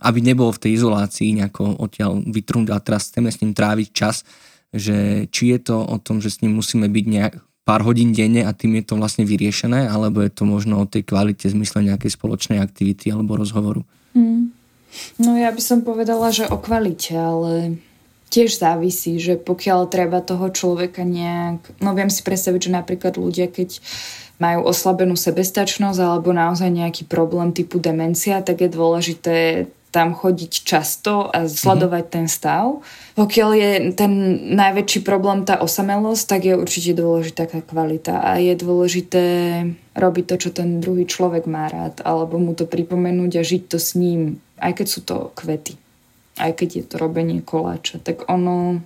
aby 0.00 0.18
nebol 0.24 0.48
v 0.48 0.62
tej 0.64 0.80
izolácii 0.80 1.36
nejako 1.36 1.76
odtiaľ 1.76 2.24
vytrúť 2.24 2.72
a 2.72 2.80
teraz 2.80 3.12
chceme 3.12 3.28
s 3.28 3.40
ním 3.44 3.52
tráviť 3.52 3.88
čas, 3.92 4.24
že 4.72 5.28
či 5.28 5.52
je 5.56 5.58
to 5.60 5.76
o 5.76 5.96
tom, 6.00 6.22
že 6.22 6.30
s 6.30 6.40
ním 6.40 6.56
musíme 6.56 6.88
byť 6.88 7.06
nejak, 7.10 7.34
pár 7.66 7.84
hodín 7.84 8.10
denne 8.16 8.42
a 8.42 8.56
tým 8.56 8.80
je 8.80 8.84
to 8.90 8.94
vlastne 8.96 9.28
vyriešené, 9.28 9.86
alebo 9.86 10.24
je 10.24 10.32
to 10.32 10.48
možno 10.48 10.80
o 10.82 10.90
tej 10.90 11.04
kvalite 11.04 11.46
zmysle 11.46 11.84
nejakej 11.84 12.16
spoločnej 12.16 12.58
aktivity 12.58 13.12
alebo 13.12 13.36
rozhovoru. 13.36 13.84
Mm. 14.16 14.59
No 15.22 15.38
ja 15.38 15.50
by 15.54 15.62
som 15.62 15.86
povedala, 15.86 16.34
že 16.34 16.50
o 16.50 16.58
kvalite, 16.58 17.14
ale 17.14 17.78
tiež 18.30 18.62
závisí, 18.62 19.18
že 19.18 19.34
pokiaľ 19.36 19.90
treba 19.90 20.22
toho 20.22 20.48
človeka 20.48 21.02
nejak... 21.02 21.82
No 21.82 21.92
viem 21.92 22.08
si 22.08 22.22
predstaviť, 22.22 22.70
že 22.70 22.76
napríklad 22.78 23.18
ľudia, 23.18 23.50
keď 23.50 23.82
majú 24.40 24.64
oslabenú 24.70 25.18
sebestačnosť 25.18 26.00
alebo 26.00 26.32
naozaj 26.32 26.70
nejaký 26.72 27.04
problém 27.04 27.52
typu 27.52 27.76
demencia, 27.76 28.40
tak 28.40 28.64
je 28.64 28.70
dôležité 28.72 29.36
tam 29.90 30.14
chodiť 30.14 30.52
často 30.62 31.26
a 31.34 31.50
sledovať 31.50 32.04
mm-hmm. 32.06 32.14
ten 32.14 32.26
stav. 32.30 32.78
Pokiaľ 33.18 33.50
je 33.58 33.70
ten 33.98 34.12
najväčší 34.54 35.02
problém 35.02 35.42
tá 35.42 35.58
osamelosť, 35.58 36.24
tak 36.30 36.40
je 36.46 36.54
určite 36.54 36.94
dôležitá 36.94 37.50
tá 37.50 37.58
kvalita 37.58 38.22
a 38.22 38.38
je 38.38 38.54
dôležité 38.54 39.24
robiť 39.98 40.24
to, 40.30 40.36
čo 40.46 40.50
ten 40.54 40.78
druhý 40.78 41.10
človek 41.10 41.50
má 41.50 41.66
rád 41.66 42.06
alebo 42.06 42.38
mu 42.38 42.54
to 42.54 42.70
pripomenúť 42.70 43.32
a 43.34 43.42
žiť 43.42 43.62
to 43.66 43.78
s 43.82 43.98
ním 43.98 44.38
aj 44.60 44.72
keď 44.76 44.86
sú 44.86 45.00
to 45.02 45.34
kvety, 45.34 45.74
aj 46.38 46.52
keď 46.54 46.68
je 46.76 46.84
to 46.84 46.96
robenie 47.00 47.40
koláča, 47.40 47.98
tak 48.00 48.28
ono... 48.28 48.84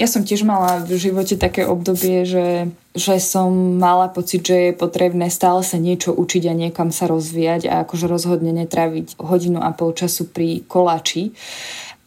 Ja 0.00 0.08
som 0.08 0.24
tiež 0.24 0.48
mala 0.48 0.80
v 0.80 0.96
živote 0.96 1.36
také 1.36 1.68
obdobie, 1.68 2.24
že, 2.24 2.72
že 2.96 3.20
som 3.20 3.76
mala 3.76 4.08
pocit, 4.08 4.40
že 4.40 4.72
je 4.72 4.72
potrebné 4.72 5.28
stále 5.28 5.60
sa 5.60 5.76
niečo 5.76 6.16
učiť 6.16 6.48
a 6.48 6.56
niekam 6.56 6.88
sa 6.88 7.04
rozvíjať 7.12 7.68
a 7.68 7.84
akože 7.84 8.08
rozhodne 8.08 8.56
netraviť 8.56 9.20
hodinu 9.20 9.60
a 9.60 9.68
pol 9.76 9.92
času 9.92 10.32
pri 10.32 10.64
koláči. 10.64 11.36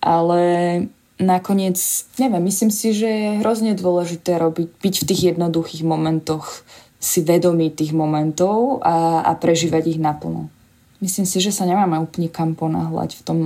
Ale 0.01 0.41
nakoniec, 1.21 1.77
neviem, 2.17 2.41
myslím 2.49 2.73
si, 2.73 2.89
že 2.89 3.05
je 3.05 3.29
hrozne 3.45 3.77
dôležité 3.77 4.41
robiť, 4.41 4.81
byť 4.81 4.95
v 5.05 5.07
tých 5.07 5.21
jednoduchých 5.35 5.85
momentoch 5.85 6.65
si 6.97 7.21
vedomí 7.21 7.69
tých 7.69 7.93
momentov 7.93 8.81
a, 8.81 9.21
a 9.21 9.31
prežívať 9.37 9.93
ich 9.93 9.99
naplno. 10.01 10.49
Myslím 11.03 11.27
si, 11.27 11.43
že 11.43 11.51
sa 11.51 11.67
nemáme 11.67 11.99
úplne 11.99 12.31
kam 12.31 12.55
ponáhľať 12.55 13.19
v 13.19 13.21
tom 13.27 13.39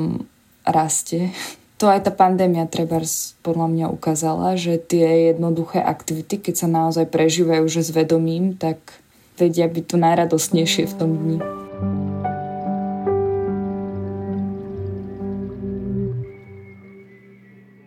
raste. 0.61 1.33
To 1.81 1.89
aj 1.89 2.05
tá 2.05 2.11
pandémia 2.13 2.69
treba 2.69 3.01
podľa 3.41 3.67
mňa 3.71 3.85
ukázala, 3.89 4.53
že 4.59 4.77
tie 4.77 5.33
jednoduché 5.33 5.81
aktivity, 5.81 6.37
keď 6.37 6.55
sa 6.55 6.67
naozaj 6.69 7.09
prežívajú 7.09 7.65
že 7.71 7.81
s 7.81 7.89
vedomím, 7.89 8.53
tak 8.53 8.77
vedia 9.39 9.65
byť 9.65 9.85
tu 9.87 9.95
najradostnejšie 9.97 10.83
v 10.85 10.97
tom 10.99 11.11
dni. 11.15 11.37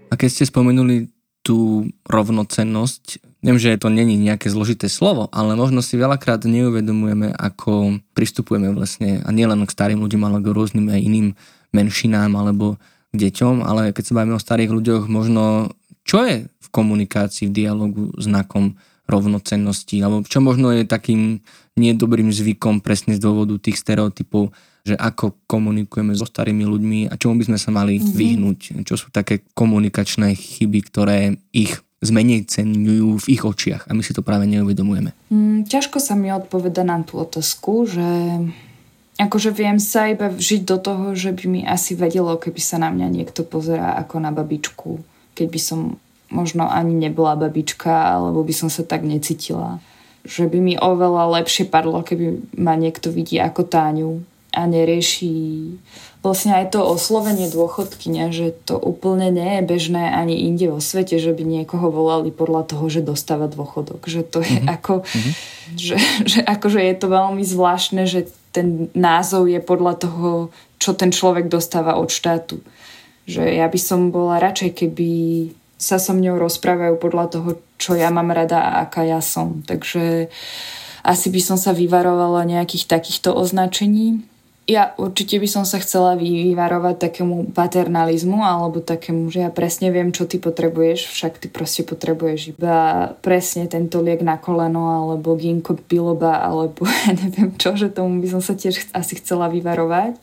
A 0.08 0.12
keď 0.16 0.28
ste 0.28 0.44
spomenuli 0.48 1.12
tú 1.46 1.88
rovnocennosť, 2.08 3.31
viem, 3.42 3.58
že 3.58 3.74
to 3.76 3.90
není 3.90 4.14
nejaké 4.14 4.46
zložité 4.48 4.86
slovo, 4.86 5.26
ale 5.34 5.58
možno 5.58 5.82
si 5.82 5.98
veľakrát 5.98 6.46
neuvedomujeme, 6.46 7.34
ako 7.34 7.98
pristupujeme 8.14 8.70
vlastne, 8.70 9.20
a 9.26 9.30
nielen 9.34 9.66
k 9.66 9.74
starým 9.74 9.98
ľuďom, 9.98 10.22
ale 10.22 10.38
k 10.38 10.54
rôznym 10.54 10.86
aj 10.88 11.02
iným 11.02 11.28
menšinám 11.74 12.32
alebo 12.38 12.78
k 13.12 13.28
deťom, 13.28 13.66
ale 13.66 13.90
keď 13.90 14.04
sa 14.08 14.16
bavíme 14.16 14.38
o 14.38 14.40
starých 14.40 14.70
ľuďoch, 14.72 15.02
možno 15.10 15.74
čo 16.06 16.24
je 16.24 16.46
v 16.46 16.68
komunikácii, 16.70 17.50
v 17.50 17.56
dialogu 17.66 18.14
znakom 18.16 18.78
rovnocennosti, 19.10 20.00
alebo 20.00 20.24
čo 20.24 20.40
možno 20.40 20.72
je 20.72 20.86
takým 20.86 21.42
nedobrým 21.76 22.30
zvykom 22.30 22.80
presne 22.80 23.18
z 23.18 23.20
dôvodu 23.20 23.58
tých 23.58 23.76
stereotypov, 23.76 24.54
že 24.82 24.98
ako 24.98 25.46
komunikujeme 25.46 26.14
so 26.14 26.26
starými 26.26 26.66
ľuďmi 26.66 26.98
a 27.10 27.14
čomu 27.14 27.38
by 27.38 27.54
sme 27.54 27.58
sa 27.58 27.70
mali 27.70 27.98
mm-hmm. 27.98 28.14
vyhnúť, 28.18 28.58
čo 28.82 28.94
sú 28.98 29.14
také 29.14 29.46
komunikačné 29.54 30.34
chyby, 30.34 30.80
ktoré 30.90 31.18
ich 31.54 31.78
zmenej 32.02 32.50
cenujú 32.50 33.22
v 33.22 33.26
ich 33.38 33.42
očiach 33.46 33.86
a 33.86 33.94
my 33.94 34.02
si 34.02 34.10
to 34.10 34.26
práve 34.26 34.50
neuvedomujeme. 34.50 35.14
Mm, 35.30 35.64
ťažko 35.70 36.02
sa 36.02 36.18
mi 36.18 36.34
odpoveda 36.34 36.82
na 36.82 37.00
tú 37.06 37.22
otázku, 37.22 37.86
že 37.86 38.08
akože 39.22 39.54
viem 39.54 39.78
sa 39.78 40.10
iba 40.10 40.28
žiť 40.34 40.66
do 40.66 40.76
toho, 40.82 41.14
že 41.14 41.30
by 41.30 41.44
mi 41.46 41.60
asi 41.62 41.94
vedelo, 41.94 42.34
keby 42.34 42.58
sa 42.58 42.82
na 42.82 42.90
mňa 42.90 43.06
niekto 43.06 43.46
pozerá 43.46 43.94
ako 44.02 44.18
na 44.18 44.34
babičku, 44.34 44.98
keď 45.38 45.46
by 45.46 45.60
som 45.62 45.80
možno 46.32 46.66
ani 46.66 46.96
nebola 46.96 47.38
babička, 47.38 48.18
alebo 48.18 48.42
by 48.42 48.54
som 48.56 48.66
sa 48.72 48.82
tak 48.82 49.06
necítila. 49.06 49.78
Že 50.26 50.50
by 50.50 50.58
mi 50.58 50.74
oveľa 50.74 51.42
lepšie 51.42 51.70
padlo, 51.70 52.02
keby 52.02 52.56
ma 52.58 52.74
niekto 52.74 53.14
vidí 53.14 53.38
ako 53.38 53.68
Táňu, 53.68 54.24
a 54.52 54.68
nerieši 54.68 55.34
vlastne 56.22 56.54
aj 56.54 56.78
to 56.78 56.80
oslovenie 56.86 57.50
dôchodkynia, 57.50 58.30
že 58.30 58.54
to 58.62 58.78
úplne 58.78 59.34
nie 59.34 59.58
je 59.58 59.62
bežné 59.66 60.14
ani 60.14 60.46
inde 60.46 60.70
vo 60.70 60.78
svete, 60.78 61.18
že 61.18 61.34
by 61.34 61.42
niekoho 61.42 61.90
volali 61.90 62.30
podľa 62.30 62.70
toho, 62.70 62.86
že 62.86 63.02
dostáva 63.02 63.50
dôchodok. 63.50 64.06
Že 64.06 64.22
to 64.30 64.38
je 64.40 64.56
mm-hmm. 64.62 64.74
ako, 64.78 64.94
mm-hmm. 65.02 65.34
Že, 65.72 65.96
že 66.28 66.40
akože 66.46 66.78
je 66.78 66.94
to 66.94 67.06
veľmi 67.10 67.42
zvláštne, 67.42 68.06
že 68.06 68.30
ten 68.54 68.86
názov 68.94 69.50
je 69.50 69.58
podľa 69.58 69.98
toho, 69.98 70.28
čo 70.78 70.94
ten 70.94 71.10
človek 71.10 71.50
dostáva 71.50 71.98
od 71.98 72.12
štátu. 72.12 72.62
Že 73.26 73.58
ja 73.58 73.66
by 73.66 73.78
som 73.82 74.14
bola 74.14 74.38
radšej, 74.38 74.70
keby 74.78 75.10
sa 75.82 75.98
so 75.98 76.14
mňou 76.14 76.38
rozprávajú 76.38 76.94
podľa 77.02 77.26
toho, 77.34 77.48
čo 77.82 77.98
ja 77.98 78.14
mám 78.14 78.30
rada 78.30 78.62
a 78.62 78.86
aká 78.86 79.02
ja 79.02 79.18
som. 79.18 79.66
Takže 79.66 80.30
asi 81.02 81.26
by 81.34 81.40
som 81.42 81.58
sa 81.58 81.74
vyvarovala 81.74 82.46
nejakých 82.46 82.86
takýchto 82.86 83.34
označení 83.34 84.22
ja 84.62 84.94
určite 84.94 85.42
by 85.42 85.48
som 85.50 85.64
sa 85.66 85.82
chcela 85.82 86.14
vyvarovať 86.14 87.10
takému 87.10 87.50
paternalizmu 87.50 88.38
alebo 88.46 88.78
takému, 88.78 89.26
že 89.26 89.42
ja 89.42 89.50
presne 89.50 89.90
viem, 89.90 90.14
čo 90.14 90.22
ty 90.22 90.38
potrebuješ, 90.38 91.10
však 91.10 91.42
ty 91.42 91.46
proste 91.50 91.82
potrebuješ 91.82 92.54
iba 92.54 93.10
presne 93.26 93.66
tento 93.66 93.98
liek 93.98 94.22
na 94.22 94.38
koleno 94.38 95.02
alebo 95.02 95.34
ginko 95.34 95.74
biloba 95.90 96.46
alebo 96.46 96.86
ja 97.02 97.10
neviem 97.10 97.58
čo, 97.58 97.74
že 97.74 97.90
tomu 97.90 98.22
by 98.22 98.38
som 98.38 98.42
sa 98.42 98.54
tiež 98.54 98.86
asi 98.94 99.18
chcela 99.18 99.50
vyvarovať. 99.50 100.22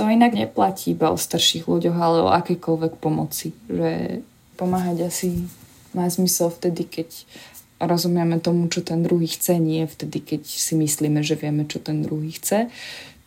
To 0.00 0.08
inak 0.08 0.32
neplatí 0.34 0.96
iba 0.96 1.12
o 1.12 1.20
starších 1.20 1.68
ľuďoch, 1.68 1.96
ale 2.00 2.18
o 2.24 2.32
akékoľvek 2.32 2.96
pomoci. 2.96 3.52
Že 3.68 4.24
pomáhať 4.56 5.12
asi 5.12 5.46
má 5.92 6.08
zmysel 6.08 6.48
vtedy, 6.48 6.88
keď 6.88 7.28
rozumieme 7.82 8.38
tomu, 8.38 8.70
čo 8.70 8.80
ten 8.80 9.02
druhý 9.02 9.26
chce, 9.26 9.58
nie 9.58 9.84
vtedy, 9.84 10.22
keď 10.22 10.42
si 10.46 10.78
myslíme, 10.78 11.20
že 11.20 11.34
vieme, 11.34 11.66
čo 11.66 11.82
ten 11.82 12.00
druhý 12.00 12.32
chce. 12.32 12.70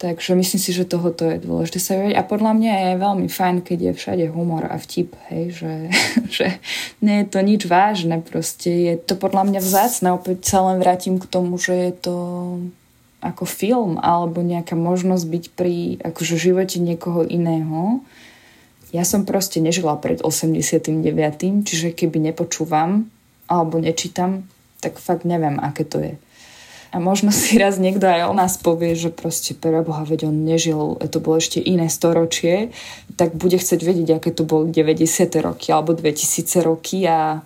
Takže 0.06 0.38
myslím 0.38 0.62
si, 0.62 0.70
že 0.70 0.86
tohoto 0.86 1.26
je 1.26 1.42
dôležité 1.42 1.82
sa 1.82 1.98
vedieť. 1.98 2.22
A 2.22 2.30
podľa 2.30 2.54
mňa 2.54 2.74
je 2.78 3.02
veľmi 3.02 3.26
fajn, 3.26 3.66
keď 3.66 3.80
je 3.90 3.94
všade 3.98 4.26
humor 4.30 4.62
a 4.70 4.78
vtip, 4.78 5.18
hej, 5.34 5.58
že, 5.58 5.74
že 6.38 6.48
nie 7.02 7.26
je 7.26 7.34
to 7.34 7.42
nič 7.42 7.66
vážne, 7.66 8.22
proste 8.22 8.70
je 8.70 8.94
to 9.02 9.18
podľa 9.18 9.50
mňa 9.50 9.60
vzácne. 9.66 10.14
Opäť 10.14 10.46
sa 10.46 10.62
len 10.70 10.78
vrátim 10.78 11.18
k 11.18 11.26
tomu, 11.26 11.58
že 11.58 11.74
je 11.74 11.92
to 12.06 12.16
ako 13.18 13.50
film 13.50 13.98
alebo 13.98 14.46
nejaká 14.46 14.78
možnosť 14.78 15.26
byť 15.26 15.46
pri 15.58 15.98
akože 16.06 16.38
živote 16.38 16.78
niekoho 16.78 17.26
iného. 17.26 18.06
Ja 18.94 19.02
som 19.10 19.26
proste 19.26 19.58
nežila 19.58 19.98
pred 19.98 20.22
89. 20.22 21.02
Čiže 21.66 21.98
keby 21.98 22.30
nepočúvam 22.30 23.10
alebo 23.50 23.82
nečítam, 23.82 24.46
tak 24.86 25.02
fakt 25.02 25.26
neviem, 25.26 25.58
aké 25.58 25.82
to 25.82 25.98
je. 25.98 26.14
A 26.96 27.04
možno 27.04 27.28
si 27.36 27.60
raz 27.60 27.76
niekto 27.76 28.08
aj 28.08 28.32
o 28.32 28.34
nás 28.34 28.56
povie, 28.56 28.96
že 28.96 29.12
proste 29.12 29.52
pre 29.52 29.84
Boha, 29.84 30.08
veď 30.08 30.32
on 30.32 30.48
nežil, 30.48 30.96
to 31.12 31.20
bolo 31.20 31.44
ešte 31.44 31.60
iné 31.60 31.92
storočie, 31.92 32.72
tak 33.20 33.36
bude 33.36 33.60
chcieť 33.60 33.84
vedieť, 33.84 34.24
aké 34.24 34.32
to 34.32 34.48
boli 34.48 34.72
90. 34.72 35.04
roky 35.44 35.76
alebo 35.76 35.92
2000 35.92 36.48
roky 36.64 37.04
a 37.04 37.44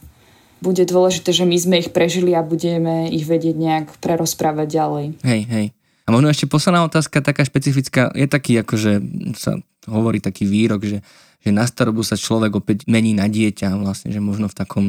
bude 0.62 0.86
dôležité, 0.86 1.34
že 1.34 1.50
my 1.50 1.58
sme 1.58 1.76
ich 1.82 1.90
prežili 1.90 2.38
a 2.38 2.46
budeme 2.46 3.10
ich 3.10 3.26
vedieť 3.26 3.56
nejak 3.58 3.88
prerozprávať 3.98 4.68
ďalej. 4.70 5.06
Hej, 5.26 5.42
hej. 5.50 5.66
A 6.06 6.14
možno 6.14 6.30
ešte 6.30 6.46
posledná 6.46 6.86
otázka, 6.86 7.26
taká 7.26 7.42
špecifická, 7.42 8.14
je 8.14 8.30
taký, 8.30 8.62
akože 8.62 9.02
sa 9.34 9.58
hovorí 9.90 10.22
taký 10.22 10.46
výrok, 10.46 10.86
že, 10.86 11.02
že 11.40 11.56
na 11.56 11.64
starobu 11.64 12.04
sa 12.04 12.20
človek 12.20 12.60
opäť 12.60 12.78
mení 12.86 13.16
na 13.16 13.32
dieťa, 13.32 13.80
vlastne, 13.80 14.12
že 14.12 14.20
možno 14.20 14.52
v 14.52 14.58
takom 14.58 14.86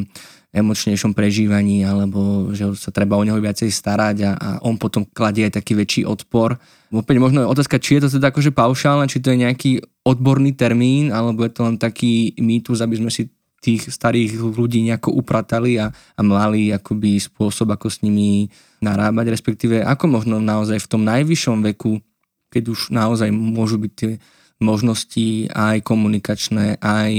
emočnejšom 0.51 1.15
prežívaní, 1.15 1.87
alebo 1.87 2.51
že 2.51 2.75
sa 2.75 2.91
treba 2.91 3.15
o 3.15 3.23
neho 3.23 3.39
viacej 3.39 3.71
starať 3.71 4.17
a, 4.27 4.31
a 4.35 4.49
on 4.67 4.75
potom 4.75 5.07
kladie 5.07 5.47
aj 5.47 5.55
taký 5.55 5.79
väčší 5.79 6.03
odpor. 6.03 6.59
Opäť 6.91 7.17
možno 7.23 7.39
je 7.39 7.47
otázka, 7.47 7.79
či 7.79 7.97
je 7.97 8.07
to 8.07 8.19
teda 8.19 8.35
akože 8.35 8.51
paušálne, 8.51 9.07
či 9.07 9.23
to 9.23 9.31
je 9.31 9.47
nejaký 9.47 9.71
odborný 10.03 10.51
termín, 10.51 11.15
alebo 11.15 11.47
je 11.47 11.55
to 11.55 11.61
len 11.63 11.79
taký 11.79 12.35
mýtus, 12.35 12.83
aby 12.83 12.99
sme 12.99 13.07
si 13.07 13.31
tých 13.61 13.93
starých 13.93 14.41
ľudí 14.41 14.83
nejako 14.83 15.15
upratali 15.15 15.77
a, 15.79 15.93
a 15.93 16.21
mali 16.25 16.73
akoby 16.73 17.21
spôsob, 17.21 17.71
ako 17.71 17.87
s 17.87 18.01
nimi 18.03 18.49
narábať, 18.81 19.31
respektíve 19.31 19.85
ako 19.85 20.09
možno 20.09 20.41
naozaj 20.41 20.81
v 20.81 20.89
tom 20.89 21.05
najvyššom 21.05 21.61
veku, 21.71 22.01
keď 22.51 22.63
už 22.73 22.91
naozaj 22.91 23.29
môžu 23.31 23.79
byť 23.79 23.91
tie 23.93 24.11
možnosti 24.61 25.49
aj 25.51 25.81
komunikačné, 25.83 26.77
aj 26.79 27.13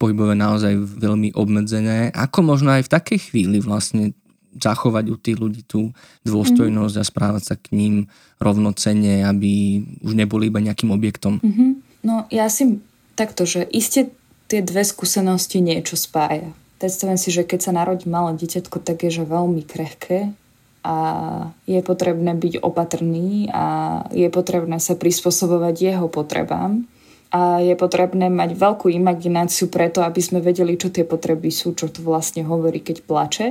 pohybové 0.00 0.34
naozaj 0.34 0.74
veľmi 0.98 1.36
obmedzené. 1.38 2.10
Ako 2.10 2.42
možno 2.42 2.74
aj 2.74 2.88
v 2.88 2.92
takej 2.92 3.18
chvíli 3.30 3.62
vlastne 3.62 4.16
zachovať 4.52 5.04
u 5.08 5.16
tých 5.16 5.38
ľudí 5.40 5.62
tú 5.64 5.96
dôstojnosť 6.28 6.94
mm. 6.98 7.00
a 7.00 7.08
správať 7.08 7.42
sa 7.42 7.54
k 7.56 7.72
ním 7.72 7.94
rovnocenne, 8.36 9.24
aby 9.24 9.80
už 10.04 10.12
neboli 10.12 10.52
iba 10.52 10.60
nejakým 10.60 10.92
objektom. 10.92 11.40
Mm-hmm. 11.40 11.70
No 12.04 12.28
ja 12.28 12.50
si 12.52 12.82
takto, 13.16 13.48
že 13.48 13.64
iste 13.72 14.12
tie 14.50 14.60
dve 14.60 14.84
skúsenosti 14.84 15.64
niečo 15.64 15.96
spája. 15.96 16.52
Predstavujem 16.76 17.20
si, 17.20 17.30
že 17.30 17.46
keď 17.46 17.60
sa 17.62 17.72
narodí 17.72 18.10
malé 18.10 18.36
dieťatko, 18.36 18.82
tak 18.82 19.06
je 19.06 19.22
že 19.22 19.24
veľmi 19.24 19.62
krehké 19.64 20.34
a 20.82 20.96
je 21.64 21.78
potrebné 21.78 22.34
byť 22.34 22.58
opatrný 22.58 23.46
a 23.54 23.64
je 24.10 24.26
potrebné 24.26 24.82
sa 24.82 24.98
prispôsobovať 24.98 25.74
jeho 25.78 26.06
potrebám 26.10 26.82
a 27.32 27.64
je 27.64 27.72
potrebné 27.72 28.28
mať 28.28 28.52
veľkú 28.52 28.92
imagináciu 28.92 29.72
preto, 29.72 30.04
aby 30.04 30.20
sme 30.20 30.44
vedeli, 30.44 30.76
čo 30.76 30.92
tie 30.92 31.08
potreby 31.08 31.48
sú, 31.48 31.72
čo 31.72 31.88
to 31.88 32.04
vlastne 32.04 32.44
hovorí, 32.44 32.84
keď 32.84 33.08
plače. 33.08 33.46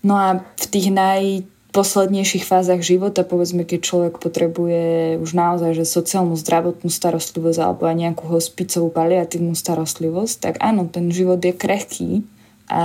No 0.00 0.16
a 0.16 0.40
v 0.40 0.66
tých 0.70 0.88
najposlednejších 0.96 2.48
fázach 2.48 2.80
života, 2.80 3.20
povedzme, 3.20 3.68
keď 3.68 3.80
človek 3.84 4.14
potrebuje 4.16 5.18
už 5.20 5.30
naozaj 5.36 5.76
že 5.76 5.84
sociálnu 5.84 6.40
zdravotnú 6.40 6.88
starostlivosť 6.88 7.58
alebo 7.60 7.84
aj 7.84 7.96
nejakú 8.00 8.24
hospicovú 8.32 8.88
paliatívnu 8.88 9.52
starostlivosť, 9.52 10.34
tak 10.40 10.54
áno, 10.64 10.88
ten 10.88 11.12
život 11.12 11.42
je 11.44 11.52
krehký 11.52 12.24
a 12.66 12.82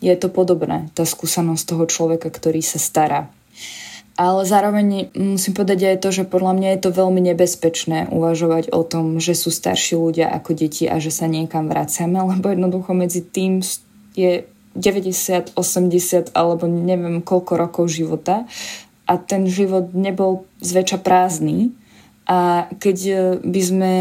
je 0.00 0.14
to 0.16 0.32
podobné, 0.32 0.88
tá 0.96 1.04
skúsenosť 1.04 1.64
toho 1.76 1.84
človeka, 1.86 2.32
ktorý 2.32 2.64
sa 2.64 2.80
stará. 2.80 3.28
Ale 4.20 4.44
zároveň 4.44 5.08
musím 5.16 5.56
povedať 5.56 5.96
aj 5.96 6.04
to, 6.04 6.08
že 6.12 6.28
podľa 6.28 6.52
mňa 6.52 6.68
je 6.76 6.80
to 6.84 6.90
veľmi 6.92 7.24
nebezpečné 7.32 8.12
uvažovať 8.12 8.68
o 8.68 8.84
tom, 8.84 9.16
že 9.16 9.32
sú 9.32 9.48
starší 9.48 9.96
ľudia 9.96 10.28
ako 10.28 10.52
deti 10.52 10.84
a 10.84 11.00
že 11.00 11.08
sa 11.08 11.24
niekam 11.24 11.72
vraciame, 11.72 12.20
lebo 12.36 12.52
jednoducho 12.52 12.92
medzi 12.92 13.24
tým 13.24 13.64
je 14.12 14.44
90, 14.76 15.56
80 15.56 16.36
alebo 16.36 16.68
neviem 16.70 17.24
koľko 17.24 17.52
rokov 17.58 17.90
života 17.90 18.46
a 19.10 19.18
ten 19.18 19.50
život 19.50 19.90
nebol 19.90 20.46
zväčša 20.62 21.02
prázdny. 21.02 21.74
A 22.30 22.70
keď 22.78 22.98
by 23.42 23.60
sme 23.60 23.94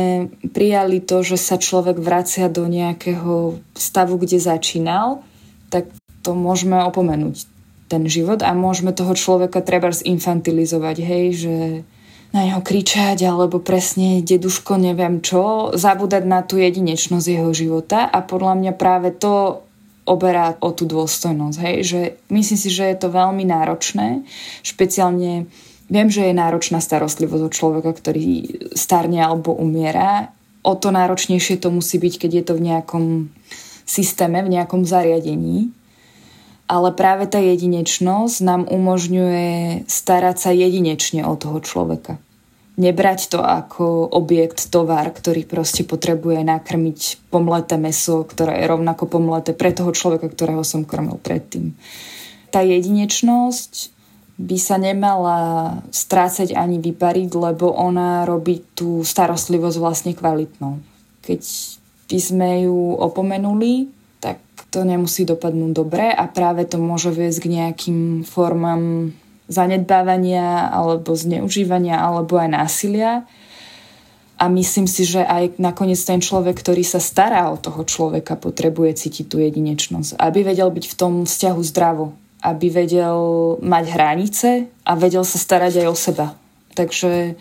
prijali 0.53 1.01
to, 1.01 1.25
že 1.25 1.41
sa 1.41 1.57
človek 1.57 1.97
vracia 1.97 2.45
do 2.45 2.69
nejakého 2.69 3.57
stavu, 3.73 4.21
kde 4.21 4.37
začínal, 4.37 5.25
tak 5.73 5.89
to 6.21 6.37
môžeme 6.37 6.77
opomenúť. 6.85 7.49
ten 7.89 8.05
život 8.05 8.45
a 8.45 8.53
môžeme 8.53 8.93
toho 8.93 9.17
človeka 9.17 9.65
treba 9.65 9.89
zinfantilizovať, 9.89 10.97
hej, 11.01 11.25
že 11.33 11.55
na 12.29 12.45
neho 12.45 12.61
kričať 12.61 13.25
alebo 13.25 13.57
presne 13.57 14.21
deduško 14.21 14.77
neviem 14.77 15.17
čo, 15.25 15.73
zabúdať 15.73 16.23
na 16.29 16.45
tú 16.45 16.61
jedinečnosť 16.61 17.25
jeho 17.25 17.49
života 17.49 18.05
a 18.05 18.21
podľa 18.21 18.53
mňa 18.61 18.73
práve 18.77 19.09
to 19.17 19.65
oberá 20.05 20.53
o 20.61 20.69
tú 20.69 20.85
dôstojnosť. 20.85 21.57
Hej? 21.57 21.75
Že 21.85 22.01
myslím 22.29 22.59
si, 22.61 22.69
že 22.69 22.85
je 22.93 22.97
to 23.01 23.09
veľmi 23.09 23.49
náročné, 23.49 24.21
špeciálne 24.61 25.49
viem, 25.89 26.07
že 26.07 26.29
je 26.29 26.37
náročná 26.37 26.79
starostlivosť 26.79 27.43
od 27.49 27.53
človeka, 27.53 27.91
ktorý 27.91 28.25
starne 28.77 29.19
alebo 29.19 29.51
umiera. 29.51 30.31
O 30.61 30.77
to 30.77 30.93
náročnejšie 30.93 31.57
to 31.57 31.73
musí 31.73 31.97
byť, 31.97 32.13
keď 32.21 32.31
je 32.31 32.43
to 32.45 32.53
v 32.55 32.65
nejakom 32.69 33.05
systéme, 33.89 34.45
v 34.45 34.53
nejakom 34.53 34.85
zariadení. 34.85 35.73
Ale 36.69 36.93
práve 36.93 37.25
tá 37.25 37.41
jedinečnosť 37.41 38.45
nám 38.45 38.61
umožňuje 38.69 39.89
starať 39.89 40.37
sa 40.37 40.51
jedinečne 40.53 41.25
o 41.25 41.33
toho 41.33 41.57
človeka. 41.65 42.21
Nebrať 42.79 43.35
to 43.35 43.43
ako 43.43 44.07
objekt, 44.15 44.71
tovar, 44.71 45.09
ktorý 45.11 45.43
proste 45.43 45.83
potrebuje 45.83 46.45
nakrmiť 46.45 47.27
pomleté 47.27 47.75
meso, 47.75 48.23
ktoré 48.23 48.63
je 48.63 48.69
rovnako 48.71 49.09
pomleté 49.09 49.51
pre 49.51 49.75
toho 49.75 49.91
človeka, 49.91 50.31
ktorého 50.31 50.63
som 50.63 50.87
krmil 50.87 51.19
predtým. 51.19 51.75
Tá 52.53 52.63
jedinečnosť 52.63 53.98
by 54.39 54.55
sa 54.55 54.79
nemala 54.79 55.39
strácať 55.91 56.55
ani 56.55 56.79
vypariť, 56.79 57.29
lebo 57.35 57.75
ona 57.75 58.23
robí 58.23 58.63
tú 58.71 59.03
starostlivosť 59.03 59.77
vlastne 59.83 60.15
kvalitnou. 60.15 60.79
Keď 61.27 61.41
by 62.07 62.19
sme 62.23 62.49
ju 62.63 62.95
opomenuli, 62.95 63.91
tak 64.23 64.39
to 64.71 64.87
nemusí 64.87 65.27
dopadnúť 65.27 65.71
dobre 65.75 66.07
a 66.07 66.23
práve 66.31 66.63
to 66.63 66.79
môže 66.79 67.11
viesť 67.11 67.39
k 67.43 67.51
nejakým 67.59 67.99
formám 68.23 69.11
zanedbávania 69.51 70.71
alebo 70.71 71.19
zneužívania 71.19 71.99
alebo 71.99 72.39
aj 72.39 72.49
násilia. 72.49 73.27
A 74.39 74.47
myslím 74.47 74.87
si, 74.87 75.03
že 75.03 75.19
aj 75.19 75.59
nakoniec 75.59 75.99
ten 75.99 76.23
človek, 76.23 76.55
ktorý 76.55 76.79
sa 76.87 77.03
stará 77.03 77.51
o 77.51 77.59
toho 77.59 77.83
človeka, 77.83 78.39
potrebuje 78.39 79.03
cítiť 79.03 79.27
tú 79.27 79.43
jedinečnosť. 79.43 80.15
Aby 80.15 80.47
vedel 80.47 80.71
byť 80.71 80.85
v 80.87 80.95
tom 80.95 81.13
vzťahu 81.27 81.59
zdravo. 81.59 82.15
Aby 82.39 82.71
vedel 82.71 83.19
mať 83.59 83.85
hranice 83.91 84.49
a 84.87 84.91
vedel 84.95 85.27
sa 85.27 85.35
starať 85.35 85.83
aj 85.83 85.87
o 85.91 85.95
seba. 85.95 86.27
Takže 86.73 87.35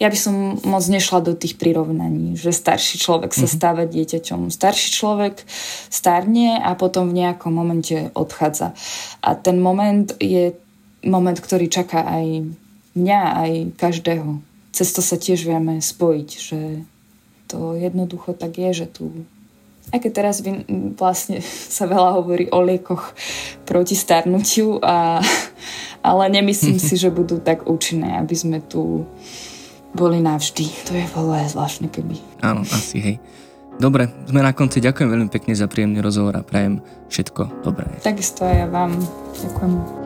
ja 0.00 0.08
by 0.08 0.16
som 0.16 0.56
moc 0.64 0.84
nešla 0.88 1.20
do 1.20 1.36
tých 1.36 1.60
prirovnaní, 1.60 2.32
že 2.32 2.56
starší 2.56 2.96
človek 2.96 3.36
sa 3.36 3.44
mhm. 3.44 3.52
stáva 3.52 3.82
dieťaťom. 3.84 4.48
Starší 4.48 4.88
človek 4.96 5.44
starne 5.92 6.56
a 6.56 6.72
potom 6.72 7.12
v 7.12 7.20
nejakom 7.20 7.52
momente 7.52 8.08
odchádza. 8.16 8.72
A 9.20 9.36
ten 9.36 9.60
moment 9.60 10.08
je 10.16 10.56
moment, 11.04 11.36
ktorý 11.36 11.68
čaká 11.68 12.08
aj 12.08 12.48
mňa, 12.96 13.20
aj 13.44 13.52
každého. 13.76 14.40
Cez 14.72 14.88
to 14.96 15.04
sa 15.04 15.20
tiež 15.20 15.44
vieme 15.44 15.84
spojiť, 15.84 16.28
že 16.32 16.60
to 17.50 17.76
jednoducho 17.76 18.32
tak 18.32 18.56
je, 18.56 18.70
že 18.72 18.86
tu 18.88 19.26
aj 19.90 19.98
keď 19.98 20.12
teraz 20.14 20.36
vlastne 20.96 21.42
sa 21.76 21.84
veľa 21.86 22.22
hovorí 22.22 22.46
o 22.50 22.58
liekoch 22.62 23.14
proti 23.66 23.94
starnutiu, 23.94 24.78
a, 24.82 25.20
ale 26.08 26.22
nemyslím 26.30 26.78
si, 26.78 26.96
že 26.96 27.12
budú 27.12 27.42
tak 27.42 27.66
účinné, 27.66 28.18
aby 28.18 28.34
sme 28.34 28.58
tu 28.62 29.04
boli 29.90 30.22
navždy. 30.22 30.66
To 30.86 30.92
je 30.94 31.06
veľmi 31.10 31.50
zvláštne, 31.50 31.90
keby. 31.90 32.16
Áno, 32.46 32.62
asi, 32.62 32.98
hej. 33.02 33.16
Dobre, 33.80 34.12
sme 34.28 34.44
na 34.44 34.52
konci. 34.52 34.78
Ďakujem 34.84 35.08
veľmi 35.08 35.28
pekne 35.32 35.56
za 35.56 35.64
príjemný 35.64 36.04
rozhovor 36.04 36.36
a 36.36 36.44
prajem 36.44 36.84
všetko 37.08 37.64
dobré. 37.64 37.88
Takisto 38.04 38.44
aj 38.44 38.54
ja 38.54 38.66
vám. 38.68 38.92
Ďakujem. 39.40 39.99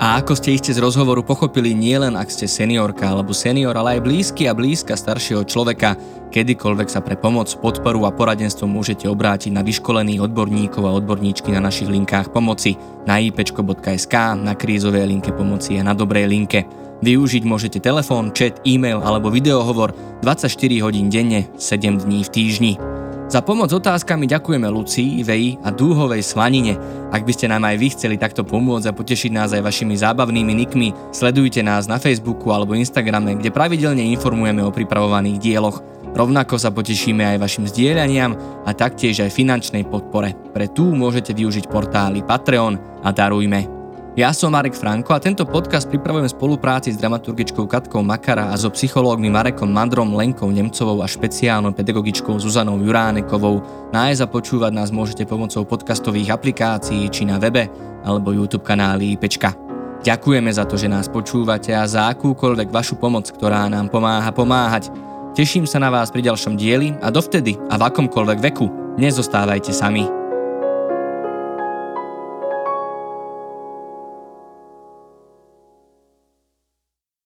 A 0.00 0.16
ako 0.16 0.32
ste 0.32 0.56
iste 0.56 0.72
z 0.72 0.80
rozhovoru 0.80 1.20
pochopili, 1.20 1.76
nielen 1.76 2.16
ak 2.16 2.32
ste 2.32 2.48
seniorka 2.48 3.04
alebo 3.04 3.36
senior, 3.36 3.76
ale 3.76 4.00
aj 4.00 4.08
blízky 4.08 4.48
a 4.48 4.56
blízka 4.56 4.96
staršieho 4.96 5.44
človeka, 5.44 5.92
kedykoľvek 6.32 6.88
sa 6.88 7.04
pre 7.04 7.20
pomoc, 7.20 7.52
podporu 7.60 8.08
a 8.08 8.10
poradenstvo 8.16 8.64
môžete 8.64 9.04
obrátiť 9.04 9.52
na 9.52 9.60
vyškolených 9.60 10.24
odborníkov 10.24 10.88
a 10.88 10.96
odborníčky 10.96 11.52
na 11.52 11.60
našich 11.60 11.92
linkách 11.92 12.32
pomoci 12.32 12.80
na 13.04 13.20
ipečko.sk, 13.20 14.14
na 14.40 14.56
krízovej 14.56 15.04
linke 15.04 15.36
pomoci 15.36 15.76
a 15.76 15.84
na 15.84 15.92
dobrej 15.92 16.32
linke. 16.32 16.64
Využiť 17.04 17.44
môžete 17.44 17.84
telefón, 17.84 18.32
chat, 18.32 18.56
e-mail 18.64 19.04
alebo 19.04 19.28
videohovor 19.28 19.92
24 20.24 20.48
hodín 20.80 21.12
denne, 21.12 21.52
7 21.60 22.08
dní 22.08 22.24
v 22.24 22.32
týždni. 22.32 22.99
Za 23.30 23.46
pomoc 23.46 23.70
otázkami 23.70 24.26
ďakujeme 24.26 24.66
Lucii, 24.66 25.22
Veji 25.22 25.54
a 25.62 25.70
Dúhovej 25.70 26.18
Slanine. 26.18 26.74
Ak 27.14 27.22
by 27.22 27.30
ste 27.30 27.46
nám 27.46 27.62
aj 27.62 27.78
vy 27.78 27.88
chceli 27.94 28.18
takto 28.18 28.42
pomôcť 28.42 28.90
a 28.90 28.96
potešiť 28.98 29.30
nás 29.30 29.54
aj 29.54 29.62
vašimi 29.62 29.94
zábavnými 29.94 30.50
nikmi, 30.50 30.90
sledujte 31.14 31.62
nás 31.62 31.86
na 31.86 32.02
Facebooku 32.02 32.50
alebo 32.50 32.74
Instagrame, 32.74 33.38
kde 33.38 33.54
pravidelne 33.54 34.02
informujeme 34.10 34.66
o 34.66 34.74
pripravovaných 34.74 35.38
dieloch. 35.38 35.78
Rovnako 36.10 36.58
sa 36.58 36.74
potešíme 36.74 37.22
aj 37.22 37.38
vašim 37.38 37.70
zdieľaniam 37.70 38.34
a 38.66 38.74
taktiež 38.74 39.22
aj 39.22 39.30
finančnej 39.30 39.86
podpore. 39.86 40.34
Pre 40.50 40.66
tú 40.74 40.90
môžete 40.90 41.30
využiť 41.30 41.70
portály 41.70 42.26
Patreon 42.26 43.06
a 43.06 43.14
Darujme. 43.14 43.79
Ja 44.18 44.34
som 44.34 44.50
Marek 44.50 44.74
Franko 44.74 45.14
a 45.14 45.22
tento 45.22 45.46
podcast 45.46 45.86
pripravujem 45.86 46.26
v 46.26 46.34
spolupráci 46.34 46.90
s 46.90 46.98
dramaturgičkou 46.98 47.70
Katkou 47.70 48.02
Makara 48.02 48.50
a 48.50 48.58
so 48.58 48.66
psychológmi 48.74 49.30
Marekom 49.30 49.70
Mandrom, 49.70 50.18
Lenkou 50.18 50.50
Nemcovou 50.50 50.98
a 50.98 51.06
špeciálnou 51.06 51.70
pedagogičkou 51.70 52.34
Zuzanou 52.42 52.82
Juránekovou. 52.82 53.62
Nájsť 53.94 54.20
a 54.20 54.26
počúvať 54.26 54.72
nás 54.74 54.90
môžete 54.90 55.30
pomocou 55.30 55.62
podcastových 55.62 56.34
aplikácií 56.34 57.06
či 57.06 57.22
na 57.22 57.38
webe 57.38 57.70
alebo 58.02 58.34
YouTube 58.34 58.66
kanáli 58.66 59.14
Pečka. 59.14 59.54
Ďakujeme 60.02 60.50
za 60.50 60.66
to, 60.66 60.74
že 60.74 60.90
nás 60.90 61.06
počúvate 61.06 61.70
a 61.70 61.86
za 61.86 62.10
akúkoľvek 62.10 62.66
vašu 62.66 62.98
pomoc, 62.98 63.30
ktorá 63.30 63.70
nám 63.70 63.94
pomáha 63.94 64.34
pomáhať. 64.34 64.90
Teším 65.38 65.70
sa 65.70 65.78
na 65.78 65.86
vás 65.86 66.10
pri 66.10 66.26
ďalšom 66.26 66.58
dieli 66.58 66.98
a 66.98 67.14
dovtedy 67.14 67.54
a 67.70 67.78
v 67.78 67.86
akomkoľvek 67.86 68.38
veku 68.42 68.98
nezostávajte 68.98 69.70
sami. 69.70 70.19